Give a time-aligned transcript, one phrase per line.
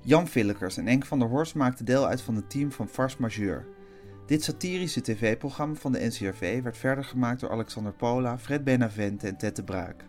[0.00, 3.16] Jan Villekers en Enk van der Horst maakten deel uit van het team van Fars
[3.16, 3.66] Majeur.
[4.26, 9.36] Dit satirische tv-programma van de NCRV werd verder gemaakt door Alexander Pola, Fred Benavente en
[9.36, 10.04] Ted de Braak.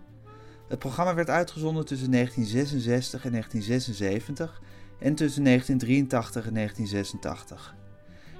[0.67, 4.62] Het programma werd uitgezonden tussen 1966 en 1976
[4.99, 7.76] en tussen 1983 en 1986.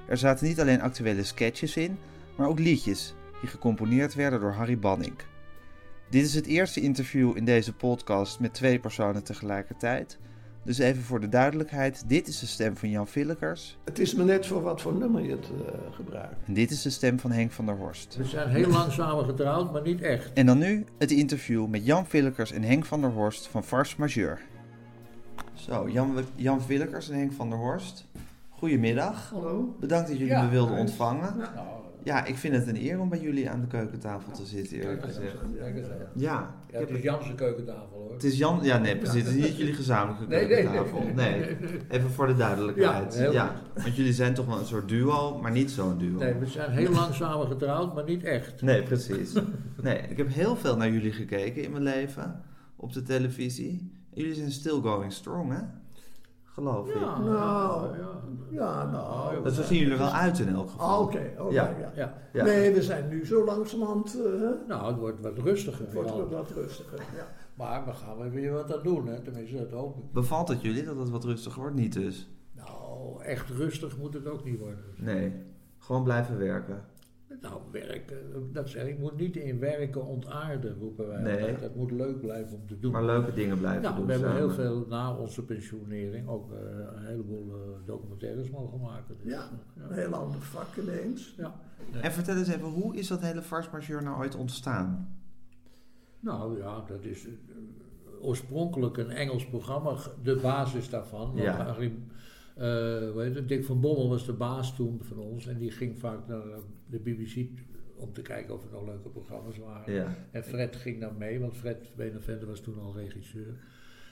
[0.08, 1.98] Er zaten niet alleen actuele sketches in,
[2.36, 5.14] maar ook liedjes die gecomponeerd werden door Harry Banning.
[6.10, 10.18] Dit is het eerste interview in deze podcast met twee personen tegelijkertijd.
[10.62, 13.78] Dus even voor de duidelijkheid, dit is de stem van Jan Villekers.
[13.84, 16.34] Het is me net voor wat voor nummer je het uh, gebruikt.
[16.46, 18.16] En dit is de stem van Henk van der Horst.
[18.16, 20.32] We zijn heel lang samen getrouwd, maar niet echt.
[20.32, 23.96] En dan nu het interview met Jan Villekers en Henk van der Horst van Fars
[23.96, 24.40] Majeur.
[25.54, 28.06] Zo, Jan, Jan Villekers en Henk van der Horst.
[28.48, 29.30] Goedemiddag.
[29.30, 29.76] Hallo.
[29.80, 30.86] Bedankt dat jullie Ja, me wilden nice.
[30.86, 31.36] ontvangen.
[31.38, 31.66] Nou,
[32.04, 35.04] Ja, ik vind het een eer om bij jullie aan de keukentafel te zitten, eerlijk
[35.04, 35.36] gezegd.
[36.14, 38.12] Ja, Ja, het is Jan's keukentafel hoor.
[38.12, 39.22] Het is Jan, ja nee, precies.
[39.24, 40.98] Het is niet jullie gezamenlijke keukentafel.
[40.98, 41.80] nee, Nee, nee, nee.
[41.88, 43.14] even voor de duidelijkheid.
[43.32, 46.18] Ja, want jullie zijn toch wel een soort duo, maar niet zo'n duo.
[46.18, 48.62] Nee, we zijn heel lang samen getrouwd, maar niet echt.
[48.62, 49.32] Nee, precies.
[49.82, 52.42] Nee, ik heb heel veel naar jullie gekeken in mijn leven,
[52.76, 53.92] op de televisie.
[54.12, 55.60] Jullie zijn still going strong, hè?
[56.52, 56.94] Geloof ik.
[56.94, 58.08] Ja, Nou, ja.
[58.50, 59.42] Ja, nou.
[59.42, 60.88] Dat zo zien jullie er wel uit in elk geval.
[60.88, 61.68] Ah, Oké, oké, Ja.
[61.80, 61.92] ja.
[61.94, 62.14] Ja.
[62.32, 62.44] Ja.
[62.44, 64.16] Nee, we zijn nu zo langzamerhand.
[64.24, 65.84] eh, Nou, het wordt wat rustiger.
[65.84, 66.98] het wordt wat wat rustiger.
[66.98, 67.26] Ja.
[67.54, 69.20] Maar we gaan er weer wat aan doen, hè?
[69.20, 70.12] tenminste dat hoop ik.
[70.12, 71.76] Bevalt het jullie dat het wat rustiger wordt?
[71.76, 72.30] Niet dus.
[72.52, 74.78] Nou, echt rustig moet het ook niet worden.
[74.96, 75.32] Nee,
[75.78, 76.84] gewoon blijven werken.
[77.40, 78.16] Nou, werken,
[78.52, 81.32] dat zeg ik, moet niet in werken ontaarden, roepen wij Nee.
[81.38, 81.60] altijd.
[81.60, 82.92] Dat moet leuk blijven om te doen.
[82.92, 86.58] Maar leuke dingen blijven Nou, doen we hebben heel veel na onze pensionering ook eh,
[86.96, 89.16] een heleboel eh, documentaires mogen maken.
[89.22, 89.48] Dus, Ja,
[89.78, 91.34] een heel ander vak ineens.
[91.36, 91.54] ja.
[92.00, 95.18] En vertel eens even, hoe is dat hele Fars Majeur nou ooit ontstaan?
[96.20, 97.32] Nou ja, dat is eh,
[98.20, 101.32] oorspronkelijk een Engels programma, de basis daarvan.
[101.34, 101.76] Ja.
[102.56, 105.98] Eh, heet het, Dick van Bommel was de baas toen van ons en die ging
[105.98, 106.56] vaak naar eh,
[106.90, 107.48] de BBC
[107.96, 109.94] om te kijken of er nog leuke programma's waren.
[109.94, 110.16] Ja.
[110.30, 113.54] En Fred ging daar mee, want Fred Benavente was toen al regisseur.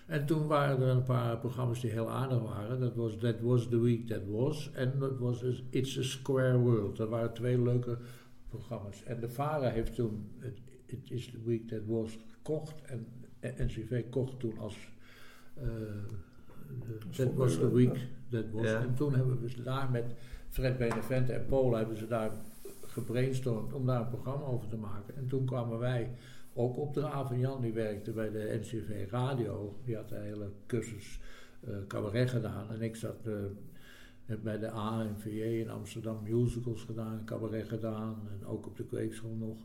[0.06, 2.81] En toen waren er een paar programma's die heel aardig waren.
[2.81, 4.71] Dat was That Was The Week That Was.
[4.72, 6.97] En dat was dus It's a Square World.
[6.97, 7.99] Dat waren twee leuke
[8.49, 9.05] programma's.
[9.05, 12.83] En de VARA heeft toen het It Is The Week That Was gekocht.
[12.83, 13.06] En
[13.41, 14.77] NCV kocht toen als
[15.55, 15.65] eh,
[16.87, 18.67] de That Was The Week That Was.
[18.67, 18.81] Ja.
[18.81, 20.15] En toen hebben we ze daar met
[20.49, 22.31] Fred Benavente en Paul hebben ze daar
[22.98, 25.16] gebrainstormd om daar een programma over te maken.
[25.16, 26.10] En toen kwamen wij
[26.54, 29.75] ook op de van Jan, die werkte bij de NCV Radio.
[29.84, 31.20] Die had een hele cursus
[31.66, 32.70] eh cabaret gedaan.
[32.70, 33.32] En ik zat eh,
[34.25, 38.28] heb bij de ANVJ in Amsterdam musicals gedaan, cabaret gedaan.
[38.41, 39.58] En ook op de kweekschool nog.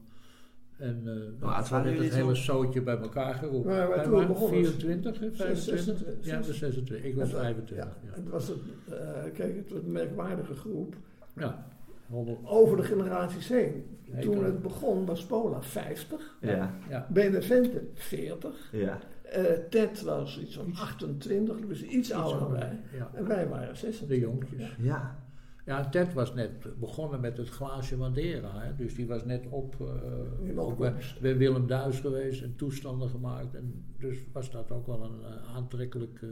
[0.78, 3.72] En uh, nou, waren jullie het hele zootje bij elkaar geroepen.
[3.72, 5.64] Maar Wij toen begonnen- 24, hè, 25?
[5.64, 7.04] 26, Ja, de 26.
[7.06, 7.86] Ik was En dat- 25.
[7.86, 10.96] Ja, Ja, het was een, eh, kijk, het was een merkwaardige groep.
[11.36, 11.72] ja.
[12.14, 12.38] 100.
[12.44, 13.98] Over de generaties heen.
[14.22, 16.74] Toen het begon was Pola 50, Ja.
[16.90, 17.08] Ja.
[17.10, 19.00] Benevente 40, Ja.
[19.24, 22.80] eh, Ted was iets van 28, dus iets ouder dan wij.
[22.98, 23.12] Ja.
[23.14, 24.08] En wij waren 26.
[24.08, 24.76] De jongetjes.
[24.78, 24.84] Ja.
[24.86, 25.22] Ja.
[25.66, 28.60] Ja, Ted was net begonnen met het glaasje Madeira.
[28.60, 28.76] Hè?
[28.76, 29.88] Dus die was net op, eh,
[30.54, 31.22] bij, opkomst.
[31.22, 33.56] bij Willem Duis geweest en toestanden gemaakt.
[33.56, 36.30] En dus was dat ook wel een eh, aantrekkelijk eh,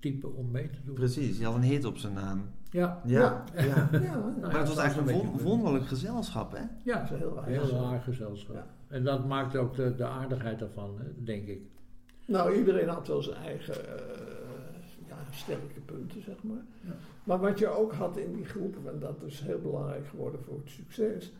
[0.00, 0.94] type om mee te doen.
[0.94, 2.42] Precies, je had een hit op zijn naam.
[2.70, 3.44] Ja, Ja.
[3.56, 3.64] ja.
[3.64, 6.62] Ja, Nou, Maar het was eigenlijk een wonderlijk gezelschap, hè?
[6.82, 7.46] Ja, is heel raar.
[7.46, 8.56] heel raar gezelschap.
[8.56, 8.66] Ja.
[8.88, 11.60] En dat maakte ook de, de aardigheid daarvan, hè, denk ik.
[12.26, 14.04] Nou, iedereen had wel zijn eigen eh,
[15.08, 16.62] ja, sterke punten, zeg maar.
[16.80, 16.92] Ja.
[17.24, 20.56] Maar wat je ook had in die groepen, en dat is heel belangrijk geworden voor
[20.64, 21.32] het succes,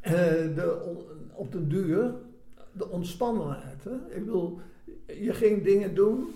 [0.00, 0.12] eh,
[0.54, 2.14] de on- op de duur,
[2.72, 3.84] de ontspannenheid.
[3.84, 3.94] Hè?
[4.14, 4.58] Ik bedoel,
[5.06, 6.26] je ging dingen doen,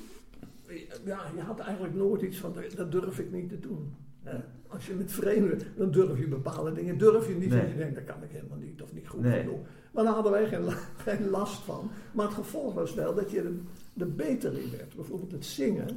[1.04, 3.94] ja, je had eigenlijk nooit iets van, dat durf ik niet te doen.
[4.68, 7.58] Als je met vreemden, dan durf je bepaalde dingen, durf je niet, Nee.
[7.58, 9.40] want je denkt, dat kan ik helemaal niet, of niet goed Nee.
[9.40, 9.58] genoeg.
[9.92, 10.64] Maar daar hadden wij geen,
[11.06, 11.90] geen last van.
[12.12, 13.52] Maar het gevolg was wel dat je er,
[13.98, 14.94] er beter in werd.
[14.96, 15.88] Bijvoorbeeld het zingen.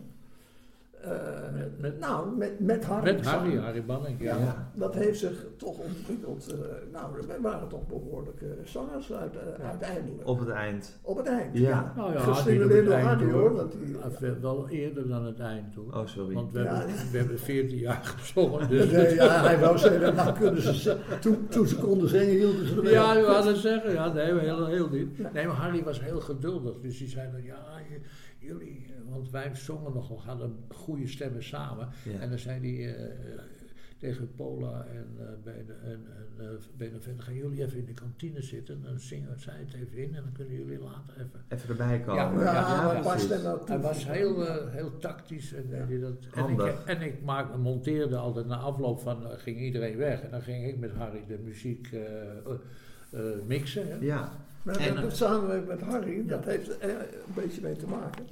[1.04, 1.12] Eh,
[1.54, 3.04] Met- met- nou, met, met Harry.
[3.16, 3.58] Met Harry.
[3.58, 4.22] Harry Banning.
[4.22, 4.72] Ja, Ja.
[4.76, 6.52] dat heeft zich toch ontwikkeld.
[6.52, 6.58] eh,
[6.92, 10.28] nou, wij waren toch behoorlijke zangers uit, eh, uiteindelijk.
[10.28, 11.00] Op het eind.
[11.02, 11.70] Op het eind, Ja.
[11.70, 11.94] ja.
[11.96, 13.54] Nou ja, Gestimuleerd door Harry hoor.
[13.56, 15.94] Want die, veel- Wel eerder dan het eind hoor.
[15.94, 16.34] Oh, sorry.
[16.34, 16.76] Want we, Ja.
[16.76, 18.70] hebben, we hebben 14 jaar gezongen.
[18.70, 22.66] Dus Nee, ja, hij wou zeggen, nou kunnen ze, toen, toen ze konden zingen hielden
[22.68, 23.92] ze er mee Ja, wou dat zeggen.
[23.94, 25.34] Ja, nee, heel, heel niet.
[25.34, 26.80] Nee, maar Harry was heel geduldig.
[26.82, 28.00] Dus die zei dan, ja, je-
[28.44, 28.86] jullie...
[28.88, 31.90] eh, Want wij zongen nogal, hadden goede stemmen samen.
[32.04, 32.19] Ja.
[32.19, 33.40] En dan zei hij eh,
[33.98, 38.42] tegen Paula en uh, Bene, en, en uh, Benevent, gaan jullie even in de kantine
[38.42, 38.81] zitten.
[38.81, 41.44] Dan zingen zij het even in en dan kunnen jullie later even...
[41.50, 42.16] Even erbij komen.
[42.44, 43.30] Ja, Ja, ja, maar ja, past?
[43.68, 46.16] Hij was heel, eh, heel tactisch en, deed hij dat.
[46.34, 50.22] En, ik, en ik maak, monteerde altijd na afloop van, eh, ging iedereen weg.
[50.22, 52.54] En dan ging ik met Harry de muziek eh, eh,
[53.12, 53.88] eh, mixen.
[53.88, 53.96] Hè.
[54.00, 54.31] Ja.
[54.63, 57.88] Maar En, dat, eh, dat samenwerken met Harry, dat heeft er een beetje mee te
[57.88, 58.25] maken.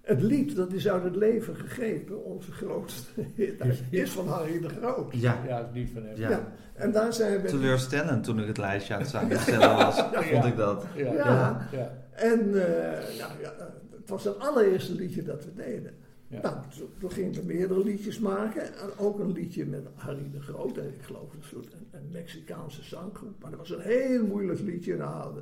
[0.00, 4.68] Het lied, dat is uit het leven gegrepen, onze grootste hit, is van Harry de
[4.68, 5.12] Groot.
[5.14, 5.42] Ja.
[5.46, 6.16] Ja, het van hem.
[6.16, 6.30] Ja.
[6.30, 6.52] Ja.
[6.74, 7.48] En daar zijn we...
[7.48, 10.84] Teleurstellend toen ik het lijstje aan het samenstellen was, vond ik dat.
[10.96, 11.12] Ja.
[11.12, 11.14] Ja.
[11.14, 11.68] ja.
[11.72, 11.92] ja.
[12.10, 13.52] En eh, ja, ja,
[13.96, 15.94] het was het allereerste liedje dat we deden.
[16.28, 16.40] Ja.
[16.42, 18.62] Nou, toen- toen gingen we meerdere liedjes maken.
[18.62, 20.76] En ook een liedje met Harry de Groot.
[20.76, 23.42] En ik geloof een soort een, een Mexicaanse zanggroep.
[23.42, 24.96] Maar dat was een heel moeilijk liedje.
[24.96, 25.38] Nou,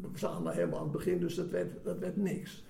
[0.00, 2.64] we zaten helemaal aan het begin, dus dat werd, dat werd niks.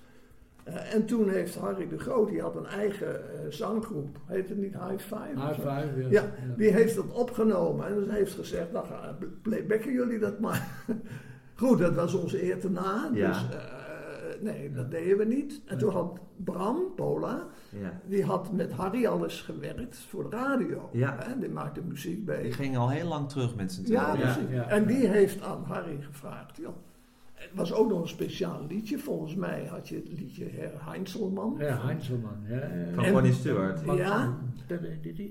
[0.63, 4.17] Eh, en toen heeft Harry de Groot, die had een eigen eh, zanggroep.
[4.25, 5.29] Heet het niet High Five?
[5.47, 6.07] High five, ja.
[6.09, 6.25] Ja,
[6.57, 10.67] die heeft dat opgenomen en heeft gezegd, nou ga- playbacken jullie dat maar.
[11.55, 13.27] Goed, dat was onze eer te na, Ja.
[13.27, 13.63] dus eh,
[14.41, 15.61] nee, dat deden we niet.
[15.65, 17.99] En toen had Bram, Pola, Ja.
[18.07, 20.89] die had met Harry alles gewerkt voor de radio.
[20.91, 21.15] Ja.
[21.19, 22.41] Hè, die maakte muziek bij.
[22.41, 24.27] Die ging al heel lang terug met z'n Ja, tweeën.
[24.27, 24.51] Ja, precies.
[24.55, 24.67] ja.
[24.69, 26.75] En die heeft aan Harry gevraagd, joh.
[27.47, 28.97] Het was ook nog een speciaal liedje.
[28.99, 31.55] Volgens mij had je het liedje Herr Heinzelman.
[31.59, 32.31] Ja, Heinzelman.
[32.47, 32.69] Ja.
[32.95, 33.79] Van Bonnie Stewart.
[33.85, 34.37] Ja.
[34.67, 34.79] Dat,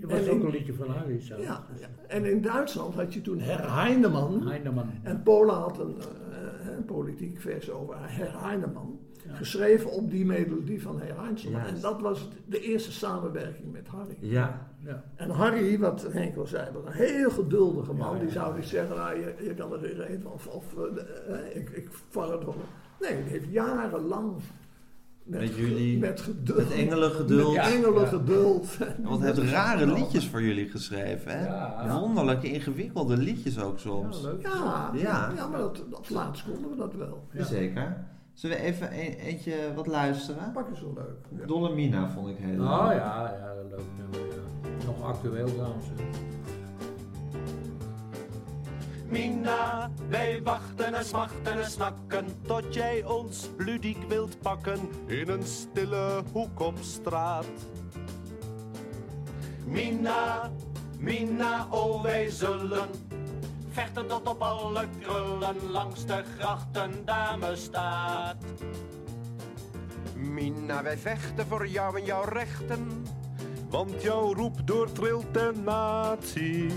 [0.01, 1.43] was En ook in- een liedje van Harry zelf.
[1.43, 1.87] Ja, ja.
[2.09, 4.47] En in Duitsland had je toen Herr Heineman.
[4.47, 4.91] Heineman.
[5.03, 8.99] En Pola had een, eh, een politiek vers over Herr Heineman.
[9.27, 9.35] Ja.
[9.35, 11.61] Geschreven op die melodie van Herr Heinzelman.
[11.61, 14.17] En dat was de eerste samenwerking met Harry.
[14.21, 14.73] Ja.
[14.85, 15.03] Ja.
[15.17, 18.09] En Harry, wat Henk al zei, was een heel geduldige man.
[18.09, 18.57] Ja, ja, die zou ja.
[18.57, 21.71] niet zeggen, nou, je, je kan er geen reet van, of, of eh, eh, ik,
[21.71, 22.55] ik val het wel.
[23.01, 24.33] Nee, die heeft jarenlang
[25.23, 27.55] Met ge- jullie, met geduld, Met engelengeduld.
[27.57, 28.07] met Ja, engelen ja.
[28.09, 28.77] geduld.
[28.81, 31.47] En Wat heeft rare liedjes voor jullie geschreven, hè?
[31.47, 31.99] Ja.
[32.01, 34.23] Wonderlijke, ingewikkelde liedjes ook Ja, soms.
[34.23, 34.43] leuk.
[34.43, 35.33] Ja, Ja.
[35.37, 35.49] ja.
[35.49, 37.27] maar dat, dat laatst konden we dat wel.
[37.33, 37.45] Ja.
[37.45, 37.97] Zeker.
[38.33, 40.53] Zullen we even een, eentje wat luisteren?
[40.53, 41.39] Pak eens zo leuk.
[41.41, 41.47] Ja.
[41.47, 42.97] Dolle Mina vond ik heel Oh leuk.
[42.99, 44.19] ja, ja, leuk nummer.
[45.05, 45.77] Actueel.
[49.09, 55.43] Mina, wij wachten en smachten en snakken tot jij ons ludiek wilt pakken in een
[55.43, 57.47] stille hoek op straat.
[59.65, 60.51] Mina,
[60.99, 62.89] Mina, oh wij zullen
[63.71, 67.05] vechten tot op alle krullen langs de grachten
[67.57, 68.37] staat.
[70.17, 73.05] Mina, wij vechten voor jou en jouw rechten,
[73.75, 76.69] want jouw roep doortrilt de natie.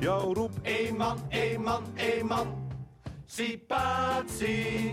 [0.00, 2.46] Jouw roep, Eman, Eman, Eman,
[3.26, 4.92] Sipatie.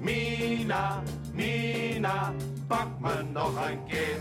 [0.00, 1.02] Mina,
[1.32, 2.32] Mina,
[2.66, 4.20] pak me nog een keer.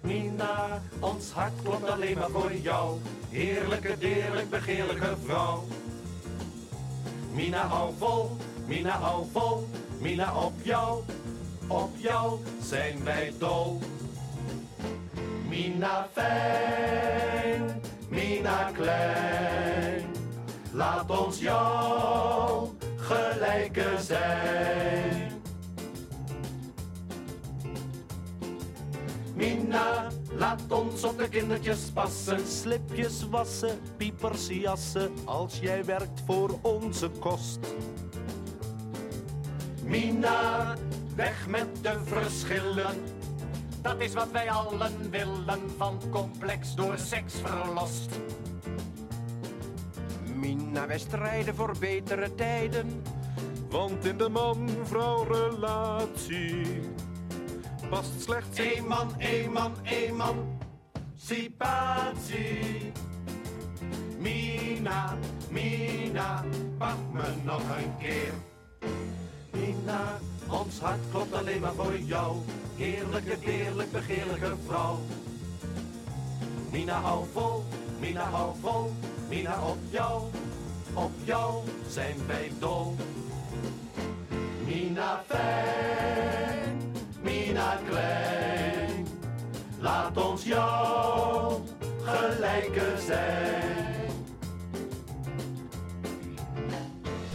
[0.00, 2.98] Mina, ons hart klopt alleen maar voor jou.
[3.30, 5.64] Heerlijke, deerlijk, begeerlijke vrouw.
[7.34, 9.68] Mina, hou vol, Mina, hou vol.
[10.00, 11.02] Mina, op jou,
[11.72, 13.78] op jou zijn wij dol.
[15.48, 20.04] Mina fijn, Mina klein,
[20.72, 25.40] laat ons jou gelijke zijn.
[29.34, 36.58] Mina, laat ons op de kindertjes passen, slipjes wassen, piepers jassen, als jij werkt voor
[36.62, 37.58] onze kost.
[39.82, 40.76] Mina,
[41.14, 42.96] weg met de verschillen.
[43.82, 48.10] Dat is wat wij allen willen, van complex door seks verlost.
[50.34, 53.02] Mina, wij strijden voor betere tijden.
[53.70, 56.82] Want in de man-vrouw relatie
[57.92, 60.58] past slechts één man, één man, één man.
[61.16, 62.92] Sipatie.
[64.18, 65.16] Mina,
[65.50, 66.44] Mina,
[66.78, 68.32] pak me nog een keer.
[69.50, 70.18] Mina,
[70.52, 72.36] ons hart klopt alleen maar voor jou.
[72.76, 74.98] Heerlijke, deerlijk, begeerlijke vrouw.
[76.70, 77.64] Mina, hou vol,
[78.00, 78.92] Mina, hou vol.
[79.28, 80.22] Mina, op jou,
[80.94, 82.96] op jou zijn wij dol.
[84.64, 86.92] Mina fijn,
[87.22, 89.06] Mina klein.
[89.82, 91.60] laat ons jou
[92.02, 94.10] gelijke zijn.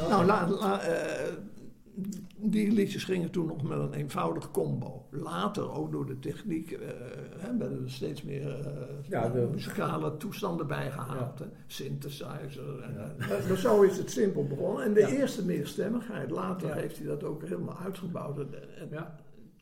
[0.09, 1.46] Nou, la, la, eh,
[2.51, 5.05] die liedjes gingen toen nog met een eenvoudig combo.
[5.11, 6.87] Later, ook door de techniek, eh,
[7.37, 11.39] hè, werden er steeds meer eh, Ja, de- muzikale toestanden bijgehaald.
[11.39, 11.45] Ja.
[11.67, 12.81] Synthesizer.
[12.81, 14.83] En, en- maar, maar zo is het simpel begonnen.
[14.83, 18.39] En de eerste meerstemmigheid, later heeft hij dat ook helemaal uitgebouwd.
[18.39, 18.47] En
[18.79, 19.05] het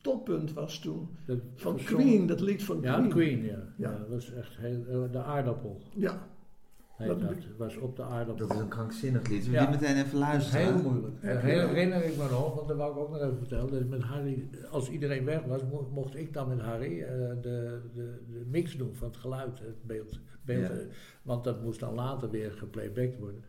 [0.02, 3.08] toppunt was toen dat van Queen, dat lied van Ja, Queen.
[3.10, 3.50] Queen, ja.
[3.52, 3.90] Ja.
[3.90, 3.98] ja.
[3.98, 5.80] Dat was echt heel, eh, de aardappel.
[5.94, 6.28] Ja,
[6.98, 7.34] Dat- dat.
[7.56, 8.46] was op de aardappel.
[8.46, 9.44] Dat is een krankzinnig lied.
[9.46, 9.66] We Ja.
[9.66, 10.66] die meteen even luisteren.
[10.66, 11.22] heel moeilijk.
[11.22, 11.40] Dat?
[11.40, 13.70] herinner ik me nog, want dat wou ik ook nog even vertellen.
[13.72, 17.08] Dat met Harry, als iedereen weg was, mo- mocht ik dan met Harry eh,
[17.42, 20.18] de, de, de mix doen van het geluid, het beeld.
[20.44, 20.74] beeld Ja.
[20.74, 20.86] eh,
[21.22, 23.42] Want dat moest dan later weer geplaybacked worden.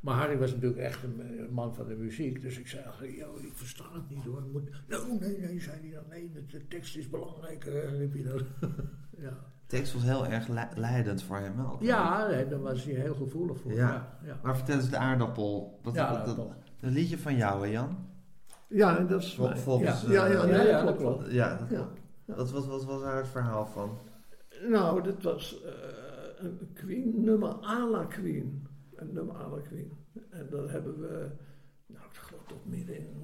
[0.00, 2.42] Maar Harry was natuurlijk echt een, man van de muziek.
[2.42, 2.84] Dus ik zei,
[3.16, 4.42] joh, ik versta het niet hoor.
[4.52, 6.02] Moet, nou, nee, nee, zei hij dan.
[6.10, 8.00] Nee, de, de tekst is belangrijk, eh,
[9.26, 9.52] ja.
[9.66, 11.76] De tekst was heel erg le- leidend voor hem wel.
[11.80, 13.72] Ja, nee, daar was hij heel gevoelig voor.
[13.72, 13.88] Ja.
[13.88, 14.36] Ja, ja.
[14.42, 15.78] Maar vertel eens de aardappel.
[15.82, 17.96] Wat, Ja, wat- dat, dat liedje van jou, hè Jan?
[18.68, 21.30] ja dat is Vol- volgens, ja, ja, ja, eh, nee, ja, dat klopt.
[21.32, 21.88] Ja, dat- Ja.
[22.24, 23.98] Wat, wat, wat was daar het verhaal van?
[24.68, 25.70] Nou, dit was eh,
[26.36, 28.66] een Queen, nummer à la Queen.
[28.94, 29.92] Een nummer à la Queen.
[30.30, 31.26] En dat hebben we,
[31.86, 33.22] nou, ik geloof tot midden in,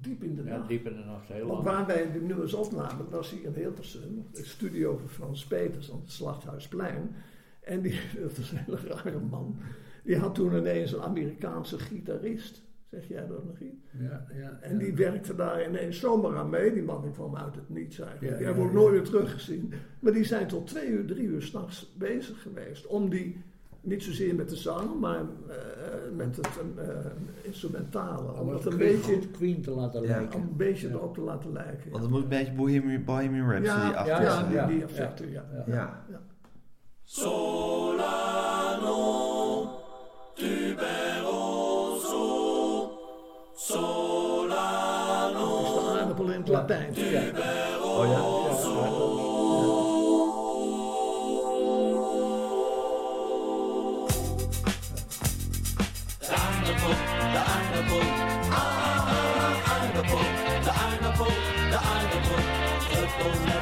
[0.00, 0.68] diep in de Ja, nacht.
[0.68, 1.76] diep in de nacht, heel Want lang.
[1.76, 6.00] waar wij de nummers opnamen, was hier in Hilversum, de studio van Frans Peters aan
[6.00, 7.14] het Slachthuisplein.
[7.60, 9.56] En die, dat is een hele rare man,
[10.04, 12.66] die had toen ineens een Amerikaanse gitarist.
[12.90, 13.90] Zeg jij dat nog iets?
[13.98, 16.72] Ja, ja, En die werkte daar ineens zomaar aan mee.
[16.72, 18.30] Die man die kwam uit het niets eigenlijk.
[18.32, 18.78] Ja, die ja, hebben we ja.
[18.84, 19.72] nooit weer teruggezien.
[20.00, 22.86] Maar die zijn tot twee uur, drie uur s'nachts bezig geweest.
[22.86, 23.42] Om die,
[23.80, 25.56] niet zozeer met de zang, maar eh,
[26.16, 26.46] met het
[26.78, 26.88] eh,
[27.42, 28.32] instrumentale.
[28.32, 30.08] Om Om het het een Queen, beetje, Queen te laten Ja.
[30.08, 30.40] lijken.
[30.40, 30.94] om een beetje Ja.
[30.94, 31.90] erop te laten lijken.
[31.90, 34.46] Want het moet een beetje Bohemian, Bohemian Rhapsody ja, achter ja, ja, zijn.
[34.48, 34.66] die, ja.
[34.66, 35.44] die effecten, ja.
[35.66, 36.04] Ja.
[36.10, 36.20] Ja.
[38.38, 39.66] Solano,
[40.34, 42.22] tuberoso,
[43.54, 45.62] solano.
[45.62, 46.94] Dat is de aardappel in het Latijn.
[46.94, 47.22] Ja.
[47.82, 48.37] Oh ja?
[63.20, 63.57] Oh,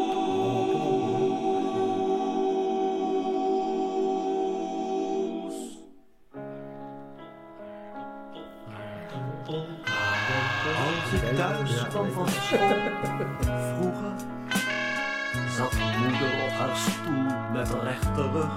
[10.85, 13.48] Als ik thuis kwam van school, vroeger, zat
[16.09, 18.55] moeder op haar stoel met rechte rug.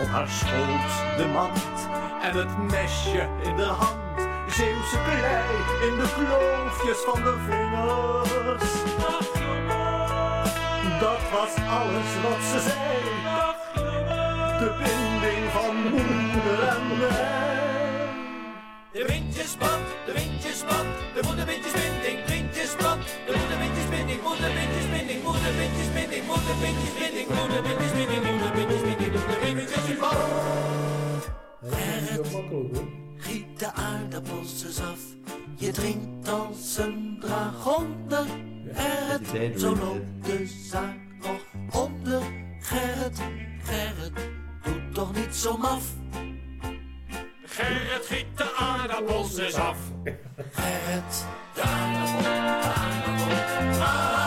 [0.00, 1.88] Op haar schoot de mand
[2.22, 3.98] en het mesje in de hand.
[4.46, 8.72] Zeeuwse klei in de kloofjes van de vingers.
[11.00, 13.00] Dat was alles wat ze zei.
[14.58, 17.50] De binding van moeder en mij.
[18.92, 23.32] De windjesband, de windjesband, de moederwindjesbinding, windjesband, de
[24.22, 30.18] moederwindjesbinding, moederwindjesbinding, moederwindjesbinding, moederwindjesbinding, moederwindjesbinding, moederwindjesbinding, moederwindjesband.
[31.60, 32.88] Dat is niet zo makkelijk hoor.
[33.16, 35.00] Giet de aardappels eens af.
[35.56, 38.26] Je drinkt als een dragonder.
[38.72, 42.22] Gerrit, zo loopt de zaak nog onder.
[42.60, 43.18] Gerrit,
[43.62, 44.12] Gerrit,
[44.62, 45.84] doe toch niet zo maf.
[47.60, 49.76] Gerrit giet de aardappels eens af.
[50.56, 54.19] Gerrit, De aardappel, de aardappel, ah,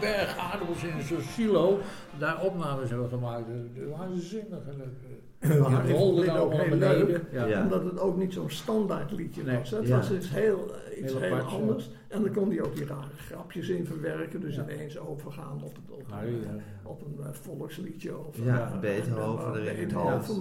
[0.00, 1.78] berg aardappels in zo'n silo
[2.18, 3.44] daar opnames hebben gemaakt.
[3.98, 4.58] Waanzinnig.
[5.70, 7.06] Maar Die ik rolde dan ook heel beneden.
[7.06, 7.44] leuk, Ja.
[7.46, 7.62] Ja.
[7.62, 9.58] omdat het ook niet zo'n standaard liedje Nee.
[9.58, 9.70] was.
[9.70, 9.96] Het Ja.
[9.96, 11.56] was iets heel, eh, iets Heel heel, apart, ja.
[11.56, 11.90] anders.
[12.08, 14.40] En dan kon hij ook die rare grapjes in verwerken.
[14.40, 14.62] Dus Ja.
[14.62, 16.62] ineens overgaan op, het, op, Harry, een, ja.
[16.82, 18.18] op een eh, volksliedje.
[18.18, 19.76] Of Ja, eh, Beethoven eh, erin.
[19.88, 20.38] Beethoven,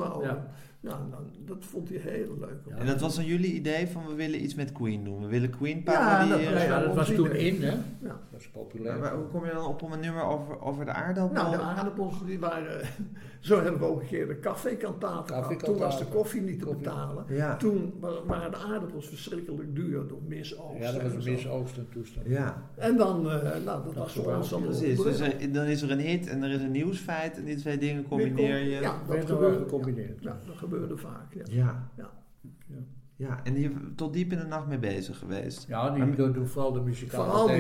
[0.88, 0.94] Ja.
[0.94, 0.98] Ja.
[1.04, 2.60] ja, dan, dat vond hij heel leuk.
[2.70, 2.76] Ja.
[2.76, 5.22] En dat was dan jullie idee van we willen iets met Queen doen.
[5.22, 6.52] We willen Queen Ja, parodieën.
[6.54, 7.72] dat Ja, ja, dat was toen in, hè?
[7.72, 7.78] Ja.
[8.02, 8.92] Dat was populair.
[9.00, 11.44] Maar, maar hoe kom je dan op om een nummer over, over de aardappel?
[11.44, 12.82] Nou, de aardappels die waren...
[13.40, 15.64] Zo hebben we ook een keer de koffiekantaten gehad.
[15.64, 16.84] Toen was de koffie niet te Koffie.
[16.84, 17.26] betalen.
[17.30, 17.56] Ja.
[17.58, 20.80] Toen wa- waren de aardappels verschrikkelijk duur door misoogst.
[20.84, 22.26] Ja, dat was en een misoogst en toestand.
[22.28, 24.38] Ja, En dan, eh, nou, dat was voor wel.
[24.38, 25.02] ons allemaal precies.
[25.02, 27.78] Dus er- dan is er een hit en er is een nieuwsfeit en die twee
[27.78, 28.70] dingen combineer je.
[28.80, 30.24] Ja, Dat gebeurde, gecombineerd.
[30.24, 31.34] ja, dat gebeurde vaak.
[31.34, 31.44] Ja.
[31.96, 32.10] Ja.
[32.68, 32.76] Ja.
[33.16, 35.68] Ja, en die hebben tot diep in de nacht mee bezig geweest.
[35.68, 37.56] Ja, die Maar- doen, doen vooral de muzikale Vooral die,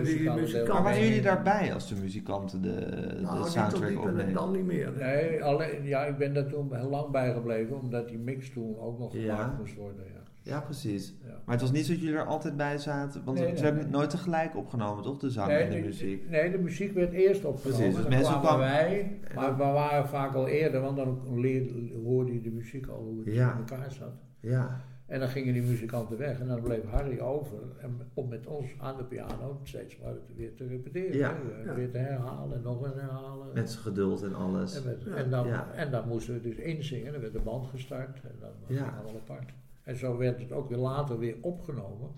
[0.00, 0.68] muzikanten.
[0.74, 4.08] Maar waren jullie daarbij als de muzikanten de, de Nou, niet tot soundtrack diep en
[4.08, 4.32] opnemen?
[4.34, 4.92] dan niet meer.
[4.98, 8.78] Nee, alleen, ja, ik ben daar toen heel lang bij gebleven, omdat die mix toen
[8.78, 9.36] ook nog Ja.
[9.36, 10.04] gemaakt moest worden.
[10.48, 10.60] Ja.
[10.60, 11.14] Precies.
[11.24, 11.28] Ja.
[11.44, 13.62] Maar het was niet zo dat jullie er altijd bij zaten, want Nee, ze nee,
[13.62, 13.90] hebben nee.
[13.92, 15.18] nooit tegelijk opgenomen, toch?
[15.18, 16.28] De zang en de muziek.
[16.30, 17.78] Nee, de muziek werd eerst opgenomen.
[17.78, 20.96] Precies, dus dan mensen kwamen kwamen- wij, maar dan- we waren vaak al eerder, want
[20.96, 21.70] dan leer-
[22.04, 23.52] hoorde je de muziek al hoe het Ja.
[23.52, 24.12] in elkaar zat.
[24.40, 28.46] Ja, En dan gingen die muzikanten weg en dan bleef Harry over en om met
[28.46, 31.16] ons aan de piano steeds maar het weer te repeteren.
[31.16, 31.34] Ja.
[31.52, 31.74] hè, Ja.
[31.74, 33.46] Weer te herhalen en nog eens herhalen.
[33.54, 34.76] met zijn geduld en alles.
[34.76, 35.14] En, met- Ja.
[35.14, 35.66] en, dan, Ja.
[35.74, 38.86] en dan moesten we dus inzingen, dan werd de band gestart en dan was het
[38.94, 39.50] allemaal apart.
[39.88, 42.10] En zo werd het ook weer later weer opgenomen.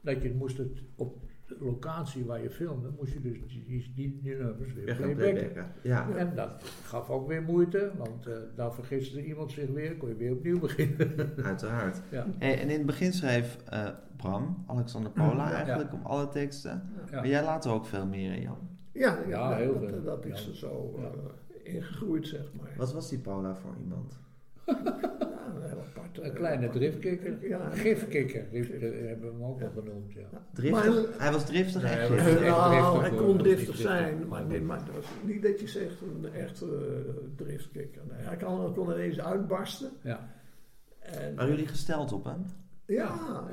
[0.00, 1.16] Dat je moest het op
[1.46, 5.66] de locatie waar je filmde, moest je dus die, die, die, die nummers weer playbacken.
[5.82, 6.08] Ja.
[6.16, 10.14] En dat gaf ook weer moeite, want eh dan vergiste iemand zich weer, kon je
[10.16, 11.32] weer opnieuw beginnen.
[11.44, 12.00] Uiteraard.
[12.10, 12.26] ja.
[12.38, 15.52] Hey, en in het begin schreef eh, Bram, Alexander Pola Ja.
[15.54, 16.82] eigenlijk, op alle teksten.
[17.10, 17.16] Ja.
[17.16, 18.58] Maar jij laat er ook veel meer in, Jan.
[18.92, 20.02] Ja, ja, Ja, dat- heel dat, veel.
[20.02, 20.48] dat is Ja.
[20.50, 21.04] er zo Ja.
[21.04, 22.72] eh, ingegroeid, zeg maar.
[22.76, 24.18] Wat was die Pola voor iemand?
[24.66, 24.74] Ja,
[25.54, 26.18] een heel apart.
[26.22, 27.48] Een kleine driftkikker.
[27.48, 27.70] Ja.
[27.70, 28.68] Gifkikker eh,
[29.08, 30.12] hebben we hem ook wel genoemd.
[30.12, 30.28] Ja.
[30.52, 30.84] Driftig?
[30.84, 32.24] Maar- hij was driftig Nee, hij giftig.
[32.24, 33.26] was- echt Nou, driftig, hij hoor.
[33.26, 37.12] kon driftig zijn, maar nee, maar dat was niet dat je zegt een echte uh,
[37.36, 38.02] driftkikker.
[38.08, 39.90] Nee, hij kon, kon ineens uitbarsten.
[40.02, 40.28] Ja.
[41.00, 42.44] En, Waren jullie gesteld op hem?
[42.86, 43.44] Ja.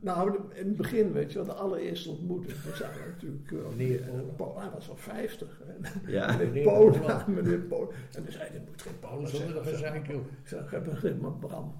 [0.00, 2.62] Nou, in het begin, weet je wel, de allereerste ontmoeting.
[2.62, 3.50] We zijn natuurlijk...
[3.50, 4.00] uh, Meneer
[4.36, 5.60] Paul, hij was al 50.
[5.64, 6.10] hè.
[6.12, 6.36] Ja.
[6.36, 7.24] Meneer Pola.
[7.28, 7.86] meneer Pola.
[8.16, 9.56] En toen zei hij, dit moet geen Alles zijn.
[9.56, 10.20] een gezeik, joh.
[10.20, 11.74] Ik zeg, heb een maar Bram.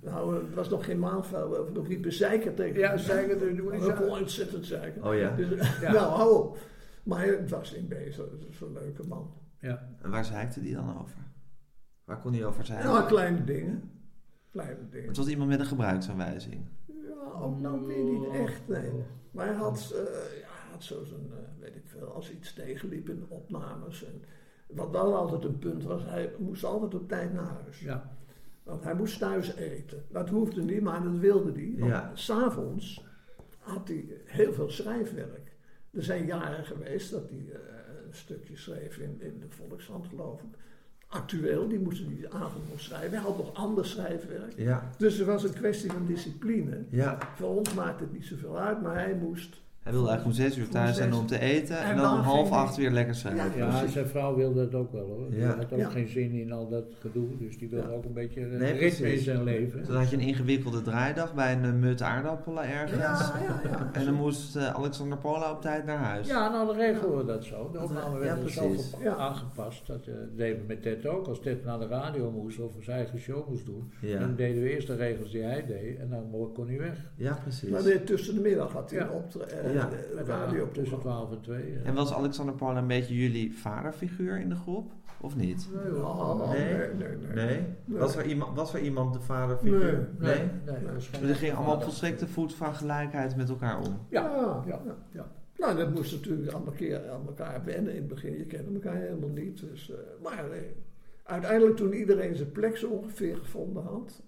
[0.00, 3.66] Nou, het was nog geen maandvuil, we nog niet bezeiken tegen Ja, zeiken, dat doen
[3.66, 5.04] we niet ook ontzettend zeiken.
[5.04, 5.36] Oh ja.
[5.36, 5.48] Dus,
[5.80, 5.92] Ja.
[5.92, 6.58] Nou, hou op.
[7.02, 9.34] Maar het was in bezig, het is een leuke man.
[9.60, 9.88] Ja.
[10.02, 11.18] En waar zeikte die dan over?
[12.04, 12.82] Waar kon hij over zijn?
[12.82, 13.90] Ja, kleine dingen.
[14.56, 15.06] Kleine dingen.
[15.08, 16.66] Het was iemand met een gebruiksaanwijzing.
[16.86, 18.90] Ja, ook nou weer niet echt, nee.
[19.30, 19.98] Maar hij had, eh,
[20.40, 24.04] ja, hij had zo zijn, eh, weet ik veel, als iets tegenliep in opnames.
[24.04, 24.22] En
[24.66, 27.80] wat wel altijd een punt was, hij moest altijd op tijd naar huis.
[27.80, 28.16] Ja.
[28.62, 30.04] Want hij moest thuis eten.
[30.10, 31.74] Dat hoefde niet, maar dat wilde hij.
[31.78, 32.10] Want Ja.
[32.14, 33.04] s'avonds
[33.58, 35.56] had hij heel veel schrijfwerk.
[35.90, 37.60] Er zijn jaren geweest dat hij eh,
[38.06, 40.48] een stukje schreef in, in de Volkshand, geloof ik.
[41.16, 43.10] Actueel, die moesten die avond nog schrijven.
[43.10, 44.52] Hij had nog ander schrijfwerk.
[44.56, 44.90] Ja.
[44.98, 46.84] Dus het was een kwestie van discipline.
[46.88, 47.18] Ja.
[47.34, 49.64] Voor ons maakte het niet zoveel uit, maar hij moest.
[49.86, 52.18] Hij wilde eigenlijk om zes uur thuis zijn om te eten en, En dan dan
[52.18, 53.36] om half acht weer lekker zijn.
[53.56, 55.30] Ja, zijn vrouw wilde het ook wel hoor.
[55.30, 55.56] Die Ja.
[55.56, 55.88] had ook Ja.
[55.88, 57.94] geen zin in al dat gedoe, dus die wilde Ja.
[57.94, 59.78] ook een beetje een Nee, ritme in zijn leven.
[59.78, 63.00] Dus dan had je een ingewikkelde draaidag bij een eh, mut aardappelen ergens.
[63.00, 63.90] Ja, ja, ja.
[63.92, 66.26] En dan moest eh, Alexander Pola op tijd naar huis.
[66.26, 67.68] Ja, nou dan regelen we dat zo.
[67.72, 68.74] De Dat- opname werd er zo
[69.18, 69.86] aangepast.
[69.86, 71.26] Dat eh, deden we met Ted ook.
[71.26, 74.62] Als Ted naar de radio moest of zijn eigen show moest doen, Ja, dan deden
[74.62, 76.96] we eerst de regels die hij deed en dan kon hij weg.
[77.16, 77.68] ja precies.
[77.70, 79.04] Maar weer tussen de middag had hij Ja.
[79.06, 79.90] een optre- eh, Ja.
[80.16, 81.78] eh, radio tussen 12 en 2.
[81.84, 84.92] En was Alexander Pola een beetje jullie vaderfiguur in de groep?
[85.20, 85.68] Of niet?
[85.84, 85.96] Nee.
[86.02, 86.64] Oh, Nee?
[86.74, 87.44] nee, nee, nee.
[87.46, 87.60] Nee?
[87.84, 87.98] Nee.
[87.98, 90.08] Was, er iemand, was er iemand de vaderfiguur?
[90.18, 90.38] Nee.
[90.38, 90.48] nee,
[90.82, 93.98] nee, Dus er ging allemaal op volstrekte voet van gelijkheid met elkaar om.
[94.08, 94.80] Ja, Ja,
[95.12, 95.26] ja.
[95.58, 98.38] Nou, dat moest natuurlijk aan elkaar, aan elkaar wennen in het begin.
[98.38, 99.60] Je kende elkaar helemaal niet.
[99.60, 100.58] Dus, eh, maar eh,
[101.22, 104.22] uiteindelijk toen iedereen zijn plek zo ongeveer gevonden had,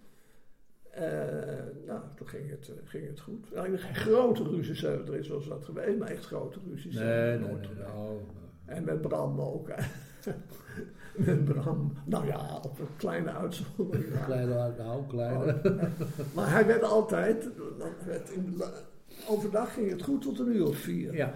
[0.90, 3.46] eh, nou, toen ging het, eh, ging het goed.
[3.54, 7.04] Geen grote ruzies hebben er is wel eens wat geweest, maar echt grote ruzies Nee,
[7.04, 8.20] zijn nee, nooit nee, oh,
[8.64, 9.68] En met Bram ook.
[11.26, 14.10] met Bram, nou ja, op een kleine uitzondering.
[14.14, 14.24] na.
[14.24, 15.60] Kleine, nou, kleine.
[16.34, 17.48] Maar hij werd altijd,
[18.06, 18.62] werd in
[19.28, 21.14] overdag ging het goed tot een uur of vier.
[21.14, 21.34] Ja,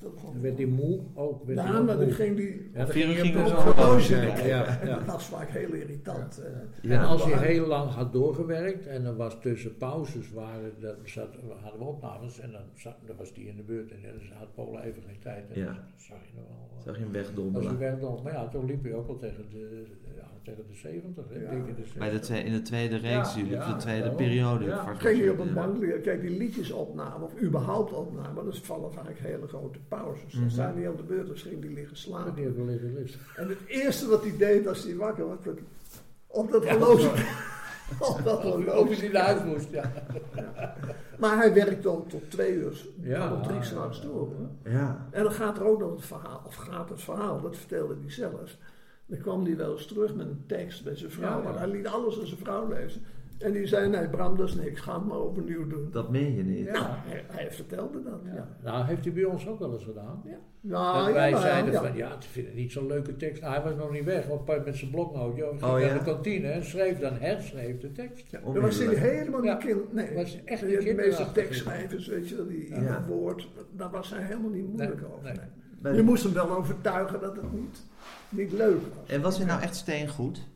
[0.00, 0.20] dat.
[0.22, 1.44] Dan werd die moe ook.
[1.46, 2.14] Werd die Ja, ook maar dan moe.
[2.14, 2.70] ging die...
[2.74, 4.32] Ja, dan ging op al horloge ja,
[4.80, 4.94] En ja.
[4.98, 6.42] dat was vaak heel irritant.
[6.82, 6.90] eh.
[6.92, 11.28] En als je heel lang had doorgewerkt en er was tussen pauzes waren, dan zat,
[11.62, 14.54] hadden we opnames en dan, zat, dan was die in de beurt en dan had
[14.54, 15.50] Polen even geen tijd.
[15.50, 15.66] En Ja.
[15.66, 16.68] dan zag je nog wel.
[16.78, 19.44] eh, Zag je hem Als je nog, maar ja, toen liep je ook wel tegen
[19.50, 20.07] de, ja,
[20.48, 21.24] tegen de 70.
[21.28, 21.50] hè, Ja.
[21.50, 21.98] in de 60.
[21.98, 24.64] Bij de twee, in de tweede reeks, Ja, jullie ja, de tweede periode.
[24.64, 24.94] Ja.
[24.94, 29.18] Ging je op een bank liggen, kijk die liedjesopname, of überhaupt opname, dat vallen vaak
[29.18, 30.32] hele grote pauzes.
[30.32, 30.50] Dan Mhm.
[30.50, 32.34] staan die aan de beurt, dan ging die liggen Dat slapen.
[32.34, 33.16] die even liggen ligt.
[33.36, 35.58] En het eerste wat hij deed als hij wakker dat-
[36.26, 37.08] op dat Ja, horloge.
[38.24, 39.08] dat Of je horloge.
[39.12, 39.92] naar huis moest, ja.
[41.18, 44.04] Maar hij werkt dan tot twee uur, Ja, tot drie ja, s'nachts ja.
[44.04, 44.14] door.
[44.14, 44.72] hoor.
[44.72, 45.06] Ja.
[45.10, 48.10] En dan gaat er ook nog het verhaal, of gaat het verhaal, dat vertelde hij
[48.10, 48.56] zelf.
[49.08, 51.42] Dan kwam hij wel eens terug met een tekst bij zijn vrouw, Ja, ja.
[51.42, 53.02] maar hij liet alles aan zijn vrouw lezen.
[53.38, 55.88] En die zei, nee Bram, dat is niks, ga het maar opnieuw doen.
[55.90, 56.66] Dat meen je niet.
[56.66, 56.72] Ja.
[56.72, 58.34] Nou, hij, hij vertelde dat, ja.
[58.34, 58.48] Ja.
[58.64, 60.22] Nou, heeft hij bij ons ook wel eens gedaan.
[60.24, 60.38] Ja.
[60.60, 61.80] Nou, dat wij ja, zeiden ja.
[61.82, 63.42] van, ja, ik vind het niet zo'n leuke tekst.
[63.42, 65.36] Nou, hij was nog niet weg, op, met zijn bloknoot.
[65.36, 65.94] Joh, ging Oh, naar ja?
[65.98, 68.30] de kantine en schreef dan, herschreef de tekst.
[68.30, 69.54] Dan was hij helemaal Ja.
[69.54, 69.92] niet kind.
[69.92, 71.32] Nee, Was echt de niet meeste kinderachtig.
[71.32, 72.96] tekstschrijvers, weet je wel, die in Ja.
[72.96, 75.24] een woord, daar was hij helemaal niet moeilijk Nee, over.
[75.24, 75.32] nee.
[75.32, 75.46] nee.
[75.82, 77.86] Bij- Je moest hem wel overtuigen dat het niet,
[78.28, 79.08] niet leuk was.
[79.08, 80.48] En was hij nou echt steengoed?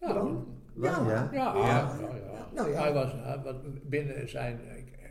[0.00, 0.46] Ja, Dan?
[0.82, 0.90] Ja.
[1.06, 1.28] Ja.
[1.32, 1.56] Ja, Ja.
[1.62, 2.46] ja, ja.
[2.54, 2.80] Nou ja.
[2.82, 4.60] Hij was, hij was binnen zijn.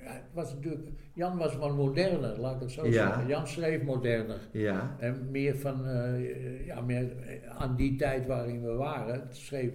[0.04, 2.92] Hij was natuurlijk, Jan was wat moderner, laat ik het zo Ja.
[2.92, 3.28] zeggen.
[3.28, 4.40] Jan schreef moderner.
[4.52, 4.96] Ja.
[5.00, 7.12] En meer van, eh, ja, meer
[7.58, 9.28] aan die tijd waarin we waren.
[9.32, 9.72] Schreef,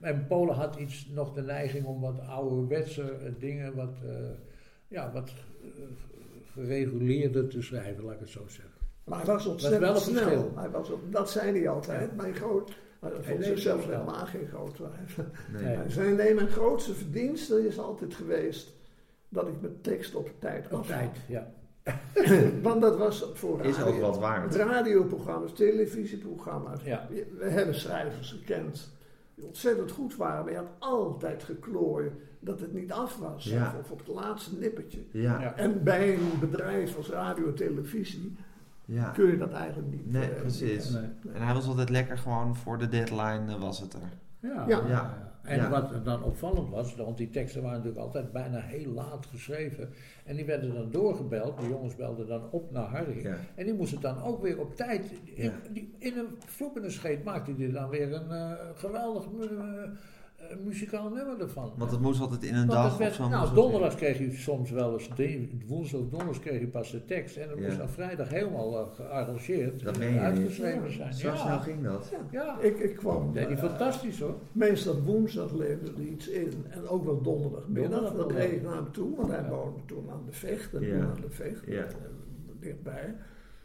[0.00, 4.12] en Polen had iets, nog de neiging om wat ouderwetse eh, dingen, wat, eh,
[4.88, 5.68] ja, wat eh,
[6.52, 8.69] gereguleerder te schrijven, laat ik het zo zeggen.
[9.10, 10.14] Maar hij was ontzettend wel een snel.
[10.22, 10.52] verschil.
[10.56, 12.16] Hij was, op- dat zei hij altijd.
[12.16, 15.16] Mijn groot, hij vond zichzelf helemaal geen groot wijf.
[15.52, 15.62] Nee.
[15.62, 15.76] Nee.
[15.76, 18.72] Hij zei, nee, mijn grootste verdienste is altijd geweest
[19.28, 21.50] dat ik mijn tekst op tijd Op tijd, ja.
[22.62, 24.54] Want dat was voor Is ook wat waard.
[24.54, 26.82] radioprogramma's, televisieprogramma's.
[26.82, 27.06] Ja.
[27.38, 28.90] We hebben schrijvers gekend
[29.34, 33.44] die ontzettend goed waren, maar je had altijd geklooien dat het niet af was.
[33.44, 33.74] Ja.
[33.80, 34.98] Of op het laatste nippertje.
[35.10, 35.40] Ja.
[35.40, 35.56] Ja.
[35.56, 38.36] En bij een bedrijf als radio en televisie
[38.92, 39.10] Ja.
[39.10, 40.12] kun je dat eigenlijk niet.
[40.12, 40.90] Nee, eh, precies.
[40.90, 41.34] niet- Nee.
[41.34, 44.00] En hij was altijd lekker gewoon voor de deadline eh, was het er.
[44.40, 44.82] Ja, Ja.
[44.88, 45.28] ja.
[45.42, 45.70] En Ja.
[45.70, 49.88] wat dan opvallend was, want die teksten waren natuurlijk altijd bijna heel laat geschreven.
[50.24, 53.22] En die werden dan doorgebeld, de jongens belden dan op naar Harry.
[53.22, 53.36] Ja.
[53.54, 55.52] En die moesten dan ook weer op tijd, in, Ja.
[55.70, 59.24] die, in een vloekende scheet maakte hij dan weer een eh, geweldig
[60.50, 61.72] eh, muzikaal nummer ervan.
[61.76, 63.28] Want het moest altijd in een Want dag of zo.
[63.28, 65.08] nou, donderdag kreeg je soms wel eens,
[65.66, 67.36] woensdag of donderdag kreeg je pas de tekst.
[67.36, 67.64] En dat Ja.
[67.64, 70.22] moest dan vrijdag helemaal eh, gearrangeerd, Dat meen je niet.
[70.22, 70.90] uitgeschreven Ja.
[70.90, 71.14] zijn.
[71.14, 71.36] Zo ja.
[71.36, 72.12] snel ging dat.
[72.30, 74.34] Ja, Ik, ik kwam deed hij eh, fantastisch hoor.
[74.52, 77.90] meestal woensdag leverde iets in en ook wel donderdagmiddag.
[77.90, 80.82] Donderdag Dat reed ik naar hem toe, want hij woonde toen aan de vecht en
[80.82, 80.90] Ja.
[80.98, 81.82] toen aan de vecht, Ja.
[81.84, 81.94] eh,
[82.60, 83.14] dichtbij.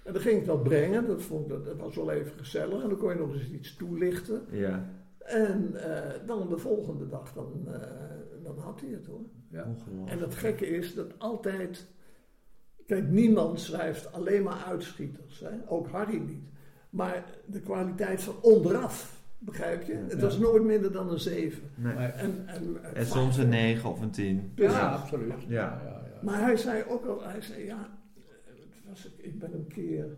[0.04, 2.90] En dan ging ik dat brengen, dat, vond dat, dat was wel even gezellig en
[2.90, 4.42] dan kon je nog eens iets toelichten.
[4.52, 4.90] Ja.
[5.26, 7.80] En eh, dan de volgende dag, dan, eh,
[8.44, 9.22] dan had hij het hoor.
[9.50, 9.68] Ja.
[10.06, 11.86] En het gekke is dat altijd.
[12.86, 15.40] Kijk, niemand schrijft alleen maar uitschieters.
[15.40, 15.50] Hè?
[15.68, 16.50] Ook Harry niet.
[16.90, 19.94] Maar de kwaliteit van onderaf, begrijp je?
[19.94, 21.70] Het was nooit minder dan een 7.
[21.76, 21.94] Nee.
[21.94, 24.52] Maar- En, en, En soms een 9 of een 10.
[24.56, 24.76] Precies.
[24.76, 25.34] Ja, absoluut.
[25.48, 25.48] Ja.
[25.48, 26.20] ja, ja.
[26.22, 30.18] Maar hij zei ook al, hij zei ja, het was, ik ben een keer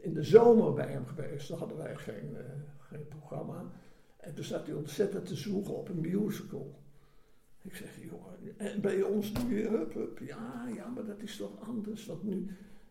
[0.00, 1.48] in de zomer bij hem geweest.
[1.48, 2.42] Dan hadden wij geen, eh,
[2.78, 3.62] geen programma.
[4.20, 6.78] En toen zat hij ontzettend te zoeken op een musical.
[7.62, 10.18] Ik zeg, jongen, en bij ons doe je hup, hup.
[10.18, 12.06] Ja, ja, maar dat is toch anders.
[12.06, 12.46] Want nu,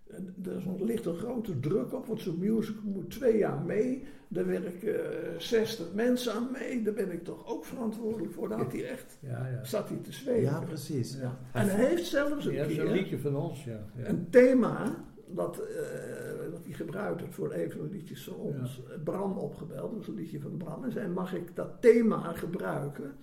[0.07, 3.61] en er is een, ligt een grote druk op, want zo'n musical moet twee jaar
[3.61, 4.03] mee.
[4.27, 6.81] Daar werken eh 60 mensen aan mee.
[6.83, 8.49] Daar ben ik toch ook verantwoordelijk voor.
[8.49, 9.63] Daar had hij echt, Ja, ja.
[9.63, 10.41] zat hij te zweven.
[10.41, 11.17] Ja, precies.
[11.17, 11.39] Ja.
[11.53, 13.85] En hij heeft zelfs een Ja, dat is keer een liedje van ons, ja.
[13.95, 14.07] ja.
[14.07, 18.81] een thema dat, eh, dat hij gebruikt heeft voor een van de liedjes van ons.
[19.03, 20.83] Bram opgebeld, dat is een liedje van Bram.
[20.83, 23.15] En zei, mag ik dat thema gebruiken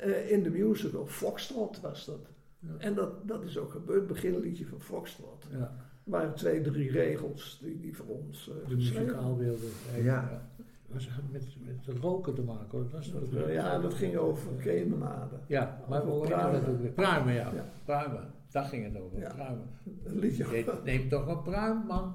[0.00, 1.06] eh, in de musical?
[1.06, 2.20] Foxtrot was dat.
[2.58, 2.68] Ja.
[2.78, 5.46] En dat, dat is ook gebeurd, beginliedje van Foxtrot.
[5.50, 5.74] ja.
[6.04, 9.66] Waren twee, drie regels die, die voor ons eh, De geschreven muzikaal wilde.
[10.02, 10.48] Ja.
[10.86, 11.42] Was het met,
[11.86, 12.82] met roken te maken hoor.
[12.82, 15.34] Dat was Dat, toch- ja, dat ging over kemenade.
[15.46, 16.60] Ja, maar heette pruimen.
[16.60, 16.90] dat ook weer?
[16.90, 17.52] Pruimen, ja.
[17.54, 17.64] Ja.
[17.84, 18.32] Pruimen.
[18.54, 19.18] Daar ging het over.
[19.18, 19.32] Ja.
[19.34, 19.66] Pruimen.
[20.04, 20.44] Een liedje.
[20.44, 22.14] Je Neem toch een pruim, man.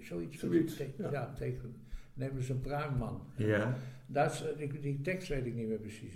[0.00, 0.38] Zoiets.
[0.38, 1.10] Zoiets, ja.
[1.10, 1.74] Ja, teken.
[2.14, 3.22] Neem eens een pruim, man.
[3.36, 3.74] Ja.
[4.06, 6.14] Dat is, eh, die, die tekst weet ik niet meer precies.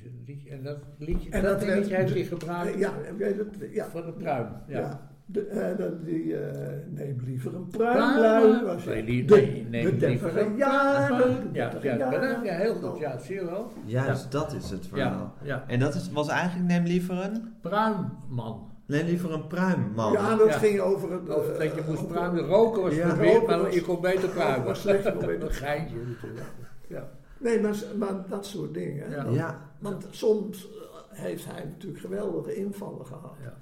[0.50, 2.92] En dat liedje, En dat, dat liedje heeft hij gebruikt ja,
[3.72, 3.86] ja.
[3.88, 4.48] voor de pruim.
[4.66, 4.78] Ja.
[4.78, 5.10] Ja.
[5.26, 8.64] De, eh, dat die, eh, neem liever een pruimlui.
[8.64, 11.52] was Nee, die- de, nee, neem de liever een jaren.
[11.52, 12.98] de Ja, ja, ja, heel goed.
[12.98, 13.72] Ja, zie je wel.
[13.84, 15.34] Juist, dat is het verhaal.
[15.42, 15.64] Ja, ja.
[15.68, 17.42] En dat is, was eigenlijk neem liever een...
[17.60, 18.74] Pruimman.
[18.86, 20.12] Nee, liever een pruimman.
[20.12, 20.58] Ja, dat Ja.
[20.58, 21.28] ging over het...
[21.28, 22.44] Of eh, dat je moest over- pruimen.
[22.46, 23.08] Roken was Ja.
[23.08, 24.66] verbeerd, maar was- je kon beter pruimen.
[24.66, 26.46] was slecht, kon beter geintje natuurlijk.
[26.88, 27.08] Ja.
[27.38, 29.10] Nee, maar, maar dat soort dingen.
[29.10, 29.24] Ja.
[29.30, 33.36] Ja, Want soms eh, heeft hij natuurlijk geweldige invallen gehad.
[33.42, 33.54] Ja.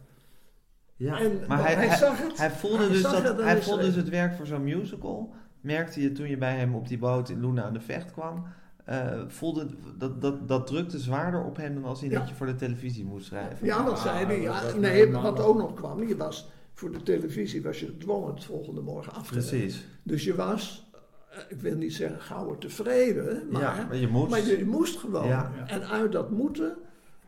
[0.96, 1.18] ja.
[1.20, 2.38] En maar hij, zag het.
[2.38, 5.32] hij voelde, hij dus, dat, het hij voelde dus het werk voor zo'n musical.
[5.60, 8.44] Merkte je toen je bij hem op die boot in Luna aan de Vecht kwam.
[8.85, 9.66] Eh, voelde
[9.99, 12.18] dat, dat, dat drukte zwaarder op hem dan als hij Ja.
[12.18, 13.66] dat je voor de televisie moest schrijven.
[13.66, 14.44] Ja, wat Ah, zei hij?
[14.44, 18.35] dat Ja, nee, wat ook nog kwam, je was voor de televisie was je gedwongen
[18.35, 19.33] het volgende morgen af te.
[19.33, 19.85] Precies.
[20.03, 20.90] Dus je was,
[21.31, 24.31] eh, ik wil niet zeggen gauw tevreden, maar, ja, maar je moest.
[24.31, 25.27] maar je, je moest gewoon.
[25.27, 25.53] Ja.
[25.66, 26.75] En uit dat moeten,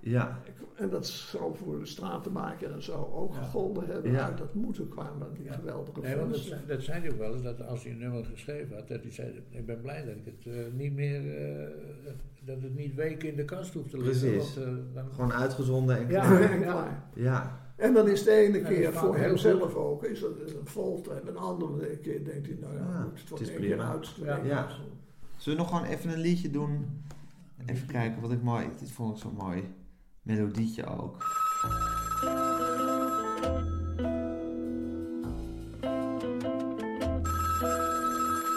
[0.00, 0.38] Ja,
[0.76, 3.38] en dat zou voor de stratenmaker en zo ook Ja.
[3.42, 4.24] gegolden hebben, Ja.
[4.26, 5.52] uit dat moeten kwamen die Ja.
[5.52, 8.24] geweldige Nee, want dat, dat zei hij ook wel eens, dat als hij een nummer
[8.24, 11.68] geschreven had, dat hij zei, ik ben blij dat ik het eh, niet meer, eh,
[12.44, 14.30] dat het niet weken in de kast hoeft te liggen.
[14.30, 14.54] Precies.
[14.54, 16.20] Want, eh, dan, gewoon uitgezonden en Ja.
[16.26, 16.50] klaar.
[16.50, 16.64] En ja.
[16.72, 17.04] klaar.
[17.14, 21.08] Ja, En dan is de ene keer voor heel hemzelf ook is dat een volt
[21.08, 23.76] en een andere keer denkt hij, nou ja, goed, het wordt het is één keer
[23.76, 23.90] prima.
[23.92, 24.46] uitspreken.
[24.46, 24.66] Ja.
[25.36, 26.86] Zullen we nog gewoon even een liedje doen?
[27.66, 28.66] Even kijken wat ik mooi.
[28.78, 29.62] Dit vond ik zo mooi.
[30.26, 31.22] Melodietje ook.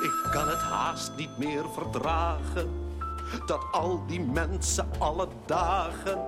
[0.02, 2.70] Ik kan het haast niet meer verdragen
[3.46, 6.26] dat al die mensen alle dagen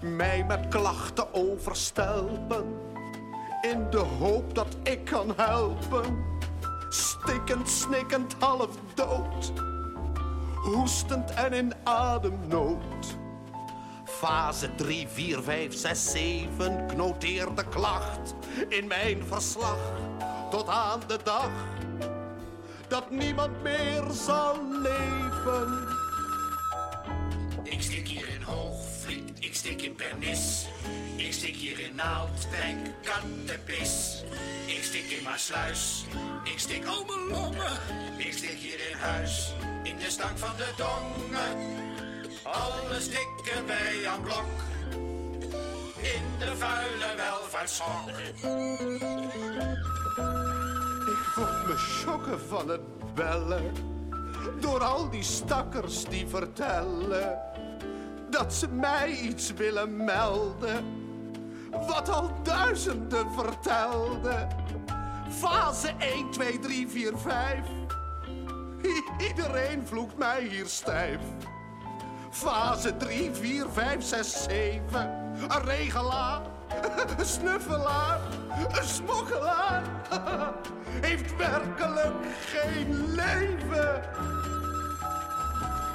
[0.00, 2.64] mij met klachten overstelpen
[3.60, 6.24] in de hoop dat ik kan helpen.
[6.88, 9.52] Stikkend, snikkend, half dood,
[10.64, 13.20] hoestend en in ademnood.
[14.22, 18.34] Fase 3, 4, 5, 6, 7, ik noteer de klacht
[18.68, 19.78] in mijn verslag
[20.50, 21.50] tot aan de dag
[22.88, 25.88] dat niemand meer zal leven.
[27.62, 30.66] Ik stik hier in Hoogvliet, ik stik in Pernis.
[31.16, 34.24] Ik stik hier in Naaldwijk, Kattenpis.
[34.66, 36.04] Ik stik in Maasluis,
[36.44, 37.78] ik stik oh mijn longen.
[38.18, 41.91] Ik stik hier in huis, in de stank van de dongen.
[42.44, 44.44] Alle stikken wij aan blok,
[45.96, 48.08] in de vuile welvaartschok.
[51.08, 53.72] Ik voel me schokken van het bellen.
[54.60, 57.38] Door al die stakkers die vertellen.
[58.30, 61.00] Dat ze mij iets willen melden.
[61.70, 64.48] Wat al duizenden vertelden.
[65.30, 67.58] Fase 1, 2, 3, 4, 5.
[68.84, 71.20] I- Iedereen vloekt mij hier stijf.
[72.32, 74.80] Fase 3, 4, 5, 6, 7.
[75.48, 76.40] Een regelaar,
[77.18, 78.20] een snuffelaar,
[78.68, 79.82] een smokkelaar.
[81.06, 82.14] Heeft werkelijk
[82.46, 84.02] geen leven.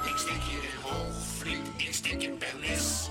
[0.04, 3.08] Ik stik hier in Hoogvliet, ik stik in Pernis.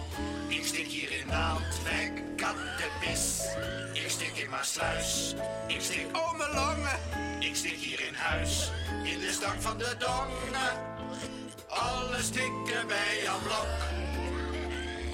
[0.47, 3.45] Ik stik hier in Naaldwijk, Kattenpis.
[3.93, 5.35] Ik stik in Maasluis,
[5.67, 6.99] ik stik om mijn longen.
[7.39, 8.71] Ik stik hier in huis,
[9.03, 10.95] in de stank van de dongen.
[11.69, 13.67] Alle stikken bij aan blok,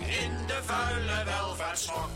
[0.08, 2.12] in de vuile welvaartschok.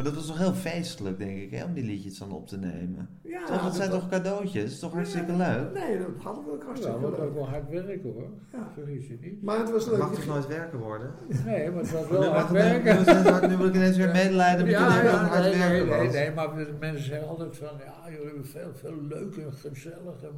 [0.00, 2.58] Maar dat was toch heel feestelijk, denk ik, hè, om die liedjes dan op te
[2.58, 3.08] nemen.
[3.22, 4.62] Ja, toch, dat zijn toch cadeautjes?
[4.62, 5.72] Dat is toch hartstikke leuk?
[5.74, 8.28] Nee, dat hadden we ook Ja, hartstikke dat was ook wel hard werken hoor.
[8.52, 8.70] Ja.
[8.74, 9.42] Vergis je niet.
[9.42, 10.02] Maar het was Het leuk.
[10.02, 11.10] mag toch nooit werken worden?
[11.44, 12.96] Nee, maar het was Nu, wel hard werken.
[13.42, 15.84] nu, nu wil ik ineens weer medelijden met Ja, jullie dat ja, hard nee, nee,
[15.84, 19.36] werken nee, nee, maar de mensen zeggen altijd van, ja, jullie hebben veel, veel leuk
[19.36, 20.22] en gezellig.
[20.22, 20.34] En,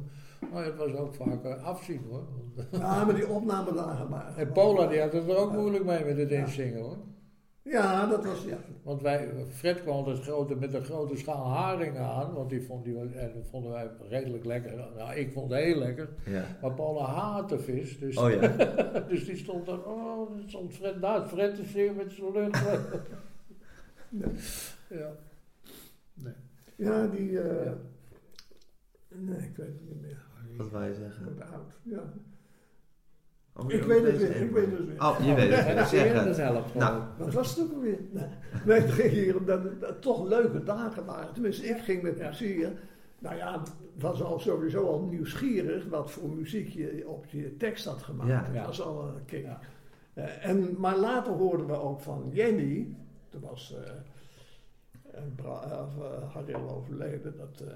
[0.53, 2.23] maar het was ook vaak eh, afzien hoor.
[2.71, 4.33] Ja, maar die opnamedagen maar.
[4.37, 6.97] En Paula die had het er ook moeilijk mee met het inzingen hoor.
[7.63, 8.57] Ja, dat was, ja.
[8.83, 12.83] Want wij, Fred kwam altijd grote, met een grote schaal haringen aan, want die vond
[12.83, 14.75] die, wel- en dat vonden wij redelijk lekker.
[14.95, 16.09] Nou, ik vond het heel lekker.
[16.25, 16.45] Ja.
[16.61, 18.47] Maar Paula haatte vis, dus, Oh ja.
[19.09, 22.63] dus die stond dan, oh, stond Fred naast Fred te zingen met zijn lucht.
[24.89, 25.11] ja.
[26.13, 26.33] Nee.
[26.75, 27.39] Ja, die...
[27.41, 27.73] eh, Ja.
[29.15, 30.25] Nee, ik weet het niet meer.
[30.57, 31.51] Wat Ik zeggen?
[31.53, 31.79] oud.
[31.83, 32.13] Ja.
[33.55, 35.01] Oh, Ik weet het weer, ik weet het weer.
[35.01, 35.85] Oh, je weet het weer.
[35.85, 36.37] Zeg dat het.
[36.37, 37.03] helpt Nou.
[37.17, 37.99] Wat was het ook alweer?
[38.65, 41.33] Nee, het ging hier omdat het dat toch leuke dagen waren.
[41.33, 42.71] Tenminste, ik ging met plezier.
[43.19, 47.85] Nou ja, het was al sowieso al nieuwsgierig wat voor muziek je op je tekst
[47.85, 48.29] had gemaakt.
[48.29, 48.41] Ja.
[48.43, 48.65] Dat Ja.
[48.65, 49.43] was al een kick.
[49.45, 49.59] Ja.
[50.13, 52.95] Eh, en, maar later hoorden we ook van Jenny,
[53.29, 53.91] toen was eh,
[55.11, 55.21] eh,
[56.49, 57.73] eh, al overleden, dat eh,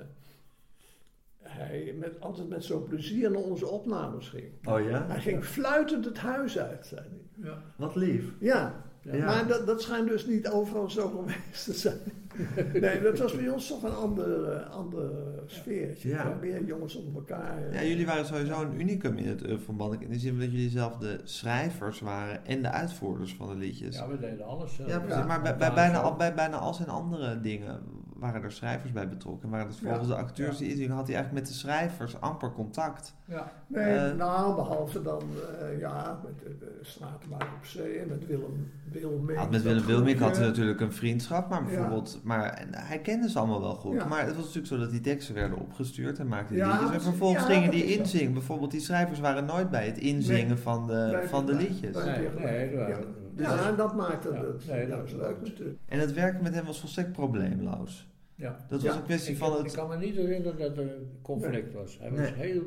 [1.49, 4.51] hij met, altijd met zo'n plezier naar onze opnames ging.
[4.63, 5.05] Oh ja?
[5.07, 7.45] Hij ging fluitend het huis uit, zei hij.
[7.49, 7.61] Ja.
[7.75, 8.23] Wat lief.
[8.39, 9.25] Ja, Ja.
[9.25, 11.99] Maar dat, dat schijnt dus niet overal zo geweest te zijn.
[12.81, 15.11] nee, dat was bij ons toch een ander, eh, ander
[15.45, 16.09] sfeertje.
[16.09, 16.37] Ja.
[16.41, 17.73] Meer jongens onder elkaar.
[17.73, 20.01] Ja, jullie waren sowieso een unicum in het van Bannek.
[20.01, 23.95] In de zin dat jullie zelf de schrijvers waren en de uitvoerders van de liedjes.
[23.95, 24.89] Ja, we deden alles zelf.
[24.89, 25.19] Ja, precies.
[25.19, 25.25] Ja.
[25.25, 27.79] maar bij, bij, bijna al, bij bijna al zijn andere dingen
[28.19, 29.49] waren er schrijvers bij betrokken.
[29.49, 30.13] Waren het volgens Ja.
[30.15, 33.15] de acteurs die inzingen, had hij eigenlijk met de schrijvers amper contact.
[33.25, 33.51] Ja.
[33.67, 35.21] Nee, Eh, nou, behalve dan,
[35.61, 39.37] eh, ja, met de, de Stratenmaker op Zee en met Willem Wilming.
[39.39, 41.65] Had met Willem Wilmink had hij natuurlijk een vriendschap, maar Ja.
[41.67, 43.93] bijvoorbeeld, maar en hij kende ze allemaal wel goed.
[43.95, 44.05] Ja.
[44.05, 46.91] Maar het was natuurlijk zo dat die teksten werden opgestuurd en maakte die Ja, liedjes.
[46.91, 48.33] En vervolgens Ja, gingen die inzingen.
[48.33, 50.57] Bijvoorbeeld die schrijvers waren nooit bij het inzingen Nee.
[50.57, 51.95] van de, van de liedjes.
[51.95, 52.97] Nee, nee, dat- Ja.
[53.35, 55.77] Dus- Ja, en dat maakte Ja, het nee, dat- leuk natuurlijk.
[55.85, 58.06] En het werken met hem was volstrekt probleemloos.
[58.37, 58.65] Ja.
[58.69, 58.87] Dat Ja.
[58.87, 59.73] was een kwestie Ik, van ik het...
[59.75, 61.97] kan me niet herinneren dat er een conflict was.
[61.99, 62.61] Hij was heel,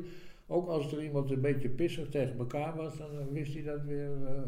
[0.47, 3.81] ook als er iemand een beetje pissig tegen elkaar was, dan eh, wist hij dat
[3.83, 4.09] weer.
[4.25, 4.43] eh, eh,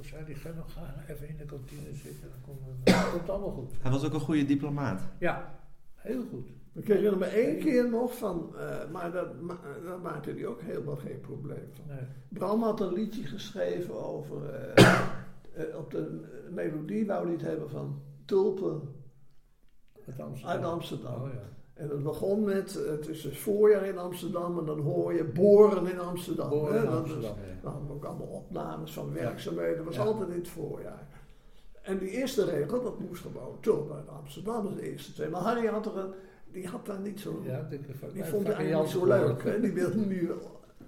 [0.00, 0.76] zei hij, ga nog
[1.08, 2.28] even in de kantine zitten.
[2.30, 3.72] Dan komt het dan komt het allemaal goed.
[3.80, 5.02] Hij was ook een goede diplomaat.
[5.18, 5.58] Ja,
[5.94, 6.48] heel goed.
[6.72, 10.60] Ik herinner me één keer nog van, eh, maar dat, ma- daar maakte hij ook
[10.62, 11.84] helemaal geen probleem van.
[11.88, 12.04] Nee.
[12.28, 14.40] Bram had een liedje geschreven over,
[15.80, 18.80] op de melodie wou hij het hebben van tulpen
[20.18, 20.56] Uit Amsterdam.
[20.56, 21.14] uit Amsterdam.
[21.22, 21.48] Oh, ja.
[21.74, 25.86] En het begon met, het is het voorjaar in Amsterdam en dan hoor je boren
[25.86, 26.48] in Amsterdam.
[26.48, 26.78] Boren hè.
[26.84, 27.60] in Dat Amsterdam, is- ja.
[27.62, 30.02] Dan hadden we ook allemaal opnames van werkzaamheden, dat was Ja.
[30.02, 31.06] altijd in het voorjaar.
[31.82, 35.28] En die eerste regel, dat moest gewoon tulpen uit Amsterdam, dat is de eerste twee.
[35.28, 36.10] Maar Harry had er een,
[36.52, 37.40] die had daar niet zo...
[37.44, 37.66] Ja,
[38.12, 39.44] Die vond het eigenlijk niet zo leuk.
[39.44, 39.60] Hè?
[39.60, 40.30] Die wilde nu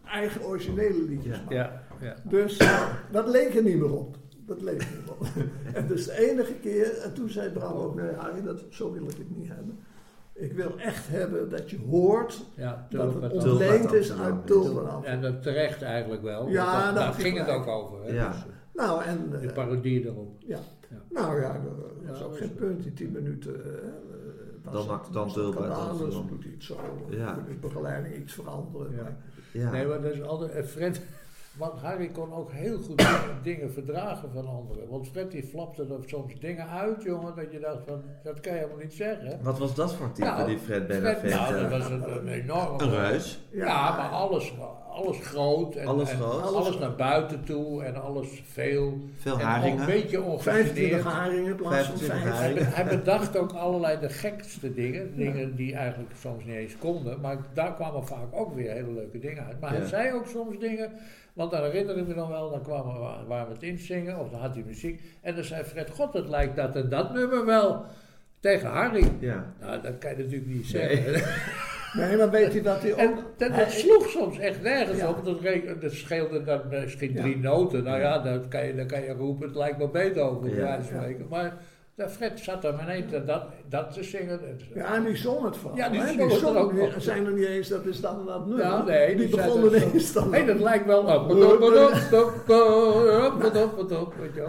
[0.04, 1.56] eigen originele liedjes maken.
[1.56, 2.14] Ja, ja.
[2.24, 2.56] Dus
[3.12, 4.16] dat leek er niet meer op.
[4.46, 4.87] Dat meer
[5.18, 5.26] op.
[5.74, 9.02] en dus de enige keer, en toen zei Bram ook, nee Harry, dat, zo wil
[9.02, 9.78] ik het niet hebben.
[10.35, 14.12] Ik wil echt hebben dat je hoort ja dat tulpen het Tulpen ontleend uit is
[14.12, 15.05] uit Tulpenam.
[15.05, 16.48] En dat terecht eigenlijk wel.
[16.48, 18.02] Ja, dat- dat daar ging het ook over.
[18.05, 18.12] Hè?
[18.12, 18.28] Ja.
[18.28, 19.28] Dus, Nou, en...
[19.33, 20.37] eh, eh, de parodie erop.
[20.38, 20.59] ja.
[20.90, 20.96] Ja.
[21.11, 21.72] Nou ja, dat
[22.09, 23.55] was Ja, ook geen is- punt, die tien minuten.
[23.64, 26.76] eh, eh, Dan- het- dan Tulpen dus doet hij het zo.
[27.11, 27.35] Ja.
[27.35, 28.90] Moet de begeleiding iets veranderen.
[28.96, 29.02] Ja.
[29.02, 29.16] maar-
[29.52, 29.70] Ja.
[29.70, 30.66] Nee, maar dat is altijd.
[30.68, 31.00] Fred,
[31.62, 33.05] want Harry kon ook heel goed
[33.42, 34.88] dingen verdragen van anderen.
[34.88, 38.53] Want Fred die flapte er soms dingen uit, jongen, dat je dacht van, dat kan
[38.53, 39.38] je helemaal niet zeggen.
[39.42, 41.35] Wat was dat voor type, Nou, die Fred Benavent?
[41.35, 41.70] nou, dat eh?
[41.70, 42.83] was een, een enorme...
[42.83, 43.40] Een reus.
[43.51, 44.55] Ja, maar alles,
[44.92, 45.74] alles groot.
[45.74, 46.42] En, Alles en groot.
[46.42, 48.98] alles naar buiten toe en alles veel.
[49.18, 49.81] Veel en haringen.
[49.81, 51.02] een beetje 25 ongegeneerd.
[51.02, 52.22] haringen in plaats van 25 5.
[52.22, 52.64] Hij, haringen.
[52.68, 55.16] be- hij bedacht ook allerlei de gekste dingen.
[55.16, 57.20] Dingen die eigenlijk soms niet eens konden.
[57.20, 59.61] Maar daar kwamen vaak ook weer hele leuke dingen uit.
[59.61, 59.78] Maar Ja.
[59.78, 60.90] hij zei ook soms dingen.
[61.33, 62.50] Want dan herinner ik me dan wel.
[62.50, 64.18] Dan kwamen we, waren we het inzingen.
[64.18, 65.02] Of dan had hij muziek.
[65.20, 65.90] En dan zei Fred.
[65.90, 67.85] God, het lijkt dat en dat nummer wel.
[68.40, 69.05] Tegen Harry.
[69.18, 69.52] Ja.
[69.61, 71.12] Nou, dat kan je natuurlijk niet zeggen.
[71.12, 71.22] Nee,
[71.92, 73.38] maar weet je dat hij En ook...
[73.57, 75.09] dat, sloeg soms echt nergens Ja.
[75.09, 75.24] op.
[75.24, 75.38] Dat,
[75.81, 77.20] dat scheelde dan misschien Ja.
[77.22, 77.85] drie noten.
[77.85, 80.83] Nou ja, dat kan je, dan kan je roepen, het lijkt wel Beethoven, bij Ja.
[80.83, 81.26] spreken.
[81.31, 81.57] Maar
[81.94, 84.40] dat Fred zat daar maar dat, dat, dat te zingen.
[84.74, 85.70] Ja, en die zong het van.
[85.74, 86.94] Ja, die zong het er ook nog.
[86.98, 88.64] zijn er niet eens, dat is dan dat nummer.
[88.64, 90.35] Ja, nee, die, die begonnen ineens dan.
[90.35, 91.31] Hé, dat lijkt wel op.
[91.31, 91.37] En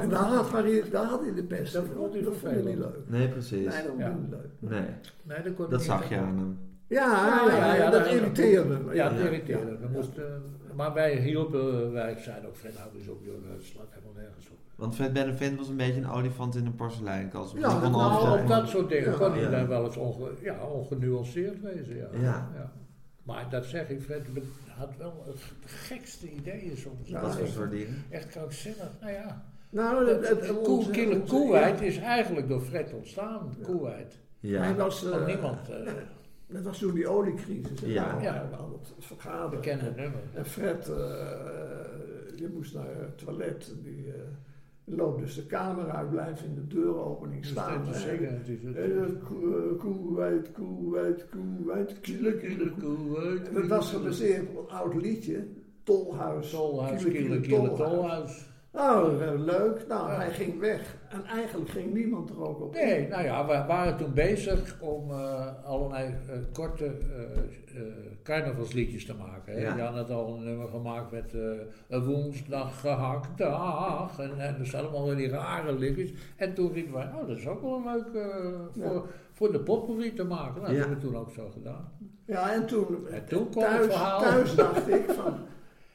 [0.10, 0.52] daar had,
[0.92, 1.74] daar had hij de pest.
[1.74, 2.98] Dat vond hij dat vond hij niet leuk.
[3.08, 3.52] Nee, precies.
[3.52, 4.06] Nee, dat vond Ja.
[4.06, 4.50] hij niet leuk.
[4.72, 4.82] Nee,
[5.24, 6.58] Nee, dat kon dat niet zag je aan hem.
[6.88, 8.94] Ja, ja, ja, dat irriteerde me.
[8.94, 9.18] Ja, Ja.
[9.18, 9.78] irriteerde.
[9.78, 10.44] We moesten,
[10.76, 14.50] maar wij hielpen, wij zeiden ook, Fred, hou eens op, joh, dat slaat helemaal nergens
[14.50, 14.58] op.
[14.76, 17.54] Want Fred Benavent was een beetje een olifant in een porseleinkast.
[17.58, 18.42] Ja, kon dat Nou, zijn.
[18.44, 19.18] op dat soort dingen Ja.
[19.18, 19.50] kon hij Ja.
[19.50, 21.96] daar wel eens onge, ja, ongenuanceerd wezen.
[21.98, 22.08] Ja.
[22.22, 22.72] Ja.
[23.24, 24.22] Maar dat zeg ik, Fred
[24.78, 27.10] had wel het gekste ideeën soms.
[27.10, 28.04] Ja, echt, soort dingen?
[28.10, 28.90] echt krankzinnig.
[29.02, 31.86] Nou ja, Nou, het, het, de het- koe, onze- kille onze- koeheid ja.
[31.86, 33.56] is eigenlijk door Fred ontstaan.
[33.60, 33.66] Ja.
[33.66, 34.14] Koeheid.
[34.40, 34.76] Hij Ja.
[34.76, 35.60] was, Van eh, niemand.
[36.54, 37.84] Dat was toen die oliecrisis.
[37.84, 38.06] en Ja.
[38.14, 38.32] daar Ja.
[38.34, 39.50] waren we aan het vergaderen.
[39.50, 40.20] bekende nummer.
[40.34, 40.96] En Fred, eh,
[42.36, 43.74] je moest naar het toilet.
[43.84, 44.20] Die eh,
[44.86, 47.84] loopt dus de kamer uit, blijft in de deuropening Dus staan.
[47.84, 48.00] te hè.
[48.00, 52.72] zingen, het is het- Eh, koe- Koeheid, koeheid, koeheid, kiele, kiele.
[53.48, 55.46] En dat was gebaseerd op een oud liedje.
[55.84, 56.50] Tolhuis.
[56.50, 58.52] Tolhuis, kiele, kiele, tolhuis.
[58.76, 59.08] Oh,
[59.46, 59.88] leuk.
[59.88, 60.16] Nou, Ja.
[60.16, 60.96] hij ging weg.
[61.10, 62.74] En eigenlijk ging niemand er ook op.
[62.74, 66.92] Nee, nou ja, we waren toen bezig om eh, allerlei eh, korte eh,
[67.78, 67.84] eh,
[68.24, 69.54] carnavalsliedjes te maken.
[69.54, 69.60] Hè.
[69.62, 69.78] Ja.
[69.78, 71.42] Jan had al een nummer gemaakt met eh,
[71.90, 74.20] een woensdag gehakt dag.
[74.20, 76.14] En, en er staan allemaal weer die rare liedjes.
[76.38, 78.36] En toen riepen wij, oh dat is ook wel leuk eh,
[78.72, 79.02] voor, Ja.
[79.32, 80.62] voor de potpourri te maken.
[80.62, 80.80] Nou, dat Ja.
[80.80, 81.92] hebben we toen ook zo gedaan.
[82.26, 84.20] Ja, en toen, En toen kwam thuis, het verhaal.
[84.22, 85.34] thuis dacht ik van...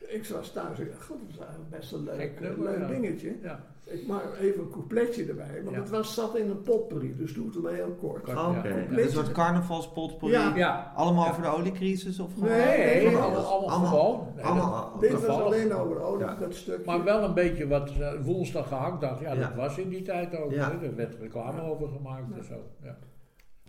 [0.08, 2.86] ik was thuis, ik dacht, god, dat is eigenlijk best een leuk, nummer, ja.
[2.86, 3.36] dingetje.
[3.42, 3.60] Ja.
[3.84, 5.80] Ik maak even een coupletje erbij, want Ja.
[5.82, 8.28] het was, zat in een potpourri, dus doe het maar heel kort.
[8.28, 10.36] Oh, Oké, een soort carnavalspotpourri.
[10.36, 10.56] Ja.
[10.56, 10.92] Ja.
[10.96, 11.30] Allemaal Ja.
[11.30, 12.48] over de oliecrisis of gewoon?
[12.48, 14.32] Nee, Nee, nee, allemaal, allemaal allemaal- gewoon.
[14.36, 16.34] Nee, allemaal- dat- Dit was alleen over olie, Ja.
[16.34, 16.84] dat stukje.
[16.86, 19.20] Maar wel een beetje wat eh, woensdag gehakt dacht.
[19.20, 19.40] Ja, Ja.
[19.40, 20.52] dat was in die tijd ook.
[20.52, 22.54] Er werd reclame over gemaakt en zo.
[22.82, 22.96] Ja.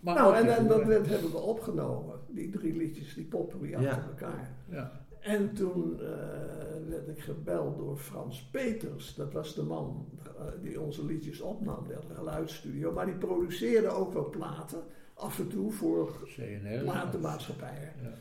[0.02, 3.74] Maar nou, en, en dat voer- werd, hebben we opgenomen, die drie liedjes, die potpourri
[3.74, 4.04] achter Ja.
[4.08, 4.50] elkaar.
[4.70, 4.90] Ja.
[5.20, 6.08] En toen eh,
[6.88, 9.14] werd ik gebeld door Frans Peters.
[9.14, 11.84] Dat was de man eh, die onze liedjes opnam.
[11.86, 12.92] Die had een geluidsstudio.
[12.92, 14.82] Maar die produceerde ook wel platen.
[15.14, 16.82] Af en toe voor CNR.
[16.82, 17.92] platenmaatschappijen.
[18.02, 18.12] Ja.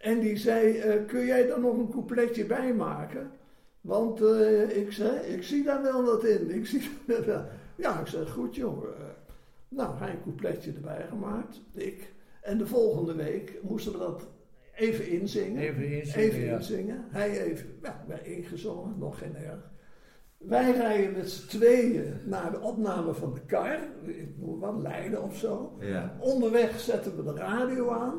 [0.00, 3.30] En die zei, eh, kun jij daar nog een coupletje bij maken?
[3.80, 4.20] Want
[4.74, 6.50] ik zei, ik zie daar wel wat in.
[6.50, 6.90] Ik zie
[7.26, 7.44] wel.
[7.76, 8.94] Ja, ik zei, goed jongen.
[9.68, 11.60] Nou, hij een coupletje erbij gemaakt.
[11.72, 12.12] Ik.
[12.40, 14.28] En de volgende week moesten we dat
[14.80, 15.62] even inzingen.
[15.62, 17.04] Even inzingen, Even ja.
[17.10, 19.70] Hij even, ja, wij ingezongen, nog geen erg.
[20.38, 23.78] Wij rijden met z'n tweeën naar de opname van de kar.
[24.38, 25.76] Wat Leiden of zo.
[25.80, 26.16] Ja.
[26.20, 28.14] Onderweg zetten we de radio aan.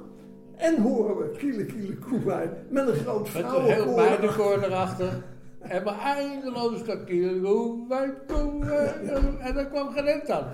[0.55, 2.72] En horen we kiele kiele koe uit.
[2.72, 3.95] Met een groot Met een heel vrouwenkoor.
[3.95, 5.24] meidenkoor erachter.
[5.59, 9.39] En maar eindeloos dat kilo, wij komen.
[9.39, 10.45] En dan kwam geen hit aan.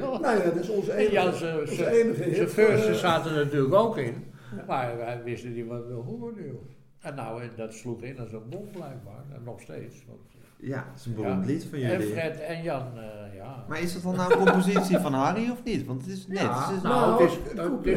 [0.00, 3.44] Nou ja, dat is onze En enige, zijn onze enige zijn versen Eh, zaten er
[3.44, 4.24] natuurlijk ook in.
[4.66, 6.44] Maar wij wisten niet wat we hoorden.
[6.46, 6.62] joh.
[7.00, 9.24] En nou, en dat sloeg in als een bom blijkbaar.
[9.34, 10.04] En nog steeds.
[10.06, 10.20] Want,
[10.60, 11.52] Ja, het is een beroemd Ja.
[11.52, 12.06] lied van en jullie.
[12.12, 13.64] Fred en Jan, eh, ja.
[13.68, 15.86] Maar is dat dan nou een compositie van Harry of niet?
[15.86, 16.38] Want het is net.
[16.38, 17.36] Ja, het is- nou, nou, het, is,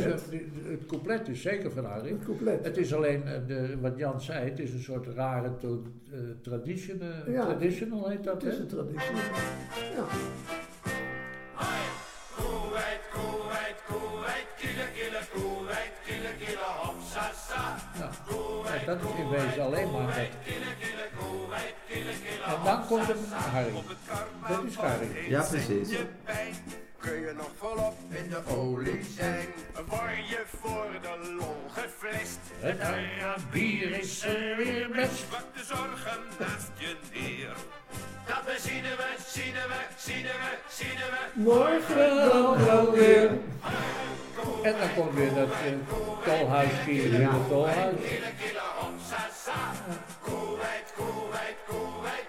[0.04, 2.10] het het, is een- het couplet is zeker van Harry.
[2.10, 2.64] Het couplet.
[2.66, 6.20] Het is alleen, eh, de, wat Jan zei, het is een soort rare to, eh,
[6.42, 7.46] traditional, Ja.
[7.46, 8.62] traditional heet dat, Het is hè?
[8.64, 9.16] een traditie.
[9.96, 10.04] Ja.
[12.40, 17.62] Koeweit, koeweit, koeweit, kille, kille, koeweit, kille, kille, hop, sa, sa.
[18.00, 18.10] Ja.
[18.64, 20.16] Ja, dat is in wezen alleen maar dat.
[22.46, 23.74] En dan komt een Harry.
[24.50, 25.30] Dat is Harry.
[25.30, 25.90] Ja, precies.
[27.00, 29.48] Kun je nog volop in de olie zijn.
[29.88, 32.40] Word je voor de lol geflest.
[32.60, 35.30] Het Arabier is er weer best.
[35.30, 37.56] Pak de zorgen naast je neer.
[38.26, 41.42] Dat we zien we, zien we, zien we, zien we.
[41.42, 43.30] Morgen Dan wel weer.
[44.64, 47.32] En dan komt weer dat uh, tolhuis hier, ja.
[47.32, 47.96] het tolhuis.
[50.22, 52.28] Koeweit, koeweit, koeweit.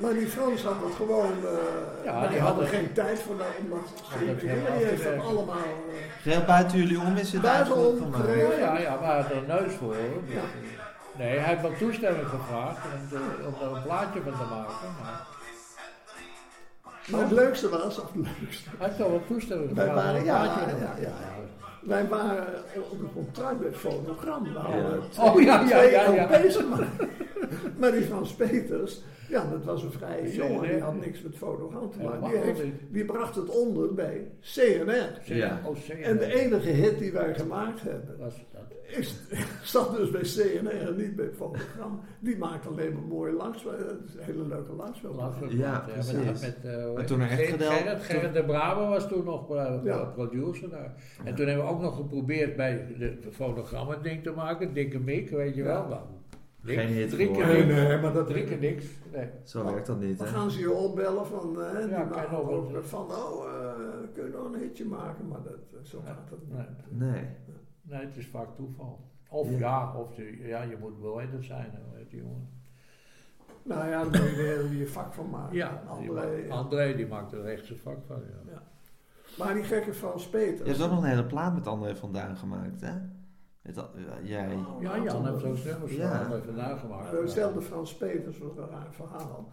[0.00, 1.32] Maar die Frans had het gewoon.
[1.44, 4.40] eh, Ja, maar die die hadden hadden- geen tijd voor dat, om dat te dat
[4.40, 4.48] doen.
[4.48, 5.56] helemaal Die heeft dat allemaal.
[5.56, 8.56] eh, Geheel buiten jullie om is het Buitenom geregeld.
[8.58, 9.94] Ja, ja, maar hij had er een neus voor.
[9.94, 10.22] hoor.
[10.26, 10.42] Ja.
[11.18, 14.74] Nee, hij heeft wel toestemming gevraagd om, de- om er een plaatje van te maken.
[15.02, 15.26] Maar
[17.10, 18.68] maar het leukste was, of het leukste.
[18.78, 21.08] hij heeft wel toestemming gevraagd een ja, ja, ja, ja.
[21.82, 22.46] Wij waren
[22.90, 24.42] op een contract bij Fonogram.
[24.42, 26.24] We hadden Oh, twee, ja, ja, ja, ja.
[26.24, 26.88] LP's, maar,
[27.78, 30.68] maar die Frans Peters, ja, dat was een vrije jongen.
[30.68, 32.30] Die had niks met Fonogram te maken.
[32.30, 32.38] Die,
[32.92, 35.34] heeft, bracht het onder bij CNR.
[35.34, 35.60] Ja.
[35.64, 35.76] Oh.
[36.02, 38.32] En de enige hit die wij gemaakt hebben,
[38.90, 38.98] dat.
[38.98, 39.14] is,
[39.72, 42.00] zat dus bij CNR en niet bij Fonogram.
[42.20, 43.36] Die maakt alleen maar mooie.
[43.36, 44.72] Dat is een hele leuke.
[44.72, 45.06] Laatste
[45.56, 46.14] Ja, precies.
[46.14, 47.30] Met, met, eh, heet toen het?
[47.30, 47.50] er echt Gerrit-
[47.82, 50.04] gedeld- Gerrit, de Braber was toen nog eh, Ja.
[50.04, 50.94] producer daar.
[51.24, 53.18] En toen hebben we ook nog geprobeerd bij de,
[53.96, 54.74] een ding te maken.
[54.74, 55.86] Dikke Mik, weet je wel.
[55.88, 56.00] Nou,
[56.62, 56.80] niks.
[56.82, 57.46] Geen hit geworden.
[57.46, 57.80] Nee, niks.
[57.88, 58.84] nee, maar dat Drie keer niks.
[59.12, 59.28] Nee.
[59.44, 63.06] Zo werkt dat niet, Dan gaan ze je opbellen van, eh, die kan ook van,
[63.10, 63.72] oh, eh,
[64.14, 65.28] kun je nog een hitje maken?
[65.28, 66.98] Maar dat, eh, zo gaat het niet.
[67.00, 67.24] Nee.
[67.90, 68.06] Nee.
[68.06, 69.08] het is vaak toeval.
[69.30, 69.58] Of Ja.
[69.58, 72.48] ja, of de, ja, je moet bewetend zijn, heet die jongen?
[73.62, 75.56] Nou ja, daar moet je er heel je vak van maken.
[75.56, 76.46] Ja, André.
[76.48, 78.16] André die maakt er echt zijn vak van.
[78.20, 78.52] Ja.
[78.52, 78.62] Ja.
[79.38, 80.58] Maar die gekke Frans Peters.
[80.60, 82.92] Je hebt ook nog een hele plaat met André van Duin gemaakt, hè?
[83.62, 83.84] Met
[84.22, 84.54] jij.
[84.54, 86.24] Oh, Ja, Jan heeft zo'n nummers Ja.
[86.24, 87.12] van even nagemaakt.
[87.12, 89.48] Maar Hetzelfde Frans Peters was een raar verhaal.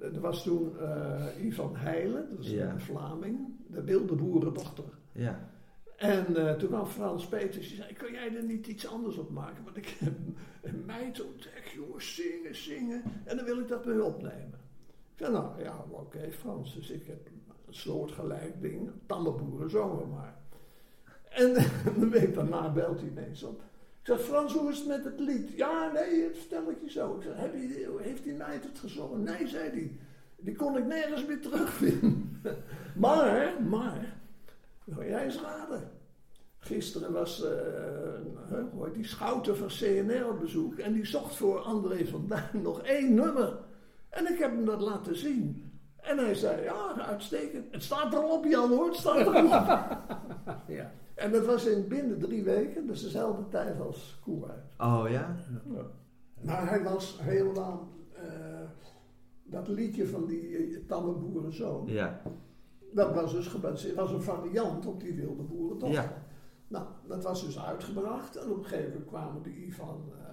[0.00, 2.70] Er was toen eh Ivan Heijlen, dat is Ja.
[2.70, 4.84] een Vlaming, de wilde boerendochter.
[5.12, 5.38] Ja.
[5.96, 9.30] En eh, toen kwam Frans Peters, die zei, kun jij er niet iets anders op
[9.30, 9.64] maken?
[9.64, 10.12] Want ik heb
[10.62, 13.02] een meid ontdekt, jongens, zingen, zingen.
[13.24, 14.60] En dan wil ik dat mee opnemen.
[14.86, 17.26] Ik zei, nou ja, oké Frans, dus ik heb
[17.66, 20.36] een soortgelijk ding, tammenboeren, zongen maar.
[21.28, 21.56] En
[22.02, 23.60] een week daarna belt hij ineens op.
[24.00, 25.50] Ik zeg, Frans, hoe is het met het lied?
[25.56, 27.16] Ja, nee, dat vertel ik je zo.
[27.16, 29.22] Ik heb je, heeft die meid het gezongen?
[29.22, 29.98] Nee, zei hij.
[30.36, 32.30] Die kon ik nergens meer terugvinden.
[32.96, 34.15] maar, maar,
[34.86, 35.90] wil jij eens raden?
[36.58, 42.26] Gisteren was eh, die schouter van CNR op bezoek en die zocht voor André van
[42.26, 43.58] Duin nog één nummer.
[44.08, 45.70] En ik heb hem dat laten zien.
[45.96, 47.72] En hij zei, ja, uitstekend.
[47.72, 49.50] Het staat erop, Jan hoor, het staat erop.
[50.76, 50.92] Ja.
[51.14, 54.60] en dat was in binnen drie weken, dus dezelfde tijd als Koerhuis.
[54.78, 55.36] Oh ja?
[55.74, 55.86] Ja.
[56.40, 57.88] Maar hij was helemaal...
[58.12, 58.22] eh,
[59.44, 61.86] dat liedje van die eh, tamme boerenzoon...
[61.86, 62.20] Ja.
[62.96, 66.02] Dat was dus gebaseerd, was een variant op die wilde boerendochter.
[66.02, 66.24] Ja.
[66.68, 70.24] Nou, dat was dus uitgebracht en op een gegeven moment kwamen die Ivan eh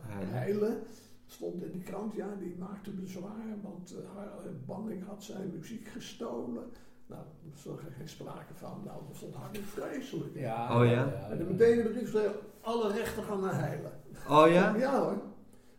[0.00, 0.30] Heile.
[0.30, 0.78] Heile,
[1.26, 5.88] stond in de krant, ja, die maakte bezwaar, want haar eh, Banning had zijn muziek
[5.88, 6.64] gestolen.
[7.06, 10.34] Nou, er was er geen sprake van, nou, dat vond Harry vreselijk.
[10.38, 11.28] Ja, Oh, ja?
[11.30, 13.90] En dan meteen in de brief schreef, alle rechten gaan naar Heile.
[14.28, 14.76] Oh ja?
[14.76, 15.22] Ja hoor.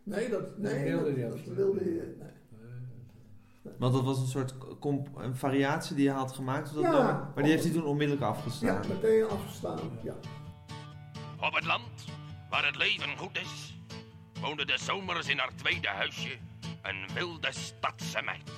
[0.02, 1.84] Nee, dat, nee, dat, wilde niet.
[1.84, 2.32] je, nee.
[3.78, 6.68] Want dat was een soort comp- een variatie die hij had gemaakt.
[6.68, 6.90] op dat Ja.
[6.90, 7.14] nummer.
[7.34, 8.84] Maar die heeft hij toen onmiddellijk Ja, afgestaan.
[8.88, 10.14] meteen afgestaan, ja.
[11.40, 12.04] Op het land,
[12.50, 13.78] waar het leven goed is,
[14.40, 16.38] woonde de zomers in haar tweede huisje
[16.82, 18.50] een wilde stadse meid.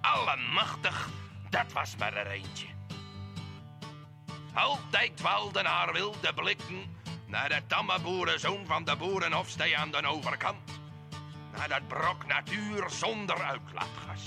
[0.00, 1.08] Allemachtig,
[1.50, 2.66] dat was maar er eentje.
[4.54, 6.96] Altijd dwaalden haar wilde blikken
[7.26, 10.80] naar de tamme boerenzoon van de boerenhofstee aan de overkant.
[11.56, 14.22] Naar dat brok natuur zonder uitlaatgas.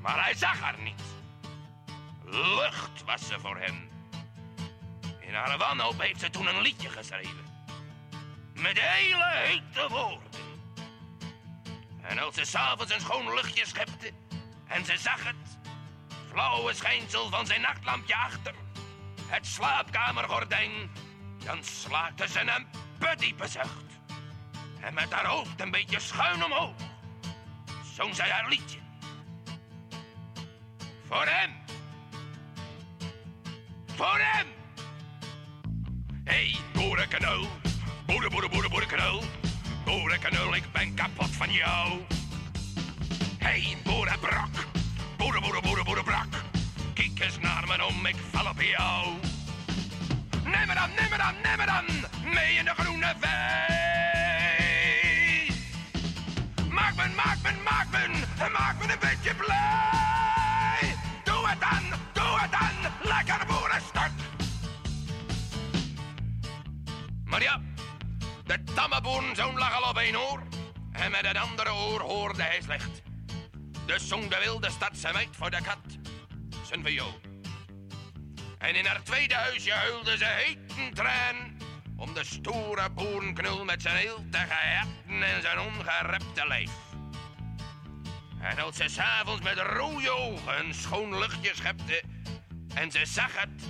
[0.00, 1.02] Maar hij zag haar niet.
[2.24, 3.88] Lucht was ze voor hem.
[5.20, 7.44] In haar wanhoop heeft ze toen een liedje geschreven.
[8.54, 10.40] Met hele hete woorden.
[12.02, 14.12] En als ze s'avonds een schoon luchtje schepte
[14.66, 15.58] en ze zag het
[16.28, 18.54] flauwe schijnsel van zijn nachtlampje achter
[19.26, 20.90] het slaapkamergordijn,
[21.44, 22.66] dan slaakte ze een
[22.98, 23.89] bediepe zucht.
[24.80, 26.74] En met haar hoofd een beetje schuin omhoog
[28.00, 28.78] zong zij haar liedje.
[31.06, 31.50] Voor hem.
[33.86, 34.46] Voor hem.
[36.24, 37.48] Hey, boerenkanul.
[38.06, 38.50] Boeren, boeren,
[40.54, 42.00] ik ben kapot van jou.
[43.38, 44.66] Hey, boerenbrak.
[45.16, 45.84] Boeren, boeren, boeren.
[46.94, 49.14] Kijk eens naar me om, ik val op jou.
[50.44, 51.84] Neem me dan, neem me dan, neem me dan.
[52.32, 53.89] Mee in de groene vee.
[57.08, 57.50] Maak me.
[58.52, 60.96] Maak me een beetje blij.
[61.24, 62.92] Doe het dan, doe het dan.
[63.02, 64.10] Lekker boerenstuk.
[67.24, 67.60] Maar ja,
[68.44, 70.42] de tamme boerenzoon lag al op één oor.
[70.92, 73.02] En met het andere oor hoorde hij slecht.
[73.86, 75.98] Dus zong de wilde stadse meid voor de kat
[76.62, 77.20] zijn viool.
[78.58, 81.58] En in haar tweede huisje huilde ze heet een traan.
[81.96, 86.89] Om de stoere boerenknul met zijn heeltige herten en zijn ongerepte lijf.
[88.40, 92.02] En als ze s'avonds met rode ogen schoon luchtje schepte.
[92.74, 93.62] En ze zag het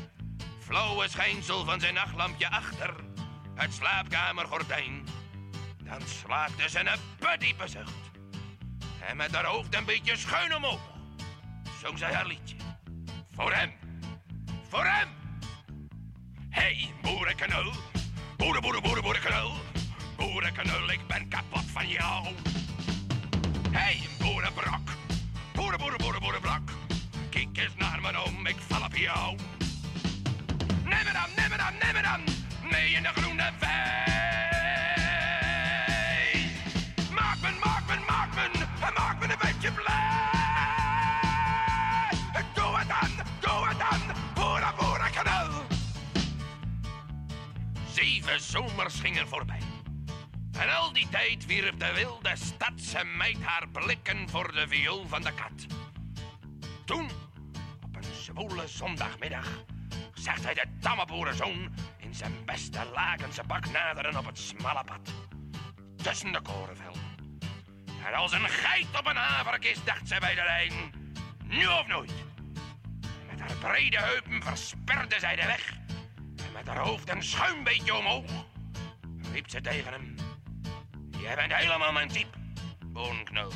[0.59, 2.95] flauwe schijnsel van zijn nachtlampje achter
[3.55, 5.07] het slaapkamergordijn.
[5.83, 8.11] Dan slaakte ze een bediepe zucht.
[9.07, 10.81] En met haar hoofd een beetje schuin omhoog
[11.83, 12.57] zong zij haar liedje.
[13.35, 13.73] Voor hem.
[14.69, 15.09] Voor hem.
[16.51, 17.73] Hey, boerenkanul.
[18.37, 19.53] Boeren, boeren, boeren, boerenkanul.
[20.17, 22.27] Boerenkanul, ik ben kapot van jou.
[23.73, 24.81] Hey, boerenbrak.
[25.55, 26.71] Boeren, boeren, boeren, boerenbrak.
[27.29, 29.37] Kijk eens naar me om, ik val op jou.
[30.85, 32.21] Neem me dan, neem me dan, neem me dan.
[32.71, 33.69] Mee in de groene vee.
[37.15, 38.51] Maak me, maak me, maak me.
[38.97, 40.09] Maak me een beetje blij.
[42.55, 43.11] Doe het dan,
[43.41, 44.01] doe het dan.
[44.35, 45.49] Boeren, boerenkanal.
[47.93, 49.70] Zeven zomers gingen voorbij.
[50.61, 55.23] En al die tijd wierp de wilde stadse meid haar blikken voor de viool van
[55.23, 55.67] de kat.
[56.85, 57.11] Toen,
[57.85, 59.65] op een zwoele zondagmiddag,
[60.15, 65.13] zag hij de tamme boerenzoon in zijn beste lakense bak naderen op het smalle pad.
[65.97, 67.03] Tussen de korenvelden.
[68.07, 70.73] En als een geit op een haverkist dacht zij bij de lijn,
[71.45, 72.13] nu of nooit.
[73.31, 75.73] Met haar brede heupen versperde zij de weg.
[76.45, 78.31] En met haar hoofd een schuin beetje omhoog,
[79.33, 80.30] riep ze tegen hem.
[81.21, 82.37] Jij bent helemaal mijn type,
[82.87, 83.53] boerenknul.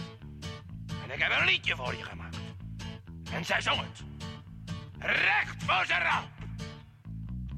[1.03, 2.37] En ik heb een liedje voor je gemaakt.
[3.33, 4.03] En zij zong het.
[4.99, 6.29] Recht voor zijn raap.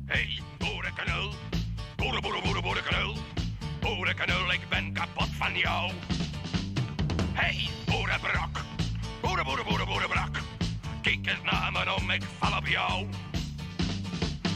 [0.06, 1.32] Hey, boerenknul.
[1.96, 2.46] Boeren, boeren,
[4.50, 5.92] ik ben kapot van jou.
[7.32, 8.64] Hey, boerenbrak.
[9.20, 9.86] Boeren, boeren, boeren.
[11.02, 13.06] Kijk eens naar me om, ik val op jou.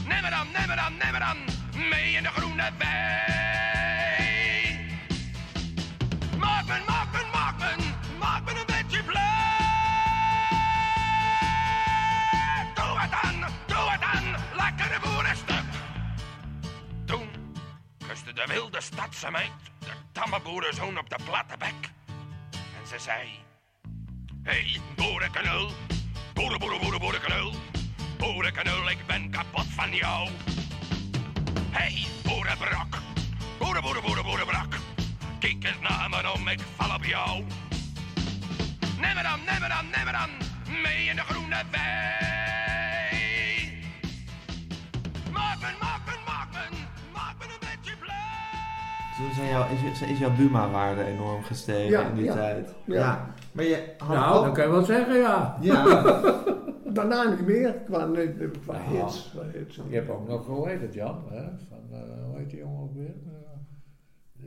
[0.07, 1.37] Neem me dan, neem me dan, neem me dan.
[1.89, 4.10] Mee in de groene wei.
[6.41, 6.91] Maak me.
[8.19, 9.21] Maak me een beetje blij.
[12.75, 14.35] Doe het dan, doe het dan.
[14.55, 15.63] Lekkere boerenstuk.
[17.05, 17.29] Toen
[18.07, 21.91] kuste de wilde stadse meid de tamme boerenzoon op de platte bek.
[22.51, 23.29] En ze zei...
[24.43, 25.71] Hey, boerenkanul.
[26.33, 28.89] Boeren, boeren, boeren, boerenkanul.
[28.89, 30.29] Ik ben kapot van jou.
[31.71, 33.01] Hey, boede, brak.
[35.43, 37.29] Kijk eens naar me om, ik val op jou.
[39.03, 40.29] Neem me dan, neem me dan, neem me dan.
[40.83, 43.21] Mee in de groene wei.
[45.37, 46.63] Maak me, maak me, maak me.
[47.13, 49.15] Maak me een beetje blij.
[49.17, 52.73] Toen zijn jouw, is, is jouw Buma-waarde enorm gestegen Ja, in die ja, tijd.
[52.85, 53.33] ja.
[53.51, 54.43] Maar je had Nou, ook...
[54.43, 55.57] dan kan je wel zeggen, ja.
[55.61, 55.83] Ja,
[56.97, 58.81] Daarna niet meer, qua, Ja.
[58.89, 59.29] hits.
[59.33, 59.75] Qua hits.
[59.89, 61.23] Je hebt ook nog, hoe heet het Jan?
[61.29, 61.41] Hè?
[61.69, 63.13] Van, eh, hoe heet die jongen ook weer?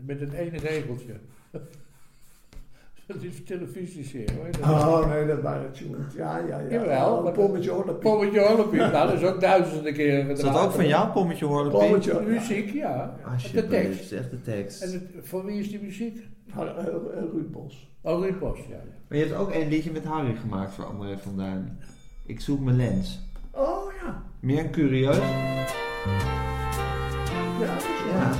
[0.02, 1.12] Met het ene regeltje.
[3.06, 4.70] Dat is televisieserie, dat?
[4.70, 6.14] Oh nee, dat waren tunes.
[6.16, 6.68] Ja, ja, ja.
[6.70, 8.10] Jawel, Oh, Pommetje Horlepie.
[8.10, 11.78] Pommetje Horlepie, nou dat is ook duizenden keren is dat ook van jou, Pommetje Horlepie?
[11.78, 13.16] Pommetje muziek, ja.
[13.24, 13.92] Ah, de tekst.
[14.00, 14.82] dat is echt de tekst.
[14.82, 16.26] En het, voor wie is die muziek?
[16.50, 16.94] Har- eh, eh,
[17.32, 17.90] Ruud Bos.
[18.00, 18.76] Oh, Ruud Bos, ja.
[19.08, 21.78] Maar je hebt ook een liedje met Harry gemaakt voor André van Duin.
[22.26, 23.20] Ik zoek mijn lens.
[23.50, 24.22] Oh ja.
[24.40, 25.16] Meer curieus.
[27.60, 28.30] Ja, dat is Ja.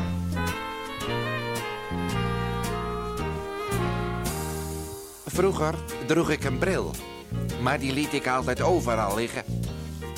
[5.35, 5.75] Vroeger
[6.07, 6.91] droeg ik een bril,
[7.63, 9.45] maar die liet ik altijd overal liggen.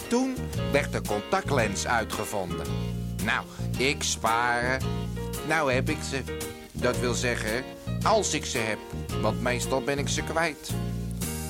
[0.08, 0.36] Toen
[0.72, 2.66] werd de contactlens uitgevonden.
[3.24, 3.44] Nou,
[3.78, 4.82] ik sparen.
[5.48, 6.22] Nou heb ik ze.
[6.72, 7.64] Dat wil zeggen,
[8.02, 8.78] als ik ze heb,
[9.20, 10.70] want meestal ben ik ze kwijt.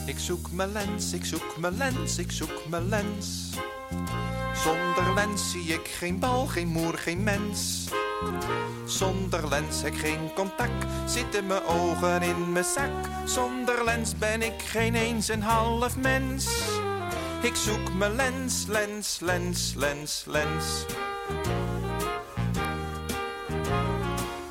[0.06, 3.50] Ik zoek mijn lens, ik zoek mijn lens, ik zoek mijn lens.
[4.62, 7.88] Zonder lens zie ik geen bal, geen moer, geen mens.
[8.84, 12.90] Zonder lens heb ik geen contact, zitten mijn ogen in mijn zak.
[13.24, 16.48] Zonder lens ben ik geen eens een half mens.
[17.42, 20.84] Ik zoek mijn lens, lens, lens, lens, lens.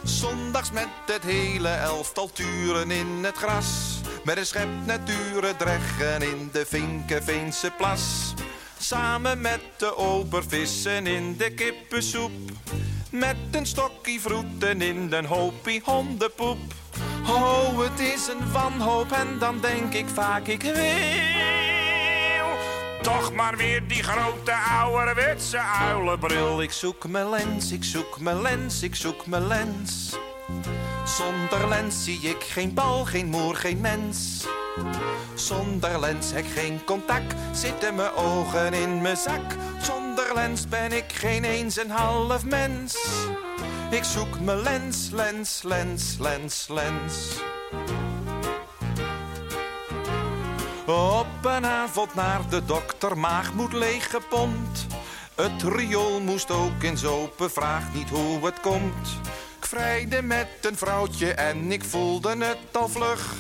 [0.03, 3.99] Zondags met het hele elftal turen in het gras.
[4.24, 8.34] Met een schep naturen dreggen in de Vinkenveense plas.
[8.86, 12.31] Samen met de obervissen in de kippensoep.
[13.11, 16.57] Met een stokkie vroeten in den hoopie hondenpoep.
[17.27, 20.73] Oh, het is een wanhoop en dan denk ik vaak ik wil.
[23.01, 26.61] Toch maar weer die grote ouderwetse uilenbril.
[26.61, 30.17] Ik zoek mijn lens, ik zoek mijn lens, ik zoek mijn lens.
[31.06, 34.45] Zonder lens zie ik geen bal, geen moer, geen mens.
[35.34, 39.56] Zonder lens heb ik geen contact, zitten mijn ogen in mijn zak.
[39.82, 43.08] Zonder lens ben ik geen eens een half mens.
[43.91, 47.41] Ik zoek mijn lens, lens, lens, lens, lens.
[50.86, 54.86] Op een avond naar de dokter, maag moet leeggepompt.
[55.36, 59.20] Het riool moest ook eens open, vraag niet hoe het komt.
[59.76, 63.34] Ik vrijde met een vrouwtje en ik voelde het al vlug.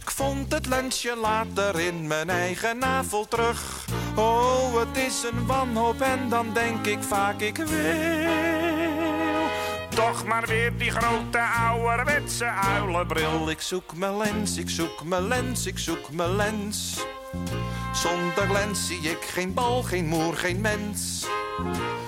[0.00, 3.86] Ik vond het lensje later in mijn eigen navel terug.
[4.16, 7.68] Oh, het is een wanhoop en dan denk ik vaak ik wil.
[9.88, 13.50] Toch maar weer die grote ouderwetse uilenbril.
[13.50, 17.04] Ik zoek mijn lens, ik zoek mijn lens, ik zoek mijn lens.
[17.92, 21.26] Zonder lens zie ik geen bal, geen moer, geen mens.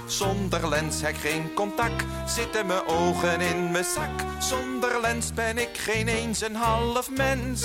[0.07, 4.20] Zonder lens heb ik geen contact, zitten mijn ogen in mijn zak.
[4.39, 7.64] Zonder lens ben ik geen eens een half mens.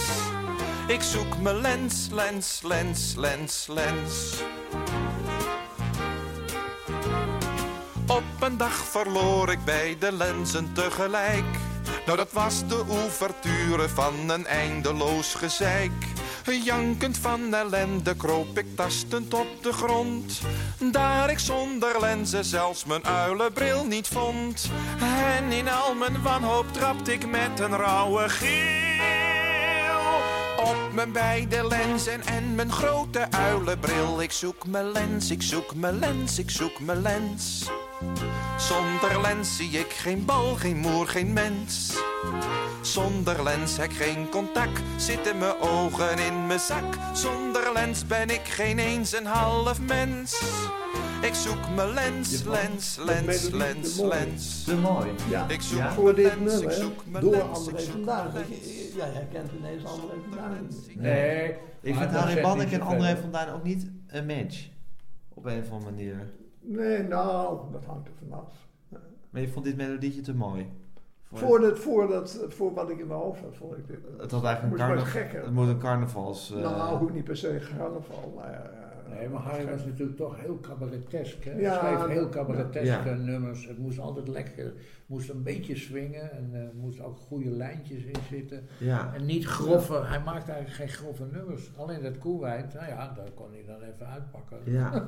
[0.88, 4.34] Ik zoek mijn lens, lens, lens, lens, lens.
[8.08, 11.58] Op een dag verloor ik beide lenzen tegelijk.
[12.06, 16.17] Nou, dat was de ouverture van een eindeloos gezeik.
[16.56, 20.42] Jankend van ellende kroop ik tastend op de grond.
[20.92, 24.70] Daar ik zonder lenzen zelfs mijn uilenbril niet vond.
[25.00, 28.56] En in al mijn wanhoop trapte ik met een rauwe geel.
[30.58, 34.22] Op mijn beide lenzen en mijn grote uilenbril.
[34.22, 37.70] Ik zoek mijn lens, ik zoek mijn lens, ik zoek mijn lens.
[38.58, 41.96] Zonder lens zie ik geen bal, geen moer, geen mens.
[42.92, 46.98] Zonder lens heb ik geen contact, zitten mijn ogen in mijn zak.
[47.14, 50.42] Zonder lens ben ik geen eens een half mens.
[51.22, 54.64] Ik zoek mijn lens, lens, lens, lens, lens.
[54.64, 55.10] Te mooi.
[55.30, 55.92] Ja, Ik zoek Ja.
[55.94, 58.18] voor mijn dit lens, ik nummer zoek mijn door lens, André ik zoek van mijn
[58.32, 58.34] Duin.
[58.50, 58.66] lens.
[58.66, 60.70] Je- Ja, jij kent ineens André van Duin.
[60.96, 61.50] Nee.
[61.82, 62.82] Ik vind Harry Bannek en.
[62.82, 64.68] André van Duin ook niet een match.
[65.34, 66.32] Op een of andere manier.
[66.62, 68.52] Nee, nou, dat hangt er vanaf.
[69.30, 70.72] Maar je vond dit melodietje te mooi.
[71.34, 74.00] Voor, dat, voor, dat, voor wat ik in mijn hoofd had, vond ik dit.
[74.18, 75.44] Het had eigenlijk Moest een, maar carna- gekker.
[75.44, 76.54] het moet een carnavals...
[76.56, 78.54] eh, nou, hoe niet per se carnaval, maar...
[78.54, 78.86] eh,
[79.18, 81.44] Nee, maar Harry was natuurlijk toch heel cabaretesk.
[81.44, 81.52] Hè?
[81.60, 83.16] Ja, Hij schreef heel cabareteske ja.
[83.16, 83.68] nummers.
[83.68, 84.76] Het moest altijd lekker, het
[85.06, 88.64] moest een beetje swingen en er moesten ook goede lijntjes in zitten.
[88.80, 89.14] ja.
[89.14, 91.72] En niet grove, hij maakte eigenlijk geen grove nummers.
[91.78, 94.58] Alleen dat koelwijn, nou ja, daar kon hij dan even uitpakken.
[94.66, 95.08] Ja.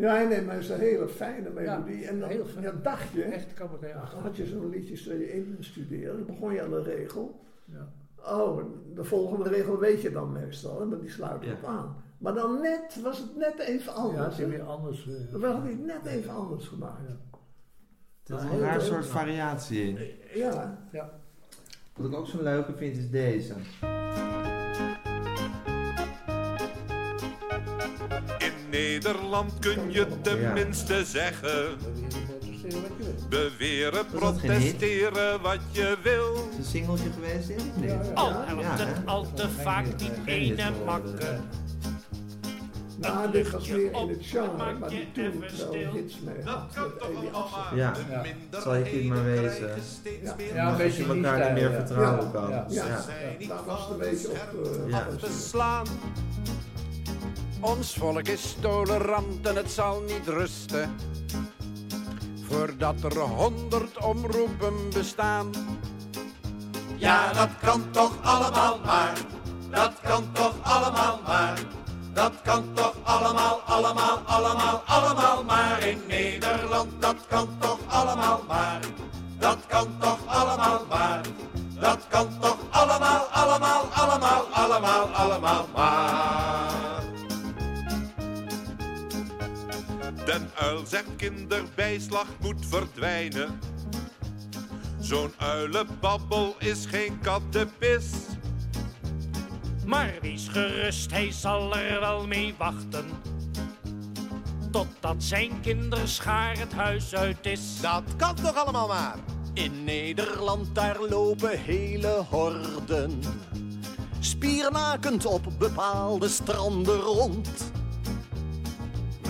[0.00, 1.98] Ja, nee, maar het is een hele fijne melodie.
[1.98, 2.64] Ja, en dan heel fijn.
[2.64, 6.52] ja, dacht je, Echt cabaret dan had je zo'n liedje je in studeren, dan begon
[6.52, 7.40] je aan de regel.
[7.64, 7.92] Ja.
[8.38, 11.52] Oh, de volgende regel weet je dan meestal, hè, maar die sluit Ja.
[11.52, 11.96] op aan.
[12.18, 14.24] Maar dan net, was het net even Ja, anders.
[14.24, 14.48] het is hè?
[14.50, 15.08] weer anders.
[15.08, 17.00] eh, Dan werd het net even anders gemaakt.
[17.08, 17.16] Ja.
[18.26, 18.86] Er is een raar leuk.
[18.86, 19.98] soort variatie in.
[20.34, 21.10] Ja, Ja.
[21.96, 23.54] Wat ik ook zo leuke vind is deze.
[28.70, 31.68] Nederland kun je tenminste zeggen.
[33.28, 36.34] Beweren protesteren wat je wil.
[36.34, 37.48] Is het een singeltje geweest?
[37.48, 38.00] Ja, ja.
[38.14, 40.84] Al Ja, helpt ja, het al te vaak die ene hit geworden.
[40.84, 41.38] makke.
[42.96, 45.50] nou, dit was meer in op, het genre, maak maar die je toen even wel
[45.50, 45.92] stil.
[45.92, 46.72] hits mee Dat had.
[46.74, 47.58] kan Met Asser.
[47.70, 47.76] maar.
[47.76, 47.92] Ja.
[48.50, 48.60] Ja.
[48.60, 49.70] Zal je kind maar wezen.
[50.54, 50.70] Ja.
[50.70, 51.76] een beetje je elkaar niet meer ja.
[51.76, 52.50] vertrouwen Ja, kan.
[52.50, 52.66] ja.
[52.68, 53.04] Ja, Ja.
[53.38, 55.06] ja, daar was het een beetje op uh, Ja.
[57.60, 60.96] Ons volk is tolerant en het zal niet rusten.
[62.48, 65.50] Voordat er honderd omroepen bestaan.
[66.96, 69.18] Ja, dat kan toch allemaal maar.
[69.70, 71.58] Dat kan toch allemaal maar.
[72.12, 77.02] Dat kan toch allemaal, allemaal, allemaal, allemaal maar in Nederland.
[77.02, 78.80] Dat kan toch allemaal maar.
[79.38, 81.20] Dat kan toch allemaal maar.
[81.80, 86.80] Dat kan toch allemaal, allemaal, allemaal, allemaal, allemaal maar.
[90.30, 93.58] Den uil zegt kinderbijslag moet verdwijnen.
[95.00, 98.04] Zo'n uilenbabbel is geen kattenpis.
[99.86, 103.04] Maar wees gerust, hij zal er wel mee wachten.
[104.70, 107.80] Totdat zijn kinderschaar het huis uit is.
[107.80, 109.16] Dat kan toch allemaal maar?
[109.54, 113.20] In Nederland daar lopen hele horden.
[114.20, 117.72] Spiernakend op bepaalde stranden rond.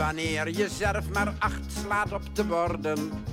[0.00, 3.24] Wanneer je zelf maar acht slaat op de borden.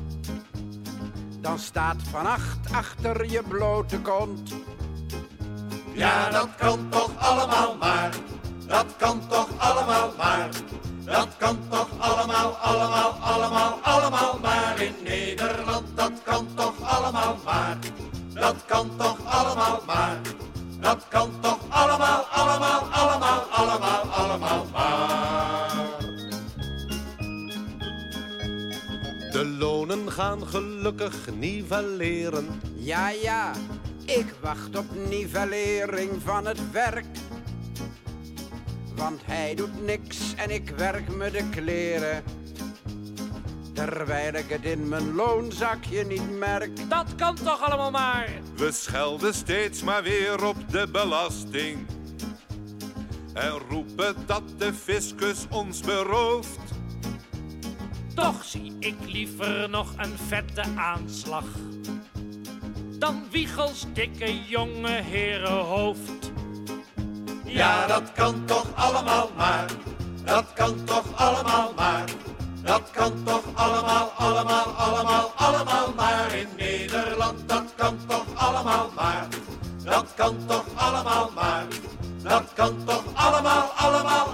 [1.41, 4.53] Dan staat van acht achter je blote kont.
[5.93, 8.11] Ja, dat kan toch allemaal maar.
[8.65, 10.49] Dat kan toch allemaal maar.
[11.03, 15.87] Dat kan toch allemaal, allemaal, allemaal, allemaal maar in Nederland.
[15.95, 17.77] Dat kan toch allemaal maar.
[18.33, 20.17] Dat kan toch allemaal maar.
[20.79, 25.66] Dat kan toch allemaal, allemaal, allemaal, allemaal, allemaal maar.
[29.37, 32.61] De lonen gaan gelukkig nivelleren.
[32.75, 33.53] Ja, ja,
[34.05, 37.05] ik wacht op nivellering van het werk.
[38.95, 42.23] Want hij doet niks en ik werk me de kleren.
[43.73, 46.89] Terwijl ik het in mijn loonzakje niet merk.
[46.89, 48.29] Dat kan toch allemaal maar.
[48.55, 51.85] We schelden steeds maar weer op de belasting.
[53.33, 56.76] En roepen dat de fiscus ons berooft.
[58.17, 61.43] Toch zie ik liever nog een vette aanslag.
[62.99, 66.31] Dan Wiegels dikke jonge herenhoofd.
[67.45, 69.65] Ja, dat kan toch allemaal maar.
[70.23, 72.03] Dat kan toch allemaal maar.
[72.63, 77.49] Dat kan toch allemaal, allemaal, allemaal, allemaal maar in Nederland.
[77.49, 79.27] Dat kan toch allemaal maar.
[79.83, 81.65] Dat kan toch allemaal maar.
[82.23, 84.26] Dat kan toch allemaal, allemaal, allemaal,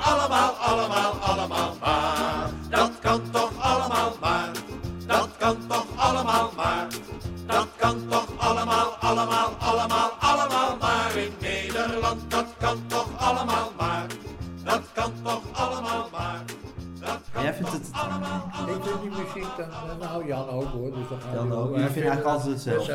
[20.27, 21.69] nou Jan ook hoor, dus dan gaan Jan ook.
[21.75, 22.93] Jullie vinden eigenlijk altijd hetzelfde.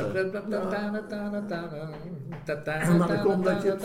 [2.98, 3.82] Maar dat komt dat je het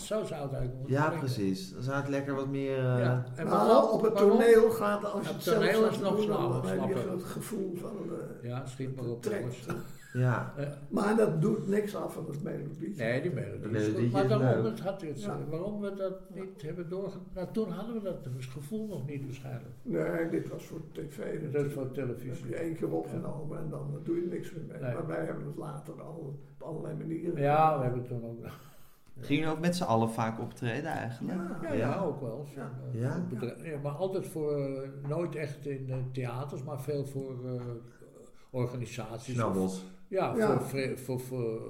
[0.00, 1.72] Zo zou het eigenlijk moeten Ja, precies.
[1.72, 2.78] Dan zou het lekker wat meer...
[2.78, 3.24] eh, Ja.
[3.34, 3.90] En Nou, waarom?
[3.90, 7.10] op het toneel gaat als het toneel is nog snel, dan heb je ik.
[7.10, 9.22] het gevoel van de Ja, schiet maar op.
[9.22, 9.44] trek.
[10.18, 10.54] Ja.
[10.88, 12.94] Maar dat doet niks af van het melodie.
[12.96, 14.10] Nee, die melodie.
[14.10, 14.64] Maar daarom leuk.
[14.64, 15.38] het had het Ja.
[15.50, 17.26] waarom we dat niet hebben doorgegaan.
[17.34, 19.74] Nou, toen hadden we dat gevoel nog niet waarschijnlijk.
[19.82, 21.18] Nee, dit was voor tv.
[21.18, 21.72] Dat is natuurlijk.
[21.72, 22.48] voor Dat heb televisie.
[22.48, 24.80] je één keer opgenomen en dan doe je niks meer mee.
[24.80, 24.94] Nee.
[24.94, 27.40] Maar wij hebben het later al op allerlei manieren.
[27.42, 28.46] Ja, we hebben toen ook.
[29.20, 31.38] Gingen ook met z'n allen vaak optreden eigenlijk?
[31.38, 31.58] Ja.
[31.62, 32.46] Ja, ja, ook wel.
[32.54, 32.70] Ja.
[32.92, 33.26] Eh, Ja?
[33.82, 37.60] maar altijd voor, eh, nooit echt in eh, theaters, maar veel voor eh,
[38.50, 39.34] organisaties.
[39.34, 39.84] Snabbels.
[40.14, 40.46] Ja, Ja.
[40.58, 41.60] Voor, vre- voor, voor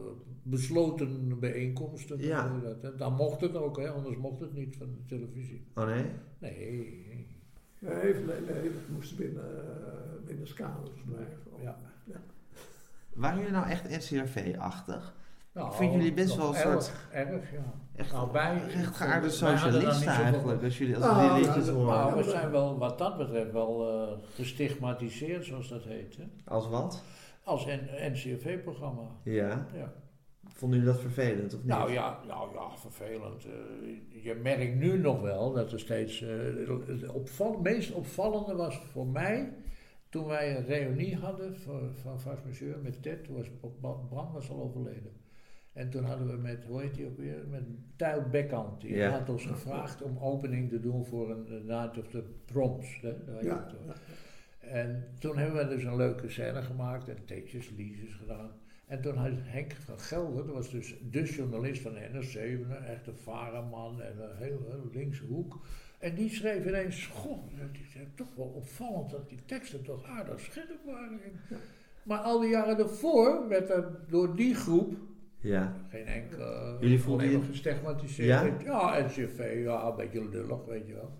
[0.42, 2.18] besloten bijeenkomsten.
[2.20, 2.58] Ja.
[2.62, 2.80] dat.
[2.82, 5.66] En dan mocht het ook, hè, anders mocht het niet van de televisie.
[5.74, 6.04] Oh nee?
[6.38, 7.02] Nee.
[7.78, 11.38] Nee, nee, nee, dat moest binnen, uh, binnen kaders blijven.
[11.62, 11.76] Ja.
[13.12, 15.14] Waren jullie nou echt NCRV-achtig?
[15.52, 17.74] Nou, Ik vind jullie best wel een erg, soort- Erg, ja.
[17.96, 21.94] Echt Nou, wij- rechtgeaarde socialisten eigenlijk, als jullie als die liedjes nou, horen.
[21.96, 26.16] Nou, we zijn wel, wat dat betreft, wel eh, gestigmatiseerd, zoals dat heet.
[26.16, 26.24] Hè?
[26.44, 27.02] Als wat?
[27.44, 27.80] Als een
[28.12, 29.10] NCRV-programma.
[29.24, 29.66] Ja.
[29.74, 29.92] Ja.
[30.48, 31.68] Vonden jullie dat vervelend of niet?
[31.68, 33.44] Nou ja, nou ja, vervelend.
[33.44, 36.22] Eh, je merkt nu nog wel dat er steeds.
[36.22, 36.28] eh,
[36.86, 39.52] het opval, meest opvallende was voor mij.
[40.08, 43.24] toen wij een reunie hadden voor, van Vast Monsieur met Ted.
[43.24, 43.46] Toen was
[44.08, 45.12] Bram was al overleden.
[45.72, 47.44] En toen hadden we met, hoe heet die ook weer?
[47.50, 47.62] Met
[47.96, 48.80] Tuil Bekkant.
[48.80, 49.10] Die Ja.
[49.10, 53.00] had ons gevraagd om opening te doen voor een Night of the Proms.
[53.00, 53.12] Hè?
[53.40, 53.66] Ja.
[54.70, 58.50] En toen hebben we dus een leuke scène gemaakt en tekstjes, liedjes gedaan.
[58.86, 63.14] En toen had Henk van Gelder, dat was dus de journalist van NRC, een echte
[63.14, 65.58] vareman en een heel, heel linkse hoek.
[65.98, 70.40] En die schreef ineens, goh, dat is toch wel opvallend dat die teksten toch aardig
[70.40, 71.20] scherp waren.
[72.02, 74.94] Maar al die jaren daarvoor werd er door die groep
[75.40, 75.74] Ja.
[75.88, 78.62] geen enkele, Jullie voelden je- gestigmatiseerd.
[78.62, 78.94] Ja?
[78.96, 81.12] Ja, NCV, ja, een beetje lullig, weet je wel.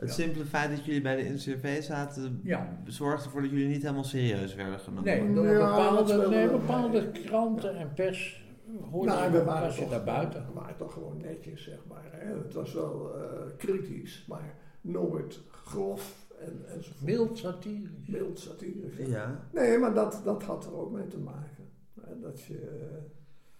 [0.00, 0.14] Het Ja.
[0.14, 2.78] simpele feit dat jullie bij de NCRV zaten, Ja.
[2.86, 5.04] zorgde ervoor dat jullie niet helemaal serieus werden genomen.
[5.04, 8.48] Nee, door Ja, dat bepaalde, nee, bepaalde kranten en pers
[8.90, 10.46] hoorde Nou, je, we waren toch, daar buiten.
[10.46, 12.04] we waren toch gewoon netjes, zeg maar.
[12.10, 12.34] Hè.
[12.42, 13.22] Het was wel eh,
[13.56, 17.02] kritisch, maar nooit grof en, enzovoort.
[17.02, 18.06] Mild satirisch.
[18.08, 18.96] Mild satirisch.
[18.96, 19.06] ja.
[19.06, 19.44] Ja.
[19.52, 21.64] Nee, maar dat, dat had er ook mee te maken.
[22.00, 22.54] Hè, Dat je...
[22.58, 22.96] eh,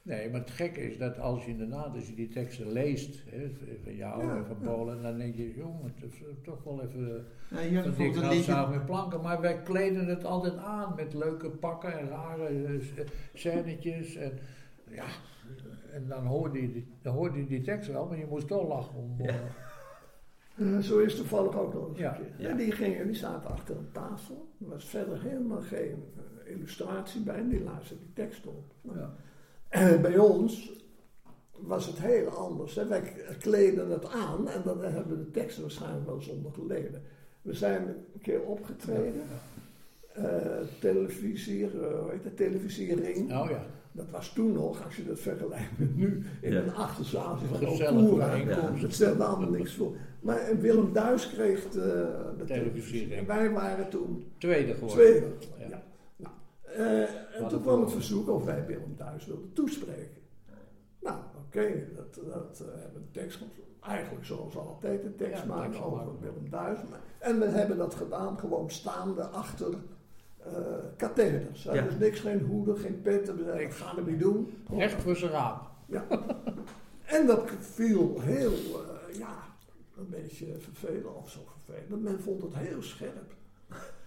[0.03, 3.51] Nee, maar het gekke is dat als je inderdaad, als je die teksten leest, hè,
[3.83, 4.67] van jou Ja, en van ja.
[4.71, 8.43] Polen, dan denk je, jongen, het is eh, toch wel even Ja, een liedje.
[8.43, 9.21] samen met planken.
[9.21, 12.79] Maar wij kleden het altijd aan met leuke pakken en rare
[13.35, 14.15] scènetjes.
[14.17, 14.33] En,
[14.91, 15.05] ja,
[15.93, 18.69] en dan hoorde, je die, dan hoorde je die tekst wel, maar je moest toch
[18.69, 18.97] lachen.
[18.99, 19.35] Om, Ja.
[20.57, 22.35] eh, zo is toevallig ook nog eens Ja, een keer.
[22.45, 22.49] ja.
[22.49, 24.49] En die, gingen, die zaten achter een tafel.
[24.61, 26.05] Er was verder helemaal geen
[26.45, 27.35] illustratie bij.
[27.39, 28.65] En die lazen die tekst op.
[28.81, 29.15] Nou, ja.
[29.71, 30.73] En bij ons
[31.59, 32.75] was het heel anders.
[32.75, 32.87] Hè.
[32.87, 34.49] Wij kleden het aan.
[34.49, 37.03] En dan hebben we de teksten waarschijnlijk wel zonder geleden.
[37.43, 39.23] We zijn een keer opgetreden.
[40.15, 40.25] eh,
[40.81, 43.33] televisie, eh, hoe heet het, televisiering.
[43.33, 43.65] Oh ja.
[43.93, 46.61] Dat was toen nog, als je dat vergelijkt met nu, in Ja.
[46.63, 47.59] een achterzaaltje van
[48.19, 48.83] bijeenkomst.
[48.83, 49.97] Dat stelde allemaal niks voor.
[50.21, 53.15] Maar en Willem Duis kreeg de, de televisie.
[53.15, 54.97] En wij waren toen Tweede geworden.
[55.05, 55.27] tweede.
[55.69, 55.83] Ja.
[56.77, 57.01] Eh,
[57.41, 60.19] en toen kwam het verzoek of wij Willem Duis wilden toespreken.
[61.01, 61.17] Nou,
[61.47, 63.41] oké, dat, dat eh, hebben we tekst
[63.81, 66.21] eigenlijk zoals altijd een tekst Ja, maken tekst over maken.
[66.21, 66.79] Willem Duis.
[67.19, 69.75] En we hebben dat gedaan gewoon staande achter
[70.39, 70.53] eh
[70.97, 71.63] katheders.
[71.63, 71.83] Ja.
[71.83, 73.37] Dus niks, geen hoeden, geen petten.
[73.37, 74.53] We zeiden, dat gaan we niet doen.
[74.71, 75.71] Recht voor zijn raap.
[75.87, 76.05] Ja.
[77.05, 78.53] En dat viel heel,
[79.13, 79.39] ja,
[79.99, 82.03] een beetje vervelend of zo vervelend.
[82.03, 83.35] Men vond het heel scherp.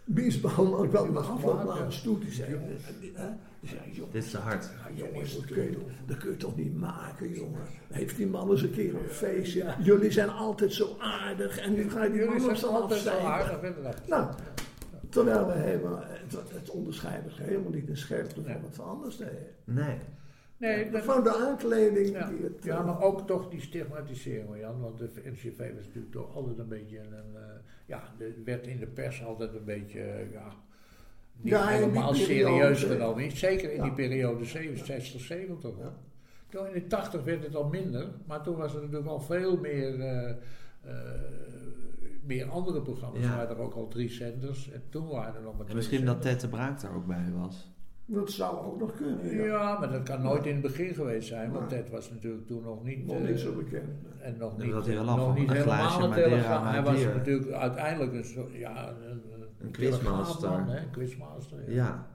[0.05, 1.85] Biesbaum ook wel was afloop naar ja.
[1.85, 2.19] ons toe.
[2.19, 2.57] Die zei, hè,
[2.99, 4.69] die zei jongens, Dit is te hard.
[4.95, 7.61] ja, jongens, dat kun, je, dat kun je toch niet maken, jongen.
[7.91, 9.73] Heeft die man eens een keer een feestje.
[9.83, 12.99] Jullie zijn altijd zo aardig en nu ga je die Jullie mannen zijn zo altijd
[12.99, 13.31] zo afzeiken.
[13.33, 14.07] aardig, inderdaad.
[14.07, 14.33] Nou,
[15.09, 19.47] terwijl we helemaal, het, het onderscheiden helemaal niet in scherpte van wat we anders deden.
[19.63, 19.97] Nee.
[20.57, 22.27] Nee, Van de aankleding Ja.
[22.29, 22.63] die het...
[22.63, 24.79] ja, eh, maar ook toch die stigmatisering, Jan.
[24.81, 27.35] Want de NCV was natuurlijk toch altijd een beetje een.
[27.85, 29.99] Ja, er werd in de pers altijd een beetje.
[30.01, 30.45] eh, ja,
[31.37, 33.31] niet Ja, helemaal serieus genomen.
[33.31, 33.83] Zeker in Ja.
[33.83, 35.61] die periode 60, 70.
[35.75, 35.83] hoor.
[35.83, 35.93] Ja.
[36.49, 39.57] Toen in de 80 werd het al minder, maar toen was er natuurlijk al veel
[39.57, 39.99] meer.
[39.99, 40.35] eh, eh,
[42.25, 43.19] meer andere programma's.
[43.21, 43.29] Ja.
[43.31, 46.05] Er waren er ook al drie zenders en toen waren er nog maar En misschien
[46.05, 46.21] dat.
[46.21, 47.71] Ted de Braak daar ook bij was.
[48.05, 49.43] Dat zou ook nog kunnen, ja.
[49.45, 51.69] Ja, maar dat kan nooit in het begin geweest zijn, want.
[51.69, 53.05] Ted was natuurlijk toen nog niet.
[53.05, 53.89] Nog eh, niet zo bekend.
[54.21, 56.71] En nog Dat niet, eh, af nog niet een helemaal een telegraaf.
[56.71, 60.65] Hij was natuurlijk uiteindelijk een, soort- ja, een, een, Een quizmaster.
[60.65, 61.71] hè, quizmaster.
[61.71, 62.07] Ja.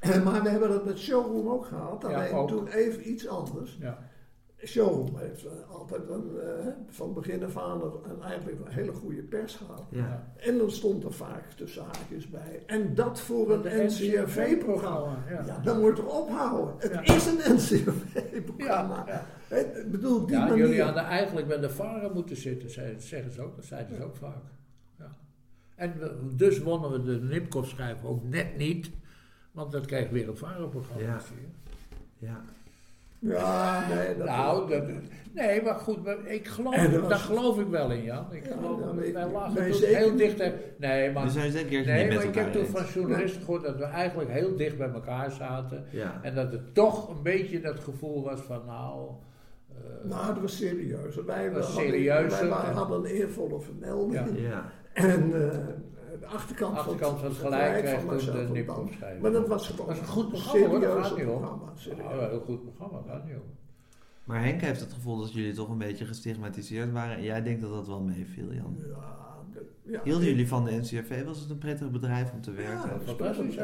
[0.00, 0.20] Ja.
[0.24, 2.48] Maar we hebben dat met Showroom ook gehad, Ja, alleen ook.
[2.48, 3.76] toen even iets anders.
[3.80, 3.98] Ja.
[4.66, 9.54] Showroom heeft altijd een, eh, van begin af aan een, eigenlijk een hele goede pers
[9.54, 9.84] gehad.
[9.90, 10.32] Ja.
[10.36, 12.62] En dan stond er vaak tussen haakjes bij.
[12.66, 15.24] En dat voor een NCRV-programma.
[15.30, 15.44] Ja.
[15.46, 16.74] Ja, dan moet er ophouden.
[16.78, 17.14] Het Ja.
[17.14, 19.24] is een NCRV-programma.
[19.50, 20.56] Ik bedoel, die manier.
[20.56, 22.70] jullie hadden eigenlijk bij de varen moeten zitten,
[23.02, 23.56] zeggen ze ook.
[23.56, 24.42] Dat zeiden ze ook vaak.
[24.98, 25.16] Ja.
[25.76, 28.90] En we- dus wonnen we de Nipkoff-schijf ook net niet,
[29.52, 31.02] want dat kreeg weer een varenprogramma.
[31.02, 31.20] Ja.
[32.18, 32.44] Ja.
[33.28, 34.82] Ja, nee, dat Nou, dat,
[35.34, 38.24] nee, maar goed, maar ik geloof, En dat was- daar geloof ik wel in, Jan.
[38.30, 40.38] Ik Ja, geloof, maar ik- wij lagen nee, toen zeker heel dicht.
[40.38, 40.52] hè.
[40.78, 42.84] Nee, maar, We zijn eens een keertje nee, niet met maar ik heb toen van
[42.94, 45.84] journalisten gehoord dat we eigenlijk heel dicht bij elkaar zaten.
[45.90, 46.18] Ja.
[46.22, 49.08] En dat het toch een beetje dat gevoel was van, nou...
[49.70, 51.24] eh, Nou, het was serieuzer.
[51.26, 54.28] Wij, was hadden- serieuzer wij en- hadden een eervolle vermelding.
[54.38, 54.48] Ja.
[54.48, 54.64] Ja.
[54.92, 55.58] En eh,
[56.20, 59.22] de achterkant, Achterkant van het gelijk krijgt Marcel de, de omschrijven.
[59.22, 61.32] Maar dat was gewoon Dat is een goed programma hoor, serieus gaat niet om.
[61.38, 61.98] programma, serieus.
[62.04, 63.42] Ja, een heel goed programma, gaat niet om.
[64.24, 67.16] Maar Henk heeft het gevoel dat jullie toch een beetje gestigmatiseerd waren.
[67.16, 68.76] En jij denkt dat dat wel meeviel, Jan.
[68.88, 69.22] Ja,
[69.86, 71.24] ja, Hielden jullie van de NCRV?
[71.24, 72.72] Was het een prettig bedrijf om te werken?
[72.90, 72.98] Ja.
[73.04, 73.56] Fantastisch,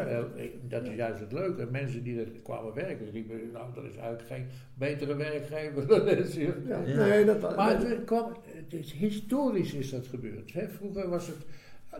[0.69, 1.69] dat is juist het leuke.
[1.71, 6.49] Mensen die er kwamen werken, riepen, nou, er is eigenlijk geen betere werkgever dan NCRV.
[6.69, 6.97] Ja, Ja.
[6.97, 10.53] Nee, dat, Maar dat- het kwam, het is, historisch is dat gebeurd.
[10.53, 10.69] Hè.
[10.69, 11.37] Vroeger was het,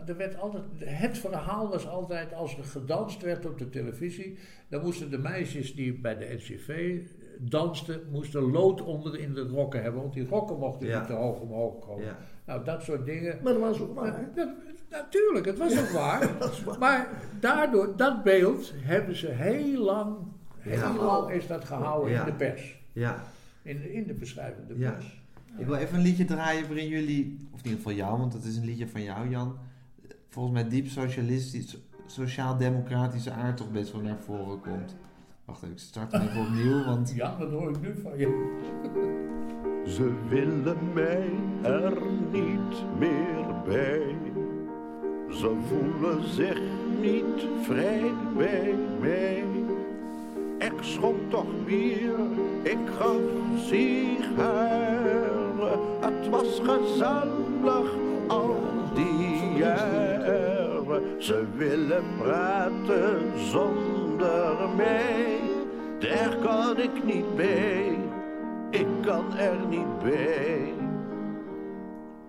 [0.05, 4.37] er werd altijd, het verhaal was altijd als er gedanst werd op de televisie,
[4.69, 6.99] dan moesten de meisjes die bij de NCV
[7.39, 10.97] dansten, moesten lood onder in de rokken hebben, want die rokken mochten Ja.
[10.99, 12.05] niet te hoog omhoog komen.
[12.05, 12.17] Ja.
[12.45, 13.39] Nou, dat soort dingen.
[13.43, 14.29] maar dat was ook waar.
[14.89, 16.29] natuurlijk, het was ook waar.
[16.79, 20.17] Maar daardoor, dat beeld hebben ze heel lang,
[20.57, 20.95] heel Ja.
[20.95, 22.19] lang is dat gehouden Ja.
[22.19, 22.81] in de pers.
[22.93, 23.23] Ja.
[23.61, 24.91] In de, in de beschrijvende Ja.
[24.91, 25.19] pers.
[25.57, 28.43] Ik wil even een liedje draaien waarin jullie, of in ieder geval jou, want het
[28.43, 29.57] is een liedje van jou, Jan.
[30.31, 34.95] Volgens mij diep socialistisch, sociaal-democratische aard toch best wel naar voren komt.
[35.45, 37.13] Wacht even, ik start even opnieuw, want...
[37.15, 38.59] Ja, dat hoor ik nu van je.
[39.95, 41.29] Ze willen mij
[41.61, 42.01] er
[42.31, 44.15] niet meer bij.
[45.29, 46.61] Ze voelen zich
[47.01, 49.43] niet vrij bij mij.
[50.59, 52.19] Ik schonk toch bier,
[52.63, 53.21] ik gaf
[53.67, 54.99] sigaren.
[55.99, 57.93] Het was gezellig
[58.27, 58.80] al
[61.19, 65.39] Ze willen praten zonder mij.
[65.99, 68.01] Daar kan ik niet bij
[68.71, 70.73] ik kan er niet bij.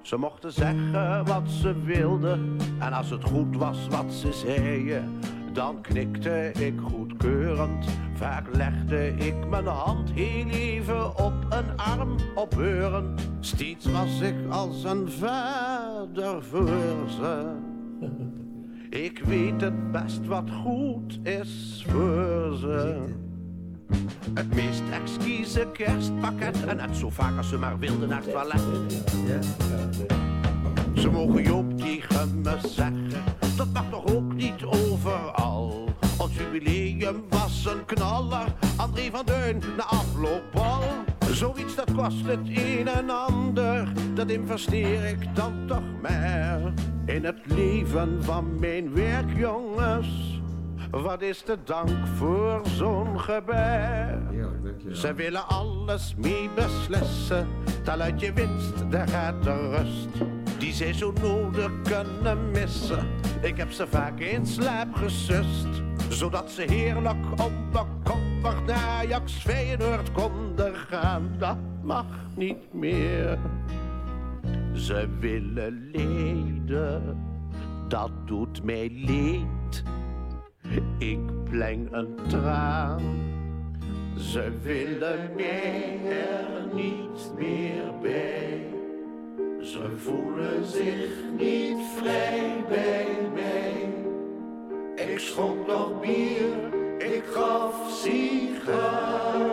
[0.03, 5.21] Ze mochten zeggen wat ze wilden, en als het goed was wat ze zeiden,
[5.53, 7.87] dan knikte ik goedkeurend.
[8.15, 13.31] Vaak legde ik mijn hand heel even op een arm opbeurend.
[13.41, 17.53] Steeds was ik als een vader voor ze.
[19.07, 23.05] Ik weet het best wat goed is voor ze.
[24.35, 26.65] Het meest exquise kerstpakket.
[26.65, 28.63] En net zo vaak als ze maar wilden naar het toilet.
[31.03, 31.09] Ja.
[31.09, 33.09] Ze mogen Joop tegen me zeggen.
[33.57, 35.89] Dat mag toch ook niet overal.
[36.19, 38.55] Ons jubileum was een knaller.
[38.77, 40.83] André van Deun na afloopbal.
[41.31, 43.93] Zoiets dat kost het een en ander.
[44.15, 46.73] Dat investeer ik dan toch maar.
[47.07, 50.41] In het leven van mijn werkjongens.
[50.91, 54.19] Wat is de dank voor zo'n gebaar?
[54.63, 54.97] Dankjewel.
[54.97, 57.49] Ze willen alles mee beslissen.
[57.85, 60.42] Tel uit je winst, daar gaat de rust.
[60.63, 63.07] Die zij zo nodig kunnen missen.
[63.41, 65.67] Ik heb ze vaak in slaap gesust.
[66.09, 71.35] Zodat ze heerlijk onbekommerd naar Ajax Feyenoord konden gaan.
[71.39, 72.07] Dat mag
[72.37, 73.39] niet meer.
[74.73, 77.19] Ze willen leden,
[77.89, 79.83] dat doet mij leed.
[80.99, 83.03] Ik pleng een traan.
[84.17, 88.82] Ze willen mij er niet meer bij.
[89.63, 93.95] Ze voelen zich niet vrij bij mij.
[95.07, 99.49] Ik schonk nog bier, ik gaf sigaren.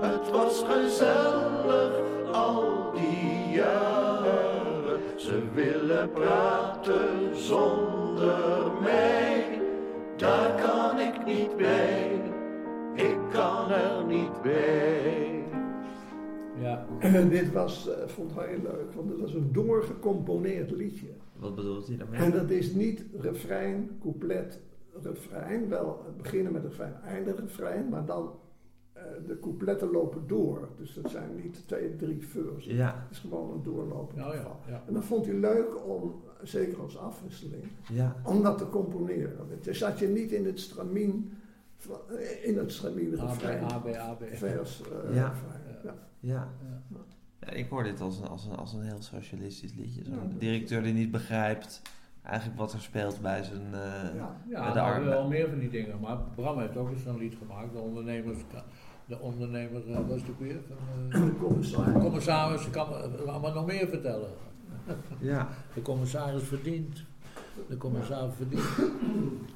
[0.00, 1.92] Het was gezellig
[2.32, 5.00] al die jaren.
[5.16, 9.60] Ze willen praten zonder mij.
[10.16, 12.20] Daar kan ik niet bij.
[12.94, 15.44] Ik kan er niet bij.
[16.60, 16.86] Ja.
[17.30, 21.06] dit was, eh, vond hij heel leuk, want het was een doorgecomponeerd liedje.
[21.36, 22.20] Wat bedoelt hij daarmee?
[22.20, 24.60] En dat is niet refrein, couplet,
[25.02, 25.68] refrein.
[25.68, 28.30] Wel het beginnen met refrein, eindigen refrein, maar dan
[28.92, 30.68] eh, de coupletten lopen door.
[30.78, 32.74] Dus dat zijn niet twee, drie versen.
[32.74, 32.94] Ja.
[33.02, 34.56] Het is gewoon een doorlopend Ja, ja, geval.
[34.68, 34.82] ja.
[34.86, 38.16] En dat vond hij leuk om, zeker als afwisseling, Ja.
[38.24, 39.36] om dat te componeren.
[39.62, 41.32] Dus zat je niet in het stramien,
[42.18, 43.62] eh, in het stramien refrein.
[43.64, 44.22] AB, AB.
[44.32, 45.28] Vers, eh, Ja.
[45.28, 45.62] refrein.
[46.24, 46.48] Ja.
[47.40, 47.50] Ja.
[47.50, 50.04] Ik hoor dit als een, als een, als een heel socialistisch liedje.
[50.04, 51.82] Zo'n directeur die niet begrijpt
[52.22, 53.62] eigenlijk wat er speelt bij zijn...
[53.74, 54.36] eh, Ja.
[54.48, 56.00] Ja, de nou, wel meer van die dingen.
[56.00, 57.72] Maar Bram heeft ook eens zo'n lied gemaakt.
[57.72, 58.38] De ondernemers,
[59.06, 60.56] de ondernemer, eh, was het ook weer?
[60.68, 60.76] Van,
[61.20, 61.92] eh, De commissaris.
[61.94, 64.30] de commissaris kan me allemaal nog meer vertellen.
[65.20, 65.48] Ja.
[65.74, 67.02] De commissaris verdient.
[67.68, 68.64] De commissaris verdient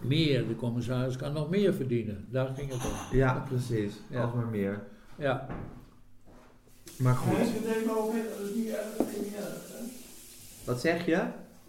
[0.00, 0.48] meer.
[0.48, 2.24] De commissaris kan nog meer verdienen.
[2.30, 3.16] Daar ging het om.
[3.18, 4.00] ja, precies.
[4.08, 4.22] Ja.
[4.22, 4.82] Alsmaar meer.
[5.18, 5.46] Ja.
[6.98, 7.32] Maar goed.
[7.38, 9.46] Nee, nee, maar ook, dat is niet erg, dat vind ik niet erg.
[9.72, 9.84] hè.
[10.64, 11.16] Wat zeg je?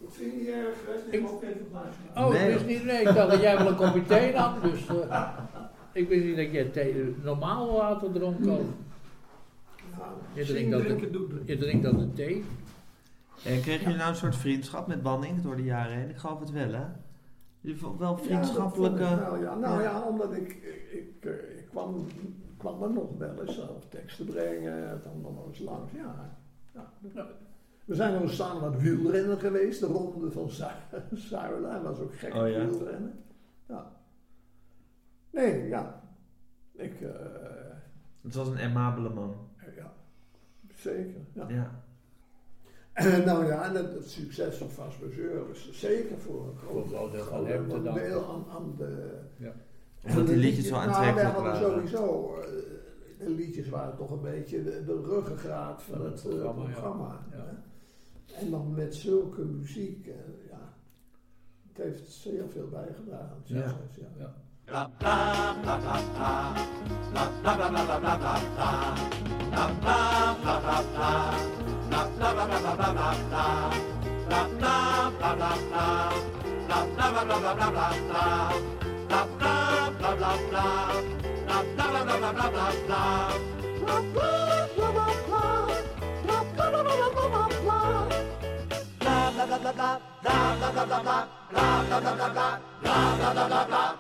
[0.02, 1.12] Dat vind ik niet erg, hè.
[1.12, 1.68] neem ook even.
[2.16, 2.48] Oh, Nee.
[2.48, 4.54] ik wist niet, nee, ik dacht dat jij wel een kopje thee nam.
[4.62, 5.30] Dus eh,
[5.94, 8.46] ik wist niet dat jij thee, normaal water dronk ook.
[9.98, 11.00] Nou, Je drinkt dat, het.
[11.46, 12.44] je drinkt dat de thee.
[13.46, 16.10] En kregen jullie nou een soort vriendschap met Banning door de jaren heen?
[16.10, 16.84] Ik geloof het wel, hè?
[17.98, 19.04] Wel vriendschappelijke...
[19.04, 19.56] Ja, dat vond ik wel, ja.
[19.56, 22.08] Nou ja, omdat ik, ik, ik, eh, ik kwam,
[22.60, 25.92] kwam er nog wel eens zelf teksten brengen, dan nog wel eens langs.
[25.92, 26.38] Ja,
[26.74, 27.28] ja.
[27.86, 30.66] We zijn nog eens samen aan het wielrennen geweest, de ronde van Zu-
[31.12, 31.72] Zuilen.
[31.72, 32.66] Dat was ook gek Oh ja.
[32.68, 33.24] wielrennen.
[33.68, 33.92] Ja.
[35.30, 36.02] Nee, ja.
[36.72, 37.10] Ik, eh,
[38.22, 39.36] Het was een aimabele man.
[39.76, 39.94] ja,
[40.76, 41.22] zeker.
[41.34, 41.50] Ja.
[41.50, 41.84] Ja.
[42.94, 46.88] En nou ja, en het, het succes van Fast Majeure is zeker voor een groot,
[46.88, 49.20] groot deel aan, aan de...
[49.38, 49.52] Ja.
[50.08, 51.88] Omdat die liedjes zo Nou, aantrekkelijk wij hadden waren.
[51.90, 52.36] sowieso...
[52.36, 56.54] eh, de liedjes waren toch een beetje de, de ruggengraat van Van het het eh,
[56.54, 57.26] programma.
[57.32, 57.64] Ja.
[58.40, 60.14] En dan met zulke muziek, eh,
[60.50, 60.74] ja,
[61.68, 63.38] het heeft zeer veel bijgedragen.
[63.44, 63.58] Ja.
[63.58, 63.76] ja.
[64.18, 64.36] Ja.
[64.66, 66.54] Bla bla bla bla bla.
[67.12, 68.40] Bla bla bla bla bla bla bla
[78.10, 78.52] bla.
[79.08, 79.69] Bla bla
[80.20, 81.00] blah blah
[81.48, 83.46] blah blah blah blah blah blah blah
[93.18, 94.00] blah blah blah blah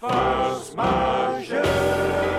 [0.00, 2.35] First measure.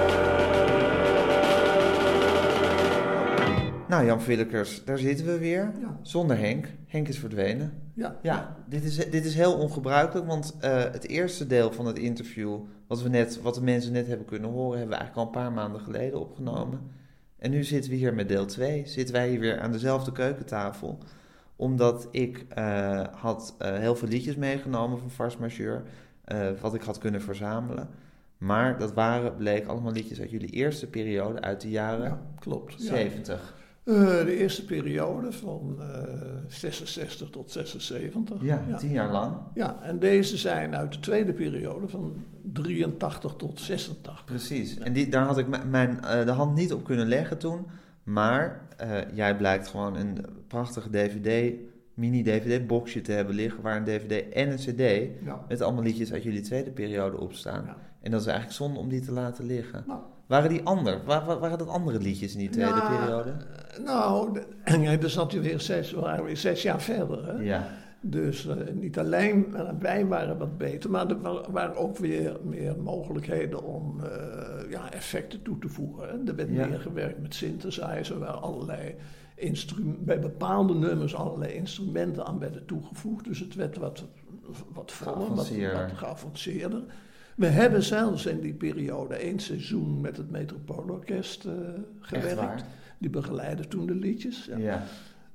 [3.98, 5.74] Nou, Jan Willekers, daar zitten we weer.
[5.80, 6.00] Ja.
[6.02, 6.68] Zonder Henk.
[6.88, 7.74] Henk is verdwenen.
[7.94, 8.16] Ja.
[8.22, 12.60] Ja, dit is, dit is heel ongebruikelijk, want eh, het eerste deel van het interview,
[12.88, 15.44] wat, we net, wat de mensen net hebben kunnen horen, hebben we eigenlijk al een
[15.44, 16.92] paar maanden geleden opgenomen.
[17.38, 18.84] En nu zitten we hier met deel 2.
[18.86, 20.98] Zitten wij hier weer aan dezelfde keukentafel.
[21.56, 25.84] Omdat ik eh, had eh, heel veel liedjes meegenomen van Fars Majeur,
[26.62, 27.90] wat ik had kunnen verzamelen.
[28.38, 32.84] Maar dat waren, bleek allemaal liedjes uit jullie eerste periode, uit de jaren Ja, klopt.
[32.84, 33.38] Ja.
[33.88, 34.20] 70.
[34.20, 38.42] Eh, de eerste periode van eh 66 tot 76.
[38.42, 39.36] Ja, tien jaar lang.
[39.54, 42.14] Ja, en deze zijn uit de tweede periode van
[42.54, 44.26] 83 tot 86.
[44.26, 44.78] Precies.
[44.78, 47.66] En die, daar had ik mijn, eh, de hand niet op kunnen leggen toen.
[48.04, 51.54] Maar eh, jij blijkt gewoon een prachtige DVD,
[51.94, 53.62] mini-DVD-boxje te hebben liggen...
[53.62, 55.46] waar een DVD en een CD Ja.
[55.48, 57.64] met allemaal liedjes uit jullie tweede periode op staan.
[57.66, 57.78] Ja.
[58.02, 59.84] En dat is eigenlijk zonde om die te laten liggen.
[59.88, 60.00] Nou.
[60.28, 61.02] Waren die ander?
[61.06, 63.30] Waren dat andere liedjes in die tweede Ja, periode?
[63.30, 67.26] eh, Nou, de- ja, dan zat je weer zes, we waren weer zes jaar verder.
[67.28, 67.34] Hè?
[67.44, 67.68] Ja.
[68.02, 72.76] Dus eh, niet alleen wij waren wat beter, maar er wa- waren ook weer meer
[72.80, 76.08] mogelijkheden om eh, ja, effecten toe te voegen.
[76.08, 76.14] Hè?
[76.30, 76.68] Er werd Ja.
[76.68, 78.96] meer gewerkt met synthesizer, waar allerlei
[80.00, 83.26] bij bepaalde nummers allerlei instrumenten aan werden toegevoegd.
[83.26, 84.06] Dus het werd wat,
[84.74, 86.82] wat voller, wat, wat geavanceerder.
[87.38, 91.54] We hebben zelfs in die periode één seizoen met het Metropoolorkest eh
[92.00, 92.64] gewerkt.
[92.98, 94.46] Die begeleidden toen de liedjes.
[94.46, 94.58] Ja.
[94.58, 94.84] Ja.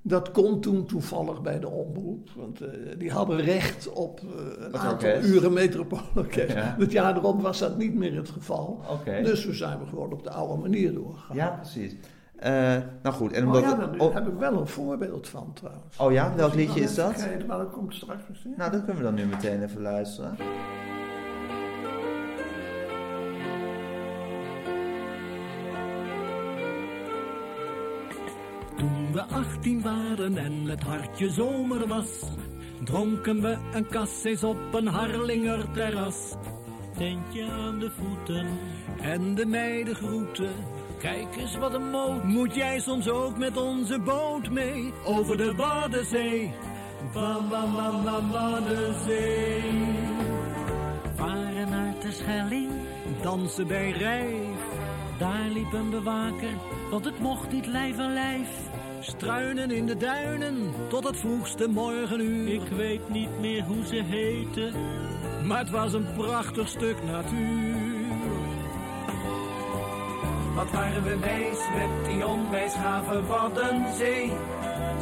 [0.05, 4.77] Dat kon toen toevallig bij de omroep, want eh, die hadden recht op eh, een
[4.77, 5.29] aantal orkest.
[5.29, 6.53] uren metropoolorkest.
[6.55, 6.77] Ja.
[6.79, 8.81] Het jaar erop was dat niet meer het geval.
[9.05, 11.37] Dus we zijn we gewoon op de oude manier doorgegaan.
[11.37, 11.97] Ja, precies.
[13.03, 13.63] Nou goed, en Oh omdat...
[13.63, 15.99] ja, daar oh, heb ik wel een voorbeeld van trouwens.
[15.99, 17.13] oh ja, welk liedje is dat?
[17.13, 18.55] vergeten, maar dat komt straks misschien.
[18.57, 20.37] Nou, dat kunnen we dan nu meteen even luisteren.
[29.13, 32.23] Toen we 18 waren en het hartje zomer was,
[32.85, 36.35] dronken we een kasseis op een Harlinger terras.
[36.97, 38.47] Tentje aan de voeten
[39.01, 40.51] en de meiden groeten.
[40.99, 42.25] Kijk eens wat een moot.
[42.25, 46.53] Moet jij soms ook met onze boot mee over de Waddenzee?
[47.13, 49.63] Wa, wa, wa, wa, Waddenzee.
[51.15, 52.71] Varen naar de Schelling,
[53.23, 54.61] dansen bij Rijf.
[55.19, 56.53] Daar liep een bewaker,
[56.91, 58.71] want het mocht niet lijf aan lijf.
[59.03, 62.55] Struinen in de duinen, tot het vroegste morgenuur.
[62.55, 64.75] Ik weet niet meer hoe ze heten,
[65.47, 67.75] maar het was een prachtig stuk natuur.
[70.55, 74.33] Wat waren we wijs met die onwijsgave Waddenzee.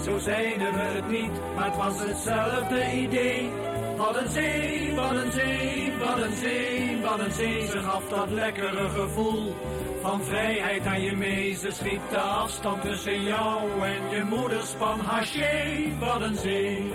[0.05, 3.51] Zo zeiden we het niet, maar het was hetzelfde idee.
[3.97, 7.67] Waddenzee, Waddenzee, Waddenzee, Waddenzee.
[7.67, 9.55] Ze gaf dat lekkere gevoel
[10.01, 11.55] van vrijheid aan je mee.
[11.55, 15.01] Ze schiet de afstand tussen jou en je moederspan.
[15.01, 16.93] Haché, Waddenzee.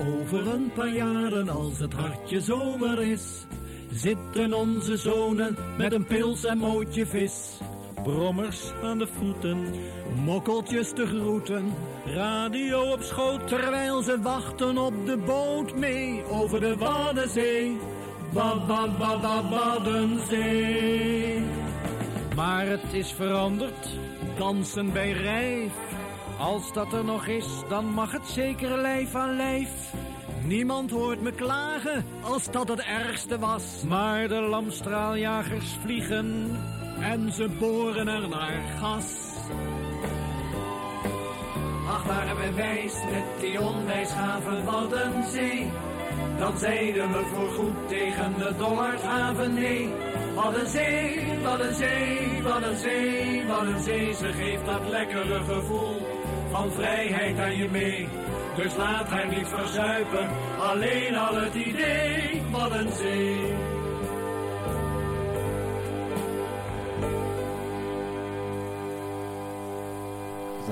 [0.00, 3.46] Over een paar jaren als het hartje zomer is,
[3.90, 7.58] zitten onze zonen met een pils en mootje vis.
[8.02, 9.66] Brommers aan de voeten,
[10.24, 11.72] mokkeltjes te groeten,
[12.04, 17.76] radio op schoot terwijl ze wachten op de boot mee over de Waddenzee.
[18.32, 21.42] Wa, wa, Waddenzee.
[22.34, 23.88] Maar het is veranderd,
[24.38, 25.72] dansen bij rijf.
[26.38, 29.94] Als dat er nog is, dan mag het zeker lijf aan lijf.
[30.44, 33.82] Niemand hoort me klagen als dat het ergste was.
[33.88, 36.56] Maar de lamstraaljagers vliegen
[37.00, 39.32] en ze boren er naar gas.
[41.88, 45.70] Ach, waren we wijs met die onwijsgaven wat een zee.
[46.38, 49.88] Dan zeiden we voorgoed tegen de dollarhaven nee.
[50.34, 54.14] Wat een zee, wat een zee, wat een zee, wat een zee.
[54.14, 56.06] Ze geeft dat lekkere gevoel
[56.50, 58.08] van vrijheid aan je mee.
[58.56, 60.28] Dus laat haar niet verzuipen,
[60.58, 63.73] alleen al het idee, wat een zee.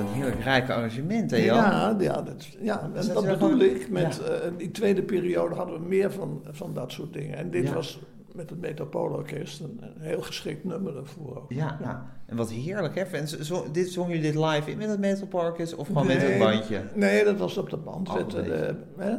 [0.07, 1.57] Een heerlijk rijk arrangement, hè Jan?
[1.57, 3.91] Ja, ja, dat, ja en dat dat is wel bedoel ik.
[3.91, 4.33] Met ja.
[4.33, 7.37] eh, die tweede periode hadden we meer van, van dat soort dingen.
[7.37, 7.75] En dit Ja.
[7.75, 8.01] was
[8.35, 11.37] met het Metropoolorkest een, een heel geschikt nummer ervoor.
[11.37, 11.53] ook.
[11.53, 12.07] Ja, ja.
[12.27, 13.03] en wat heerlijk, hè?
[13.03, 16.39] En zo, dit, zongen jullie dit live in met het Metroparkers of gewoon met een
[16.39, 16.83] bandje?
[16.95, 18.09] Nee, dat was op de band.
[18.09, 18.31] Oh, werd,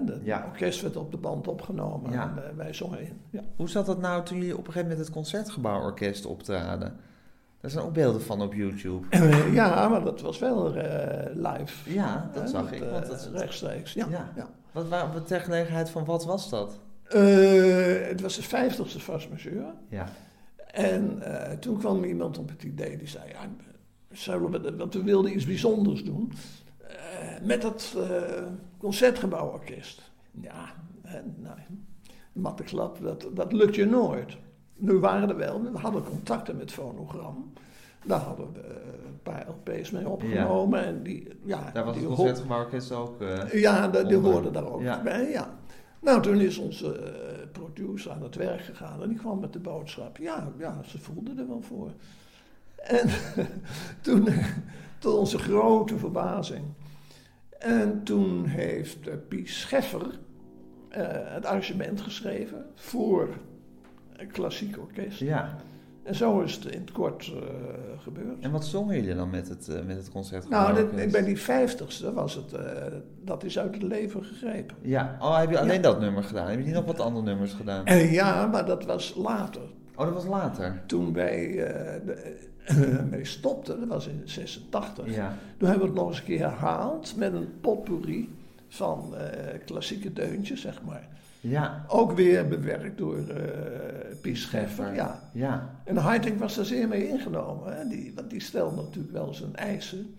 [0.07, 0.45] de, Ja.
[0.51, 2.33] orkest werd op de band opgenomen Ja.
[2.37, 3.19] en eh, wij zongen in.
[3.29, 3.41] Ja.
[3.55, 6.95] Hoe zat dat nou toen jullie op een gegeven moment het Concertgebouworkest optraden?
[7.63, 9.07] Daar zijn ook beelden van op YouTube.
[9.09, 11.93] Eh, ja, maar dat was wel eh, live.
[11.93, 12.81] Ja, dat Hè, zag ik.
[12.81, 14.07] eh, Want dat, rechtstreeks, ja.
[14.09, 14.31] Ja.
[14.35, 14.49] ja.
[14.71, 16.79] Wat, wa- wat ter gelegenheid van wat was dat?
[17.03, 19.65] Eh, het was de vijftigste Fast Majeur.
[19.89, 20.07] Ja.
[20.71, 23.39] En eh, toen kwam iemand op het idee, die zei, ja,
[24.11, 26.33] zullen we, dat- want we wilden iets bijzonders doen.
[26.87, 26.95] eh,
[27.43, 28.21] met het eh,
[28.77, 30.11] Concertgebouworkest.
[30.41, 30.73] Ja,
[31.03, 31.57] hè, nou,
[32.33, 34.37] matteklap, dat, dat lukt je nooit.
[34.75, 37.53] Nu waren er wel, we hadden contacten met Fonogram.
[38.05, 38.75] Daar hadden we eh,
[39.05, 40.83] een paar LP's mee opgenomen.
[40.85, 44.71] En die, ja, Daar was die het Concertgebouworkest ook eh, ja, de- die hoorden daar
[44.71, 45.01] ook Ja.
[45.03, 45.57] bij, ja.
[45.99, 49.59] Nou, toen is onze eh, producer aan het werk gegaan en die kwam met de
[49.59, 50.17] boodschap.
[50.17, 51.91] Ja, ja ze voelden er wel voor.
[52.75, 53.09] En
[54.01, 54.27] toen,
[54.99, 56.63] tot onze grote verbazing.
[57.59, 60.19] En toen heeft uh, Pies Scheffer
[60.89, 63.29] het arrangement geschreven voor
[64.23, 65.19] een klassiek orkest.
[65.19, 65.55] Ja.
[66.03, 67.41] En zo is het in het kort eh,
[68.01, 68.39] gebeurd.
[68.39, 70.95] En wat zongen jullie dan met het, eh, met het Nou, Concertgebouworkest?
[70.97, 72.63] dit- bij die vijftigste was het, eh,
[73.23, 74.75] dat is uit het leven gegrepen.
[74.81, 75.81] Ja, oh, heb je alleen Ja.
[75.81, 76.47] dat nummer gedaan?
[76.49, 77.85] Heb je niet nog wat andere nummers gedaan?
[77.85, 79.61] Eh, ja, maar dat was later.
[79.95, 80.81] Oh, dat was later?
[80.85, 81.71] Toen wij
[83.09, 85.15] mee stopten, dat was in 86.
[85.15, 85.37] Ja.
[85.57, 88.29] Toen hebben we het nog eens een keer herhaald met een potpourri
[88.67, 89.13] van
[89.65, 91.07] klassieke deuntjes, zeg maar.
[91.49, 91.85] Ja.
[91.87, 94.93] Ook weer bewerkt door eh Pies Scheffer.
[94.93, 95.29] Ja.
[95.33, 95.79] Ja.
[95.83, 97.77] En Heiting was daar zeer mee ingenomen.
[97.77, 97.87] Hè?
[97.87, 100.15] Die, want die stelde natuurlijk wel zijn eisen.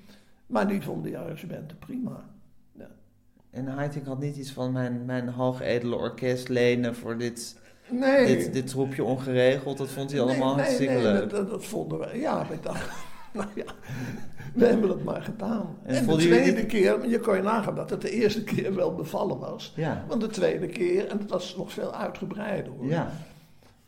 [0.46, 2.24] Maar die vond die arrangementen prima.
[2.72, 2.88] Ja.
[3.50, 7.56] En Heiting had niet iets van mijn, mijn hoogedele orkest lenen voor dit,
[7.90, 8.26] Nee.
[8.26, 9.78] dit, dit troepje ongeregeld.
[9.78, 11.30] Dat vond hij allemaal nee, nee, hartstikke nee, leuk.
[11.30, 12.18] Dat, dat vonden we.
[12.18, 12.92] Ja, we dachten,
[13.38, 13.64] nou ja,
[14.54, 15.76] we hebben dat maar gedaan.
[15.84, 18.74] En En, de tweede niet- keer, je kon je nagaan dat het de eerste keer
[18.74, 19.72] wel bevallen was.
[19.76, 20.04] Ja.
[20.08, 22.86] Want de tweede keer, en het was nog veel uitgebreider hoor.
[22.86, 23.10] Ja.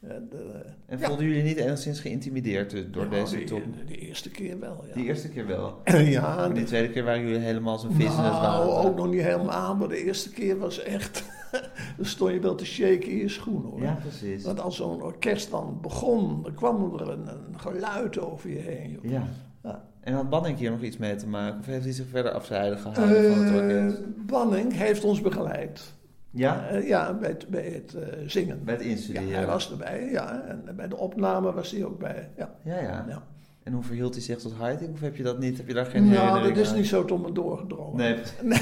[0.01, 1.07] De- En ja.
[1.09, 3.63] vonden jullie niet enigszins geïntimideerd eh, door Ja, deze top?
[3.87, 4.95] De eerste keer wel, ja.
[4.95, 5.81] Die eerste keer wel.
[6.17, 8.89] Ja, die die- tweede keer waren jullie helemaal zo'n vis in het Nou, water.
[8.91, 11.25] ook nog niet helemaal, maar de eerste keer was echt...
[11.97, 13.83] dan stond je wel te shaken in je schoenen hoor.
[13.83, 14.45] Ja, precies.
[14.45, 18.91] Want als zo'n orkest dan begon, dan kwam er een, een geluid over je heen.
[18.91, 19.11] joh.
[19.11, 19.23] Ja.
[19.63, 19.85] Ja.
[20.01, 21.59] En had Banning hier nog iets mee te maken?
[21.59, 24.27] Of heeft hij zich verder afzijdig gehouden van het Eh, orkest?
[24.27, 25.95] Banning heeft ons begeleid.
[26.31, 26.67] Ja?
[26.69, 28.65] Eh, ja, bij het, bij het eh, zingen.
[28.65, 29.29] Bij het instuderen.
[29.29, 30.43] Ja, hij was erbij, ja.
[30.43, 32.55] En bij de opname was hij ook bij, ja.
[32.65, 33.05] Ja, ja.
[33.09, 33.23] Ja.
[33.67, 34.93] En hoe verhield hij zich tot Heiting?
[34.93, 35.57] Of heb je dat niet?
[35.57, 36.77] Heb je daar geen Nou, dat is aan?
[36.77, 37.97] niet zo tot me doorgedrongen.
[37.97, 38.15] Nee.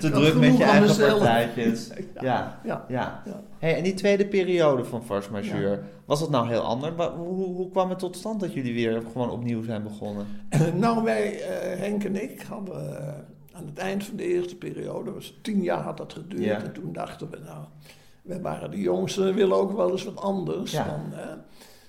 [0.00, 1.90] Te Dat druk met je eigen partijtjes.
[2.14, 2.22] Ja.
[2.22, 2.84] Ja, ja.
[2.88, 3.42] ja, ja.
[3.58, 6.94] Hey, en die tweede periode van Force Majeure, was dat nou heel anders?
[7.16, 10.26] Hoe, hoe kwam het tot stand dat jullie weer gewoon opnieuw zijn begonnen?
[10.74, 13.08] Nou, wij, eh, Henk en ik, hadden eh,
[13.52, 16.92] aan het eind van de eerste periode, was tien jaar had dat geduurd, en toen
[16.92, 17.64] dachten we, nou,
[18.22, 20.72] we waren de jongsten, we willen ook wel eens wat anders.
[20.72, 20.84] Ja.
[20.84, 21.26] Dan, eh,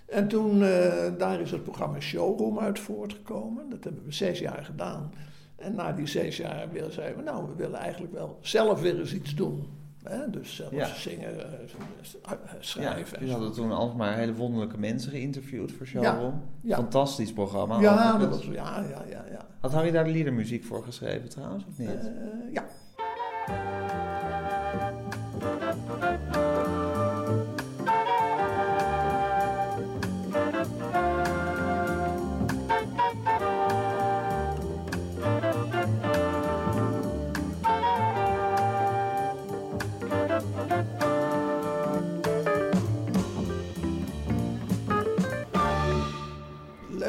[0.05, 3.69] en toen, eh, daar is het programma Showroom uit voortgekomen.
[3.69, 5.11] Dat hebben we zes jaar gedaan.
[5.55, 8.99] En na die zes jaar weer zeiden we, nou, we willen eigenlijk wel zelf weer
[8.99, 9.65] eens iets doen.
[10.03, 10.29] Hè?
[10.29, 10.85] Dus zelf Ja.
[10.85, 11.59] zingen, eh,
[12.23, 13.17] Ja, schrijven.
[13.19, 16.41] jullie hadden toen alsmaar hele wonderlijke mensen geïnterviewd voor Showroom.
[16.61, 16.75] ja.
[16.75, 17.79] Fantastisch programma.
[17.79, 18.51] Ja, dat was, ja,
[18.89, 19.45] ja, ja, ja.
[19.59, 21.89] Had Harry daar de liedermuziek voor geschreven trouwens, of niet?
[21.89, 22.65] Eh, ja.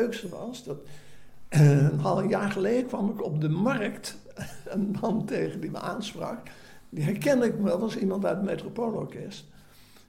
[0.07, 0.79] Leukste was, dat
[1.49, 4.19] eh, een jaar geleden kwam ik op de markt
[4.75, 6.39] een man tegen die me aansprak.
[6.89, 9.45] Die herkende ik wel als iemand uit het Metropoolorkest.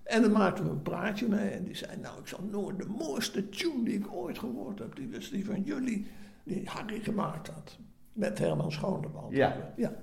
[0.04, 2.86] En dan maakten we een praatje mee en die zei, nou ik zal nooit de
[2.98, 6.08] mooiste tune die ik ooit gehoord heb, die was die van jullie,
[6.44, 7.78] die Harry gemaakt had.
[8.14, 9.34] Met Herman Schoonderwald.
[9.34, 9.74] Ja.
[9.76, 9.94] ja.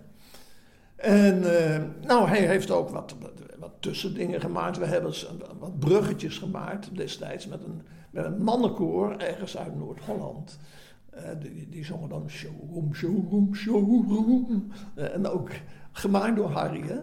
[0.96, 4.78] En eh, nou, hij heeft ook wat, wat, wat tussendingen gemaakt.
[4.78, 5.12] We hebben
[5.58, 7.82] wat bruggetjes gemaakt destijds met een,
[8.14, 10.58] met een mannenkoor ergens uit Noord-Holland.
[11.10, 14.72] Eh, die, die zongen dan showroom, showroom, showroom.
[14.94, 15.50] Eh, en ook
[15.92, 16.82] gemaakt door Harry.
[16.82, 16.98] Hè?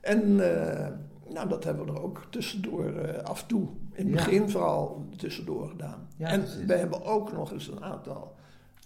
[0.00, 0.20] En
[0.54, 0.88] eh,
[1.32, 3.68] nou, dat hebben we er ook tussendoor eh, af en toe.
[3.92, 4.24] In het Ja.
[4.24, 6.08] begin vooral tussendoor gedaan.
[6.16, 6.64] Ja, en precies.
[6.64, 8.34] we hebben ook nog eens een aantal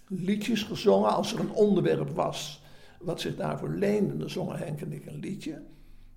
[0.09, 2.62] liedjes gezongen als er een onderwerp was
[3.01, 4.16] wat zich daarvoor leende.
[4.16, 5.62] Dan zongen Henk en ik een liedje.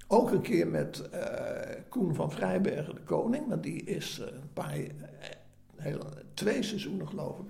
[0.08, 3.48] Ook een keer met eh, Koen van Vrijbergen, de koning.
[3.48, 4.78] Want die is eh, een paar,
[6.34, 7.46] twee seizoenen geloof ik,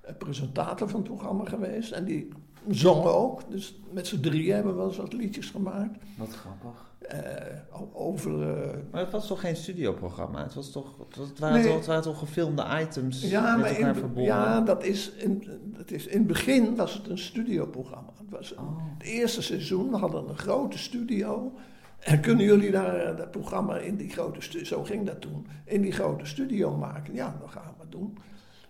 [0.00, 1.92] eh, presentator van het programma geweest.
[1.92, 2.28] En die
[2.68, 3.50] zongen ook.
[3.50, 5.98] Dus met z'n drieën hebben we wel eens wat liedjes gemaakt.
[6.18, 6.86] Wat grappig.
[6.98, 7.54] Eh,
[7.92, 8.42] over...
[8.62, 10.42] eh, Maar het was toch geen studioprogramma?
[10.42, 11.66] Het, was toch, het, was- het waren, Nee.
[11.66, 14.24] toch, het waren toch gefilmde items Ja, met elkaar in, verbonden?
[14.24, 18.12] ja, dat is in, dat is in het begin was het een studioprogramma.
[18.18, 18.82] Het was een- Oh.
[18.98, 21.52] Het eerste seizoen, we hadden een grote studio.
[21.98, 25.46] En kunnen jullie daar eh, dat programma in die grote studio, zo ging dat toen,
[25.64, 27.14] in die grote studio maken?
[27.14, 28.18] Ja, dat gaan we doen.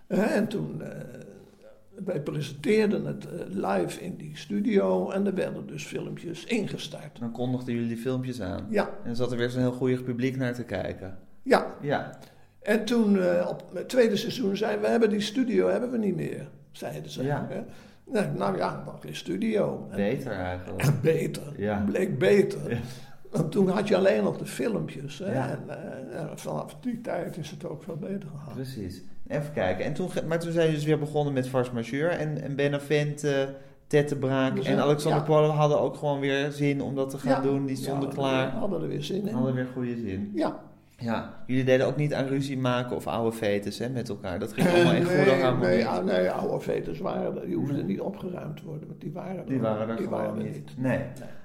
[0.07, 0.91] Eh, en toen, eh,
[2.05, 7.19] wij presenteerden het live in die studio en er werden dus filmpjes ingestart.
[7.21, 8.67] Dan kondigden jullie die filmpjes aan.
[8.71, 8.91] Ja.
[9.05, 11.19] En zat er weer zo'n heel goeie publiek naar te kijken.
[11.43, 11.75] Ja.
[11.81, 12.19] Ja.
[12.63, 16.17] En toen, op het tweede seizoen, zeiden we, we hebben die studio hebben we niet
[16.17, 17.23] meer, zeiden ze.
[17.23, 17.47] Ja.
[17.49, 17.61] hè.
[18.13, 19.89] Nou, nou ja, dan geen studio.
[19.95, 21.01] Beter eigenlijk.
[21.03, 21.53] beter.
[21.57, 21.85] Ja.
[21.87, 22.81] Bleek beter.
[23.31, 25.19] Want toen had je alleen nog de filmpjes.
[25.19, 25.33] Hè?
[25.33, 25.49] Ja.
[25.51, 28.55] En, eh, en vanaf die tijd is het ook veel beter gegaan.
[28.55, 29.03] Precies.
[29.29, 29.85] Even kijken.
[29.85, 32.11] En toen, maar toen zijn jullie dus weer begonnen met Vars Majeur.
[32.11, 33.55] En, en Benavente,
[33.87, 35.41] Tettebraak Dus, en eh, Alexander ja.
[35.51, 37.41] Hadden ook gewoon weer zin om dat te gaan Ja.
[37.41, 37.67] doen.
[37.67, 38.51] Die stonden klaar.
[38.51, 39.35] hadden er weer zin in.
[39.35, 40.33] Hadden weer goede zin.
[40.35, 40.61] Ja.
[41.01, 41.35] Ja.
[41.47, 44.39] Jullie deden ook niet aan ruzie maken of oude fetes hè, met elkaar.
[44.39, 45.69] Dat ging allemaal in nee, goede harmonie.
[45.69, 47.47] nee, ah, nee, oude veters waren er.
[47.47, 48.89] Die hoefden niet opgeruimd te worden.
[48.89, 50.71] Want die waren er, Die waren er die gewoon waren er niet.
[50.77, 51.01] Nee.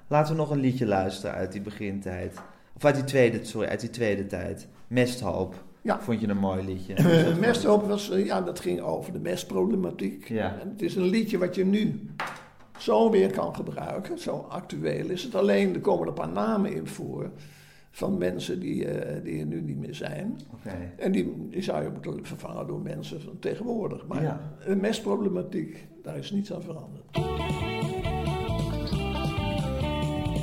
[0.08, 2.42] Laten we nog een liedje luisteren uit die begintijd.
[2.76, 4.68] Of uit die tweede, sorry, uit die tweede tijd.
[4.88, 5.64] Mesthoop.
[5.82, 6.00] Ja.
[6.02, 6.94] Vond je een mooi liedje?
[6.94, 10.28] Eh, Mesthoop was, eh, ja, dat ging over de mestproblematiek.
[10.28, 10.56] Ja.
[10.62, 12.10] En het is een liedje wat je nu
[12.78, 14.20] zo weer kan gebruiken.
[14.20, 15.36] Zo actueel is het.
[15.36, 17.32] Alleen er komen er een paar namen in voor.
[17.95, 20.40] Van mensen die, eh, die er nu niet meer zijn.
[20.98, 24.07] En die, die zou je moeten vervangen door mensen van tegenwoordig.
[24.07, 24.53] Maar Ja.
[24.68, 27.03] de mestproblematiek, daar is niets aan veranderd.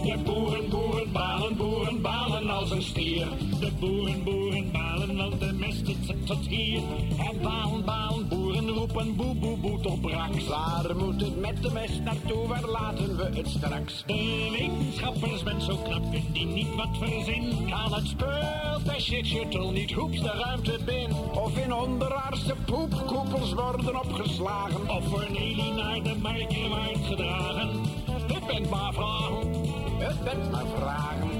[0.02, 3.28] De boeren, boeren, balen, boeren, balen als een stier.
[3.60, 6.82] De boeren, boeren, balen, want de mest zit tot hier.
[7.18, 10.46] En balen, balen, boeren roepen boe, boe, boe tot braks.
[10.46, 12.46] Waar moet het met de mest naartoe?
[12.46, 14.04] Waar laten we het straks?
[14.06, 17.68] De wetenschappers bent zo knap, kunt die niet wat verzin.
[17.70, 21.34] Kan het speeltje shuttle niet hoeps de ruimte binnen?
[21.34, 24.90] Of in onderaardse poepkoepels worden opgeslagen?
[24.90, 27.68] Of voor Nelly naar de marktmarkt gedragen.
[28.10, 29.69] Het bent maar vragen,
[30.00, 31.30] het bent maar vragen.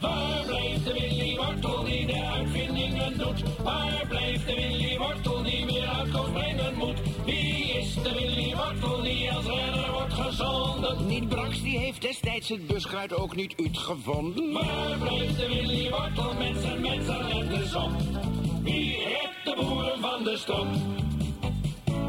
[0.00, 3.42] Waar blijft de Willy Wortel die de uitvindingen doet?
[3.62, 6.98] Waar blijft de Willy Wortel die weer uitkomst brengen moet?
[7.24, 11.06] Wie is de Willy Wortel die als redder wordt gezonden?
[11.06, 14.52] Niet Brax, die heeft destijds het buskruid ook niet uitgevonden.
[14.52, 17.92] Waar blijft de Willy Wortel met zijn mensen en de zon?
[18.62, 20.66] Wie redt de boeren van de stok?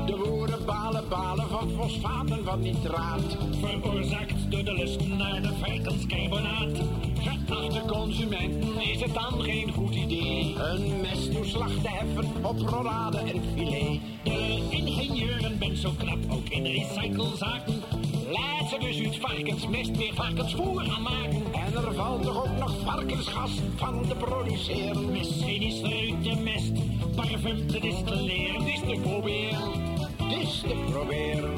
[0.05, 3.37] De boeren balen, balen van fosfaten van nitraat.
[3.61, 6.77] Veroorzaakt door de lust naar de varkenscarbonaat.
[7.19, 10.55] Geachte consumenten is het dan geen goed idee.
[10.59, 13.99] Een mesttoeslag te heffen op rollade en filet.
[14.23, 17.81] De ingenieuren bent zo knap, ook in recyclezaken.
[18.31, 21.43] Laat ze dus uit varkensmest meer varkensvoer gaan maken.
[21.53, 25.11] En er valt toch ook nog varkensgas van te produceren.
[25.11, 26.71] Misschien is er uit de mest
[27.15, 29.94] parfum te distilleren, is te proberen.
[30.35, 31.53] Te proberen.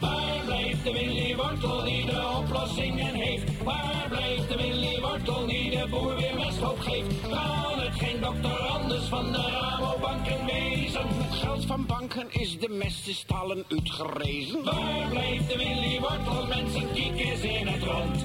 [0.00, 3.62] Waar blijft de Willy Wortel die de oplossingen heeft?
[3.62, 7.20] Waar blijft de Willy Wortel die de boer weer mesthoop geeft?
[7.20, 11.06] Kan het geen dokter anders van de Rabobanken wezen?
[11.18, 14.64] Met geld van banken is de mestenstallen uitgerezen.
[14.64, 18.24] Waar blijft de Willy Wortel met zijn kiekers in het rond?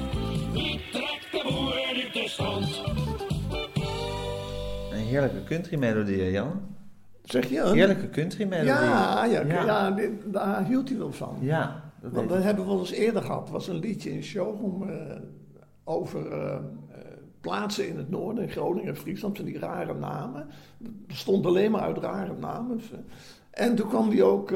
[0.53, 2.81] Wie trekt de boeren uit de stront?
[4.91, 6.73] Een heerlijke country melodie, Jan.
[7.25, 7.67] Zeg je?
[7.73, 8.71] Heerlijke country melodie.
[8.73, 9.63] Ja, ja, ja.
[9.65, 9.91] ja.
[9.91, 11.37] dit- daar hield hij wel van.
[11.41, 13.41] Ja, dat Want dat hebben we wel eens eerder gehad.
[13.41, 14.95] Het was een liedje in showroom eh,
[15.83, 16.61] over eh, eh,
[17.41, 20.47] plaatsen in het noorden, in Groningen en Friesland, van die rare namen.
[20.83, 22.81] Het bestond alleen maar uit rare namen.
[23.51, 24.51] En toen kwam hij ook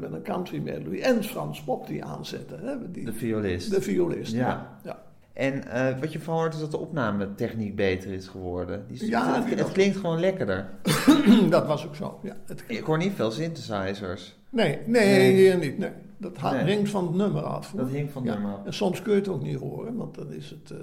[0.00, 2.58] met een country melody en Frans Pop die aanzetten.
[2.60, 3.70] Hè, die, De violist.
[3.70, 4.78] de violist, ja.
[4.82, 5.02] Ja.
[5.34, 8.84] En eh, wat je van hoort is dat de opnametechniek beter is geworden.
[8.88, 10.70] Die, Ja, het, klinkt gewoon lekkerder.
[11.50, 12.18] dat was ook zo.
[12.22, 14.36] Ja, het, Ik hoor niet veel synthesizers.
[14.50, 15.32] nee, nee, Nee.
[15.32, 15.78] hier niet.
[15.78, 15.90] Nee.
[16.16, 16.74] Dat ha- Nee.
[16.74, 17.70] hinkt van het nummer af.
[17.72, 17.80] hoor.
[17.80, 18.38] Dat hing van het Ja.
[18.38, 18.66] nummer af.
[18.66, 20.78] En soms kun je het ook niet horen, want dan is het, eh,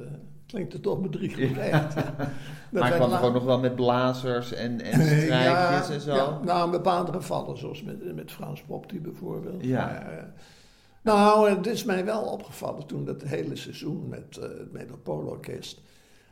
[0.45, 1.93] klinkt het toch bedrieglijk echt.
[1.93, 2.13] Ja.
[2.71, 6.13] Dat maar ik kwam toch ook nog wel met blazers en, en strijkjes en zo.
[6.15, 9.65] Ja, nou, een bepaalde gevallen, zoals met, met Frans Popti bijvoorbeeld.
[9.65, 9.85] Ja.
[9.85, 10.23] Maar, eh,
[11.01, 15.81] nou, het is mij wel opgevallen toen dat hele seizoen met eh, het Metropoolorkest.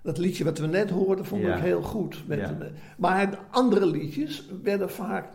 [0.03, 1.55] Dat liedje wat we net hoorden, vond Ja.
[1.55, 2.27] ik heel goed.
[2.27, 2.51] Met, Ja.
[2.51, 5.25] met- maar de andere liedjes werden vaak...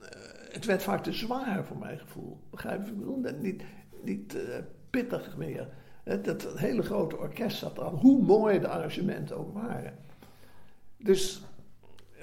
[0.00, 0.08] eh,
[0.52, 2.38] het werd vaak te zwaar voor mijn gevoel.
[2.50, 2.92] Begrijp je
[3.24, 3.62] ik Niet,
[4.02, 4.58] niet eh,
[4.90, 5.68] pittig meer.
[6.04, 7.94] Dat, dat hele grote orkest zat er aan.
[7.94, 9.94] Hoe mooi de arrangementen ook waren.
[10.96, 11.42] Dus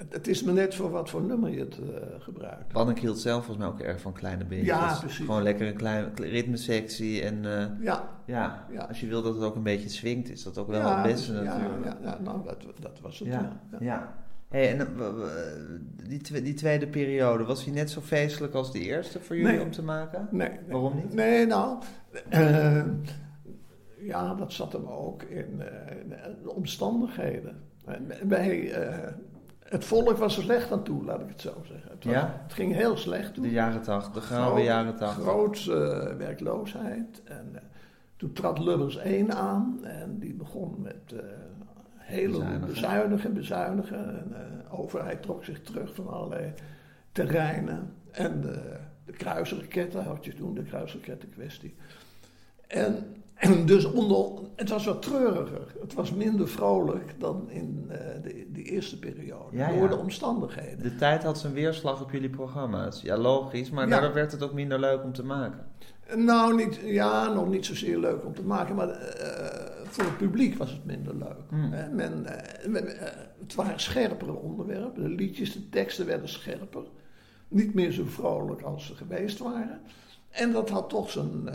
[0.08, 2.72] het, is me net voor wat voor nummer je het eh, gebruikt.
[2.72, 4.68] Bannink hield zelf volgens mij ook erg van kleine beentjes.
[4.76, 5.24] Ja, precies.
[5.24, 7.22] Gewoon lekker een klein ritmesectie.
[7.22, 8.08] En eh, Ja.
[8.26, 8.80] ja, Ja.
[8.80, 11.12] als je wil dat het ook een beetje swingt, is dat ook wel Ja, het
[11.12, 11.84] beste ja, natuurlijk.
[11.84, 13.28] Ja, ja, nou, dat, dat was het.
[13.28, 14.14] Ja, Ja.
[14.48, 15.08] Hey, en eh,
[16.08, 19.62] die, die tweede periode, was die net zo feestelijk als de eerste voor jullie Nee.
[19.64, 20.28] om te maken?
[20.30, 20.58] Nee, nee.
[20.68, 21.14] Waarom niet?
[21.14, 21.78] Nee, nou,
[24.00, 25.46] ja, dat zat hem ook in,
[26.02, 26.08] in
[26.42, 27.56] de omstandigheden.
[27.86, 28.72] En Wij,
[29.70, 31.90] het volk was er slecht aan toe, laat ik het zo zeggen.
[31.90, 32.40] Het, was- Ja?
[32.42, 33.42] het ging heel slecht toe.
[33.44, 35.22] De jaren tachtig, de gouden jaren tachtig.
[35.22, 37.22] Groot eh, werkloosheid.
[37.24, 37.60] En eh,
[38.16, 41.18] toen trad Lubbers 1 aan en die begon met eh
[41.96, 42.66] hele Bezuinigen.
[42.66, 44.18] bezuinigen, bezuinigen.
[44.20, 46.52] En de overheid trok zich terug van allerlei
[47.12, 47.92] terreinen.
[48.10, 51.74] En de, de kruisraketten had je toen, de kruisrakettenkwestie.
[52.66, 54.26] En, en dus onder,
[54.56, 55.74] het was wat treuriger.
[55.80, 59.56] Het was minder vrolijk dan in eh, de, de eerste periode.
[59.56, 59.88] Ja, door ja.
[59.88, 60.82] de omstandigheden.
[60.82, 63.02] De tijd had zijn weerslag op jullie programma's.
[63.02, 63.90] Ja, logisch, maar Ja.
[63.90, 65.66] daardoor werd het ook minder leuk om te maken.
[66.16, 70.58] Nou, niet, ja, nog niet zozeer leuk om te maken, maar eh, voor het publiek
[70.58, 71.48] was het minder leuk.
[71.48, 71.68] Hmm.
[71.94, 72.84] Men, eh, men,
[73.40, 76.82] het waren scherpere onderwerpen, de liedjes, de teksten werden scherper.
[77.48, 79.80] Niet meer zo vrolijk als ze geweest waren.
[80.30, 81.48] En dat had toch zijn,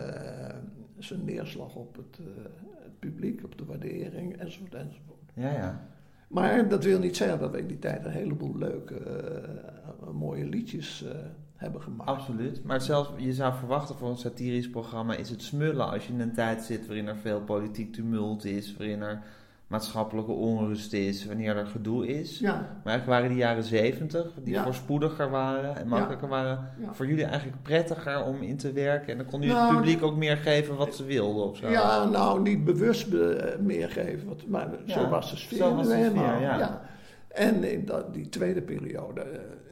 [1.05, 2.43] zijn neerslag op het, eh,
[2.83, 5.31] het publiek, op de waardering, enzovoort, enzovoort.
[5.33, 5.87] Ja, ja.
[6.27, 10.45] Maar dat wil niet zeggen dat we in die tijd een heleboel leuke, eh, mooie
[10.45, 11.11] liedjes eh,
[11.55, 12.09] hebben gemaakt.
[12.09, 12.63] Absoluut.
[12.63, 16.19] Maar zelfs, je zou verwachten voor een satirisch programma is het smullen als je in
[16.19, 19.23] een tijd zit waarin er veel politiek tumult is, waarin er
[19.67, 22.39] maatschappelijke onrust is, wanneer er gedoe is.
[22.39, 22.51] Ja.
[22.53, 24.63] Maar eigenlijk waren die jaren zeventig, die Ja.
[24.63, 29.11] voorspoediger waren en makkelijker waren, voor jullie eigenlijk prettiger om in te werken.
[29.11, 31.69] En dan kon je Nou, het publiek ook meer geven wat ze wilden of zo.
[31.69, 35.93] Ja, nou, niet bewust be- meegeven, wat- maar zo was de sfeer zo was de
[36.11, 36.81] sfeer, ja.
[37.27, 39.21] En in dat, die tweede periode,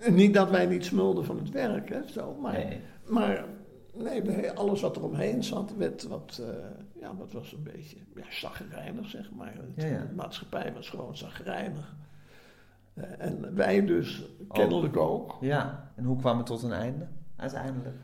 [0.01, 2.79] eh, niet dat wij niet smulden van het werk, hè, zo, maar, Nee.
[3.07, 3.45] maar
[3.95, 6.55] nee, alles wat er omheen zat, werd wat, eh,
[7.01, 9.53] ja, wat was een beetje ja, zagrijnig, zeg maar.
[9.53, 10.05] Het- Ja, ja.
[10.05, 11.95] De maatschappij was gewoon zagrijnig.
[12.93, 15.37] Eh, en wij dus kennelijk ook.
[15.41, 17.95] Ja, en hoe kwam het tot een einde uiteindelijk?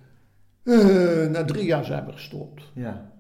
[0.64, 2.72] Eh, na drie jaar zijn we gestopt.
[2.74, 3.12] Ja.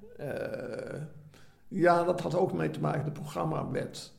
[1.67, 3.03] Ja, dat had ook mee te maken.
[3.03, 4.13] Het programma werd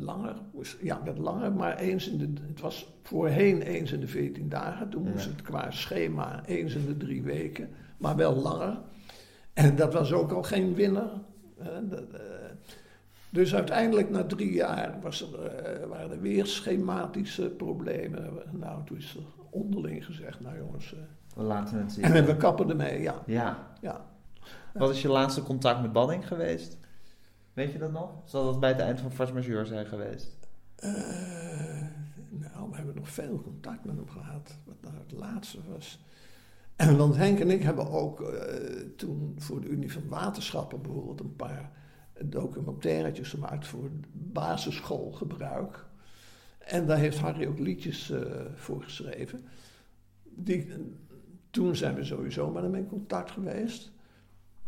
[0.00, 0.34] langer.
[0.52, 4.48] moest- Ja, werd langer, maar eens in de, het was voorheen eens in de 14
[4.48, 4.88] dagen.
[4.88, 5.30] Toen moest Ja.
[5.30, 7.68] het qua schema eens in de drie weken,
[7.98, 8.78] maar wel langer.
[9.52, 11.10] En dat was ook al geen winnaar.
[13.30, 18.32] Dus uiteindelijk na drie jaar was er, eh, waren er weer schematische problemen.
[18.52, 20.94] Nou, toen is er onderling gezegd, nou jongens...
[20.94, 20.98] eh,
[21.36, 22.04] We laten het zien.
[22.04, 23.22] en we kappen ermee, ja.
[23.26, 23.68] Ja.
[23.80, 24.04] ja.
[24.74, 26.76] Wat is je laatste contact met Banning geweest?
[27.54, 28.10] Weet je dat nog?
[28.24, 30.36] Zal dat bij het eind van Majeure zijn geweest?
[30.76, 30.92] Eh,
[32.28, 34.58] nou, we hebben nog veel contact met hem gehad.
[34.64, 35.98] Wat nou het laatste was.
[36.76, 41.20] En want Henk en ik hebben ook eh, toen voor de Unie van Waterschappen bijvoorbeeld
[41.20, 41.70] een paar
[42.24, 45.84] documentaires gemaakt voor basisschoolgebruik.
[46.58, 48.20] En daar heeft Harry ook liedjes eh,
[48.54, 49.44] voor geschreven.
[50.22, 50.72] Die,
[51.50, 53.92] toen zijn we sowieso met hem in contact geweest.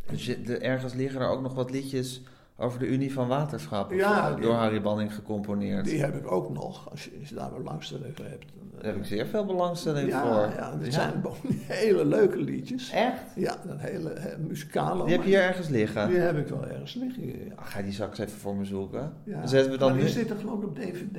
[0.07, 2.23] Dus je, de, ergens liggen er ook nog wat liedjes
[2.57, 3.97] over de Unie van Waterschappen.
[3.97, 5.85] Ja, door die- Harry Banning gecomponeerd.
[5.85, 8.45] Die heb ik ook nog, als je, als je daar belangstelling voor hebt.
[8.77, 10.59] Daar heb ik zeer veel belangstelling ja, voor.
[10.59, 11.23] Ja, dit zijn
[11.67, 12.91] hele leuke liedjes.
[12.91, 13.23] Echt?
[13.35, 15.05] Ja, een hele eh, muzikale.
[15.05, 16.09] Die heb je hier ergens liggen?
[16.09, 17.55] Die heb ik wel ergens liggen, ja.
[17.55, 19.13] Ah, ga die straks even voor me zoeken.
[19.25, 20.09] Dan zetten we dan maar nu...
[20.09, 21.19] zit er geloof ik op DVD.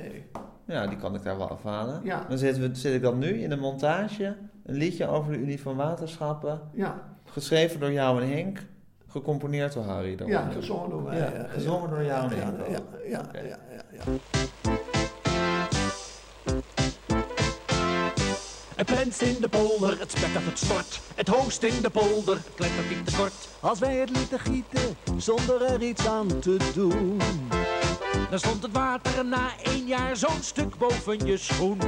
[0.64, 2.02] Ja, die kan ik daar wel afhalen.
[2.28, 5.60] Dan zetten we, zet ik dan nu in de montage een liedje over de Unie
[5.60, 6.60] van Waterschappen.
[6.72, 7.02] Ja.
[7.24, 8.66] Geschreven door jou en Henk.
[9.10, 10.16] Gecomponeerd door Harry.
[10.16, 10.26] dan.
[10.26, 11.18] Ja, gezongen door mij.
[11.18, 11.46] Ja, ja.
[11.48, 13.38] gezongen door jou en ja, ja, ja, ja, Oké.
[13.38, 14.02] ja, ja, ja.
[18.76, 21.00] Het plenst in de polder, het spek dat het stort.
[21.14, 23.32] Het hoogst in de polder, het klettert niet te kort.
[23.60, 27.20] Als wij het lieten gieten, zonder er iets aan te doen.
[28.30, 31.78] Dan stond het water na één jaar zo'n stuk boven je schoen.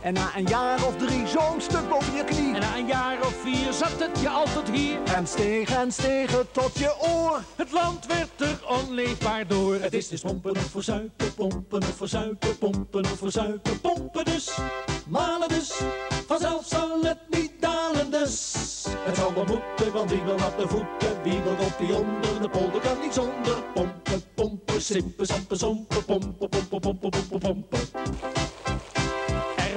[0.00, 2.54] En na een jaar of drie zo'n stuk boven je knie.
[2.54, 4.98] En na een jaar of vier zat het je altijd hier.
[5.04, 7.40] En steeg en steeg het tot je oor.
[7.56, 9.74] Het land werd er onleefbaar door.
[9.74, 14.58] Het is dus pompen of verzuipen, pompen of verzuipen, pompen of verzuipen, pompen dus.
[15.06, 15.80] Malen dus,
[16.26, 18.54] vanzelf zal het niet dalen dus.
[18.98, 22.42] Het zal wel moeten, want wie wil naar de voeten, wie wil op die onder
[22.42, 23.62] de polder kan niet zonder.
[23.74, 27.78] Pompen, pompen, simpen, sampen, sompen, pompen, pompen, pompen, pompen, pompen.
[27.92, 28.49] Er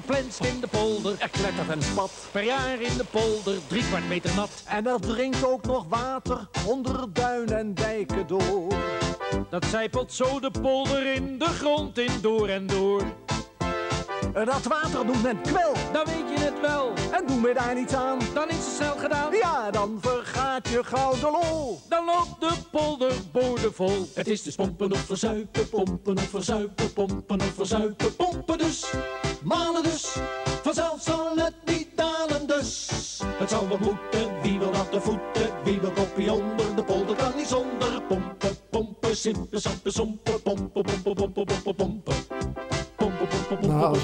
[0.05, 2.11] plenst in de polder, Er klettert en spat.
[2.31, 4.63] per jaar in de polder, drie kwart meter nat.
[4.65, 8.73] En er dringt ook nog water onder duin en dijken door.
[9.49, 13.03] Dat zijpelt zo de polder in de grond in door en door.
[14.31, 15.73] Dat water noemt men kwel.
[15.93, 18.19] Dan weet je het wel, En doen we daar niets aan.
[18.33, 19.33] dan is het snel gedaan.
[19.35, 21.81] Ja, dan vergaat je gouden lol.
[21.89, 24.07] Dan loopt de polder boordevol.
[24.13, 28.85] Het is dus pompen of verzuipen, pompen of verzuipen, pompen of verzuipen, pompen dus.
[29.43, 30.15] Malen dus,
[30.63, 32.89] vanzelf zal het niet dalen dus.
[33.25, 37.15] Het zal wel moeten, wie wil naar de voeten, wie wil koppie onder de polder
[37.15, 38.01] kan niet zonder.
[38.07, 41.75] Pompen, pompen, simpen, sampen, sompen, pompen, pompen, pompen, pompen, pompen.
[41.75, 42.82] Pompen,
[43.73, 43.97] Nou,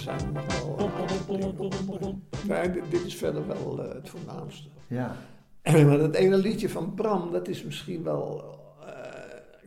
[0.00, 2.20] zijn nog wel.
[2.46, 4.68] Nee, dit, is verder wel eh, het voornaamste.
[4.86, 5.16] Ja.
[5.86, 8.44] Maar dat ene liedje van Bram, dat is misschien wel
[8.86, 8.88] eh,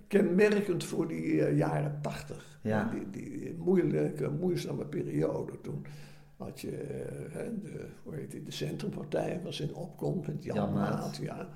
[0.07, 2.59] kenmerkend voor die eh, jaren tachtig.
[2.61, 2.91] Ja.
[2.91, 5.85] Die, die moeilijke, moeizame periode toen.
[6.37, 6.71] Had je
[7.63, 11.19] de, hoe heet die, de Centrumpartij was in opkomst met Jan, Jan Maat.
[11.21, 11.47] Ja.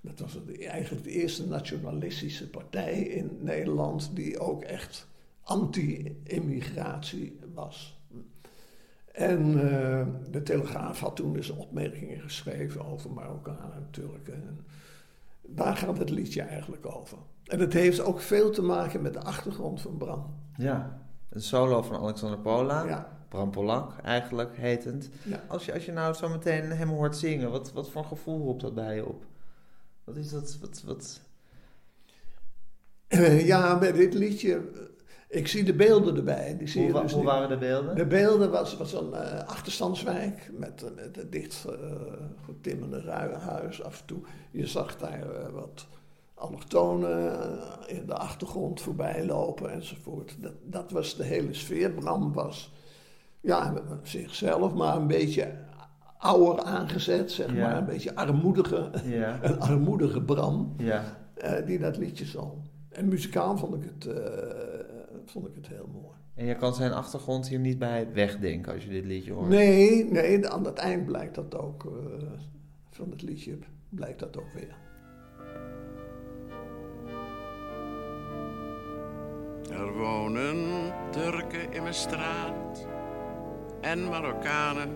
[0.00, 5.08] Dat was eigenlijk de eerste nationalistische partij in Nederland die ook echt
[5.44, 8.02] anti-immigratie was.
[9.12, 14.34] En eh, de Telegraaf had toen dus opmerkingen geschreven over Marokkanen en Turken.
[14.34, 14.66] En
[15.42, 17.18] daar gaat het liedje eigenlijk over.
[17.44, 20.34] En het heeft ook veel te maken met de achtergrond van Bram.
[20.56, 21.02] Ja.
[21.28, 22.84] Een solo van Alexander Pola.
[22.86, 23.14] Ja.
[23.28, 25.10] Bram Polak, eigenlijk hetend.
[25.24, 25.44] Ja.
[25.48, 28.60] Als, je, als je nou zo meteen hem hoort zingen, wat, wat voor gevoel roept
[28.60, 29.24] dat bij je op?
[30.04, 30.58] Wat is dat?
[30.60, 31.20] Wat, wat...
[33.06, 34.62] Eh, ja, met dit liedje,
[35.34, 36.56] ik zie de beelden erbij.
[36.58, 37.94] Die zie Hoe, je dus hoe waren de beelden?
[37.96, 41.74] De beelden was, was een eh, achterstandswijk met, een- met een dicht eh,
[42.44, 44.18] getimmerde ruienhuis af en toe.
[44.50, 45.86] Je zag daar eh, wat
[46.34, 50.36] allochtonen eh, in de achtergrond voorbij lopen enzovoort.
[50.40, 51.90] Dat, dat was de hele sfeer.
[51.90, 52.72] Bram was
[53.40, 55.52] ja, zichzelf, maar een beetje
[56.18, 57.52] ouder aangezet, zeg Ja.
[57.68, 57.76] maar.
[57.76, 59.38] Een beetje armoedige, Ja.
[59.42, 61.02] een armoedige Bram Ja.
[61.34, 62.52] eh, die dat liedje zong.
[62.90, 64.73] En muzikaal vond ik het, eh,
[65.30, 66.16] vond ik het heel mooi.
[66.34, 69.48] En je kan zijn achtergrond hier niet bij wegdenken als je dit liedje hoort.
[69.48, 71.92] Nee, nee, aan het eind blijkt dat ook, eh,
[72.90, 74.76] van het liedje blijkt dat ook weer.
[79.70, 82.86] Er wonen Turken in mijn straat
[83.80, 84.88] en Marokkanen,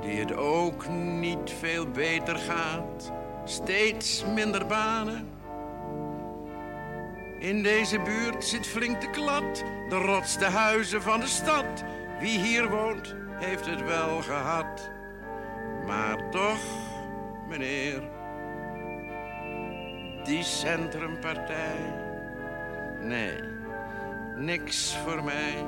[0.00, 0.88] die het ook
[1.20, 3.12] niet veel beter gaat,
[3.44, 5.37] steeds minder banen.
[7.38, 11.84] In deze buurt zit flink de klad, de rotste huizen van de stad.
[12.20, 14.90] Wie hier woont, heeft het wel gehad.
[15.86, 16.60] Maar toch,
[17.48, 18.02] meneer,
[20.24, 21.94] die centrumpartij.
[23.02, 23.40] Nee,
[24.36, 25.66] niks voor mij.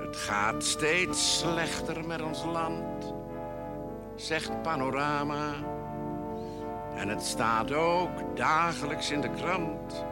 [0.00, 3.14] Het gaat steeds slechter met ons land,
[4.16, 5.52] zegt Panorama.
[6.96, 10.04] En het staat ook dagelijks in de krant,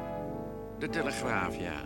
[0.78, 1.80] de Telegraaf, ja.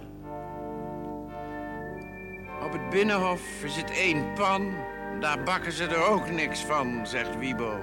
[2.65, 4.75] Op het Binnenhof is het één pan,
[5.21, 7.79] daar bakken ze er ook niks van, zegt Wiebo.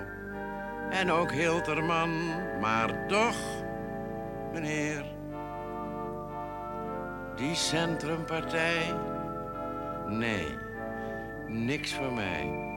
[0.89, 2.09] En ook Hilterman,
[2.61, 3.37] maar toch,
[4.53, 5.05] meneer,
[7.35, 8.93] die centrumpartij,
[10.07, 10.57] nee,
[11.47, 12.72] niks voor mij.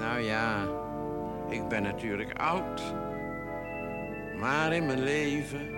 [0.00, 0.66] Nou ja,
[1.48, 2.94] ik ben natuurlijk oud.
[4.36, 5.68] Maar in mijn leven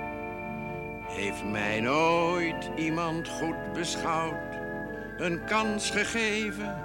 [1.07, 4.55] heeft mij nooit iemand goed beschouwd.
[5.17, 6.77] Een kans gegeven.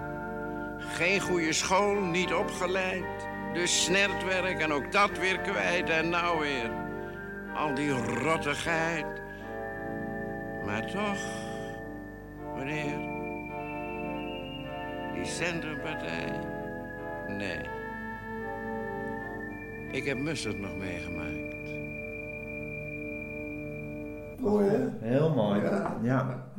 [0.80, 3.27] Geen goede school, niet opgeleid.
[3.53, 5.89] Dus snertwerk en ook dat weer kwijt.
[5.89, 6.72] En nou weer
[7.55, 9.05] al die rottigheid.
[10.65, 11.19] Maar toch,
[12.55, 12.99] meneer,
[15.14, 16.47] die centrumpartij.
[17.28, 17.60] Nee.
[19.91, 21.56] Ik heb Mustard nog meegemaakt.
[24.41, 24.90] Mooi, hè?
[24.99, 25.62] Heel mooi.
[25.62, 25.98] Ja.
[26.02, 26.52] Ja.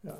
[0.00, 0.18] Ja.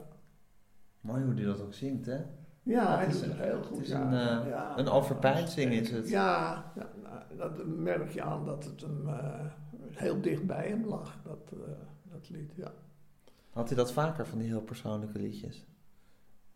[1.00, 2.18] Mooi hoe hij dat ook zingt, hè?
[2.62, 3.76] Ja, hij het is doet het heel goed.
[3.76, 4.00] Het is ja.
[4.00, 4.78] een, eh, Ja.
[4.78, 6.08] een overpeinzing is het.
[6.08, 9.46] Ja, ja, nou, dat merk je aan dat het hem eh,
[9.90, 11.58] heel dicht bij hem lag, dat, eh,
[12.02, 12.52] dat lied.
[12.56, 12.72] Ja.
[13.50, 15.66] Had hij dat vaker van die heel persoonlijke liedjes?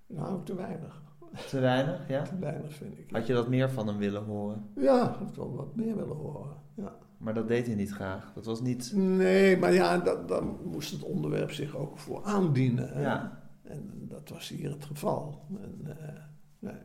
[0.07, 1.03] Nou, te weinig.
[1.49, 2.23] Te weinig, ja?
[2.23, 3.11] Te weinig vind ik.
[3.11, 4.65] Had je dat meer van hem willen horen?
[4.77, 6.57] Ja, ik had wel wat meer willen horen.
[6.75, 6.97] Ja.
[7.19, 8.33] Maar dat deed hij niet graag.
[8.35, 8.93] Dat was niet...
[8.95, 12.89] Nee, maar ja, dat, dan moest het onderwerp zich ook voor aandienen.
[12.93, 13.03] hè.
[13.03, 13.43] Ja.
[13.63, 15.45] En dat was hier het geval.
[15.63, 16.23] En, eh,
[16.59, 16.81] nee.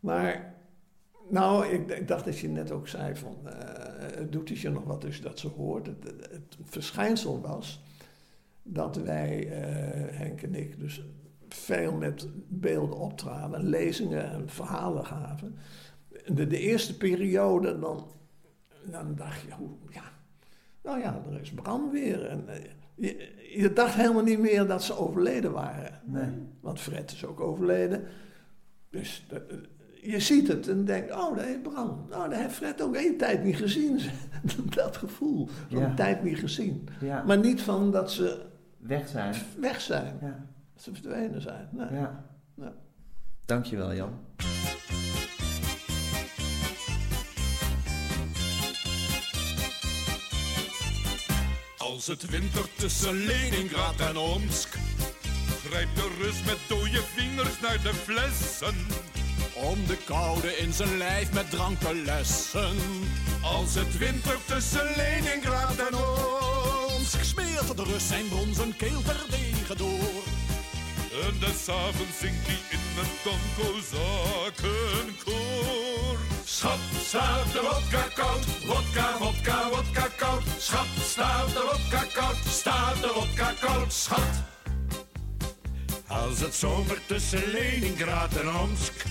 [0.00, 0.54] Maar,
[1.28, 4.84] nou, ik, ik dacht dat je net ook zei van, eh, doet het je nog
[4.84, 5.86] wat je dat zo hoort?
[5.86, 7.82] Het, het, het verschijnsel was
[8.62, 11.02] dat wij, eh, Henk en ik, dus
[11.54, 15.56] veel met beelden optraden, lezingen en verhalen gaven.
[16.26, 18.06] De, de eerste periode, dan,
[18.90, 20.02] dan dacht je, hoe, ja,
[20.82, 22.26] nou ja, er is Bram weer.
[22.26, 22.64] En, eh,
[22.94, 26.00] je, je dacht helemaal niet meer dat ze overleden waren.
[26.04, 26.30] Nee.
[26.60, 28.02] Want Fred is ook overleden.
[28.90, 29.26] Dus
[30.02, 32.06] je ziet het en denkt, oh, dat heeft Bram.
[32.10, 34.00] Nou, dat heeft Fred ook één tijd niet gezien.
[34.74, 35.94] dat gevoel, zo'n Ja.
[35.94, 36.88] tijd niet gezien.
[37.00, 37.22] Ja.
[37.22, 38.42] Maar niet van dat ze
[38.78, 39.34] Weg zijn.
[39.60, 40.18] weg zijn.
[40.20, 40.46] Ja.
[40.80, 41.68] Dat ze verdwenen zijn.
[41.72, 42.00] Nee.
[42.00, 42.24] Ja.
[42.54, 42.72] Ja.
[43.44, 44.18] Dankjewel, Jan.
[51.78, 54.78] Als het winter tussen Leningrad en Omsk
[55.64, 58.74] Grijpt de Rus met dode vingers naar de flessen
[59.54, 62.76] Om de koude in zijn lijf met drank te lessen.
[63.42, 65.94] Als het winter tussen Leningrad en
[66.94, 70.39] Omsk Smeert de Rus zijn bronzen keel terdege door.
[71.26, 79.68] En des avonds zingt hij in een tonkozakenkoor Schat, staat de wodka koud, wodka, wodka,
[79.68, 80.42] wodka koud.
[80.58, 84.42] Schat, staat de wodka koud, staat de wodka koud, schat?
[86.06, 89.04] Als het zomer tussen Leningrad en Omsk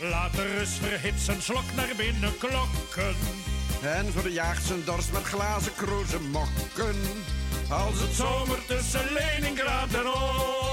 [0.00, 3.16] Laat de Rus verhit zijn slok naar binnen klokken.
[3.82, 6.96] En verjaagt zijn dorst met glazen kroeze mokken.
[7.68, 10.67] Als het zomer tussen Leningrad en Omsk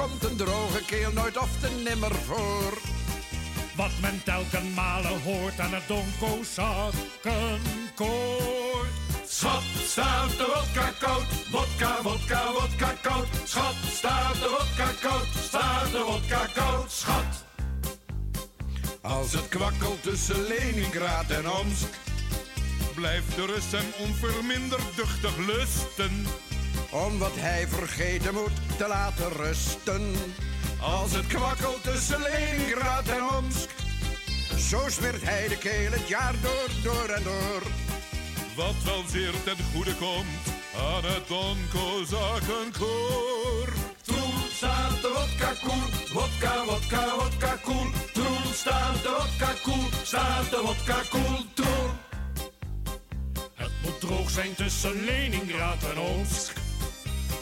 [0.00, 2.78] Komt een droge keel nooit of te nimmer voor.
[3.76, 8.86] Wat men telken malen hoort aan het donko-zakkenkoor.
[9.26, 13.28] Schat, staat de wodka koud, wodka, wodka, wodka koud.
[13.44, 17.44] Schat, staat de wodka koud, staat de wodka koud, schat.
[19.00, 21.94] Als het kwakkelt tussen Leningrad en Omsk,
[22.94, 26.26] blijft de Rus hem onverminderd duchtig lusten.
[26.90, 30.14] Om wat hij vergeten moet te laten rusten.
[30.80, 33.68] Als het kwakkelt tussen Leningrad en Omsk,
[34.68, 37.62] Zo smeert hij de keel het jaar door, door en door.
[38.56, 40.26] wat wel zeer ten goede komt
[40.76, 43.68] aan het Donko-zakenkoor.
[44.02, 47.86] Troel staat de wodka koel, wodka, wodka, wodka koel.
[48.12, 51.90] Troel staat de wodka koel, staat de wodka koel, troel.
[53.54, 56.58] Het moet droog zijn tussen Leningrad en Omsk.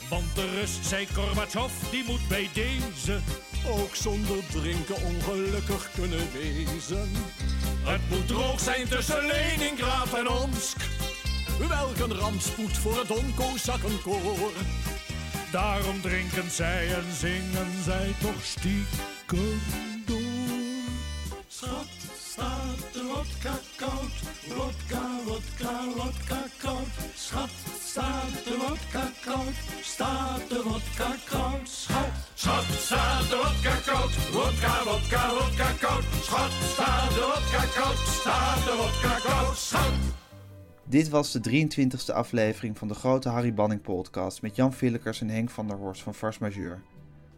[0.09, 3.21] Want de Rus, zei Gorbachev, die moet bij deze
[3.67, 7.11] Ook zonder drinken ongelukkig kunnen wezen.
[7.85, 10.77] Het moet droog zijn tussen Leningrad en Omsk.
[11.69, 14.53] Welk een rampspoed voor het onko-zakkenkoor.
[15.53, 19.61] Daarom drinken zij en zingen zij toch stiekem
[20.07, 20.19] door.
[21.49, 21.87] Schat,
[22.39, 24.15] staat de wodka koud,
[24.57, 26.91] wodka, wodka, wodka koud.
[27.15, 27.51] Schat,
[27.81, 31.69] staat de wodka koud, staat de wodka koud.
[31.69, 36.05] Schat, schat, staat de wodka koud, wodka, wodka, wodka koud.
[36.29, 39.57] Schat, staat de wodka koud, staat de wodka koud.
[39.57, 39.97] Schat.
[40.85, 45.29] Dit was de 23e aflevering van de grote Harry Banning podcast met Jan Villekers en
[45.29, 46.83] Henk van der Horst van Vars Majeur.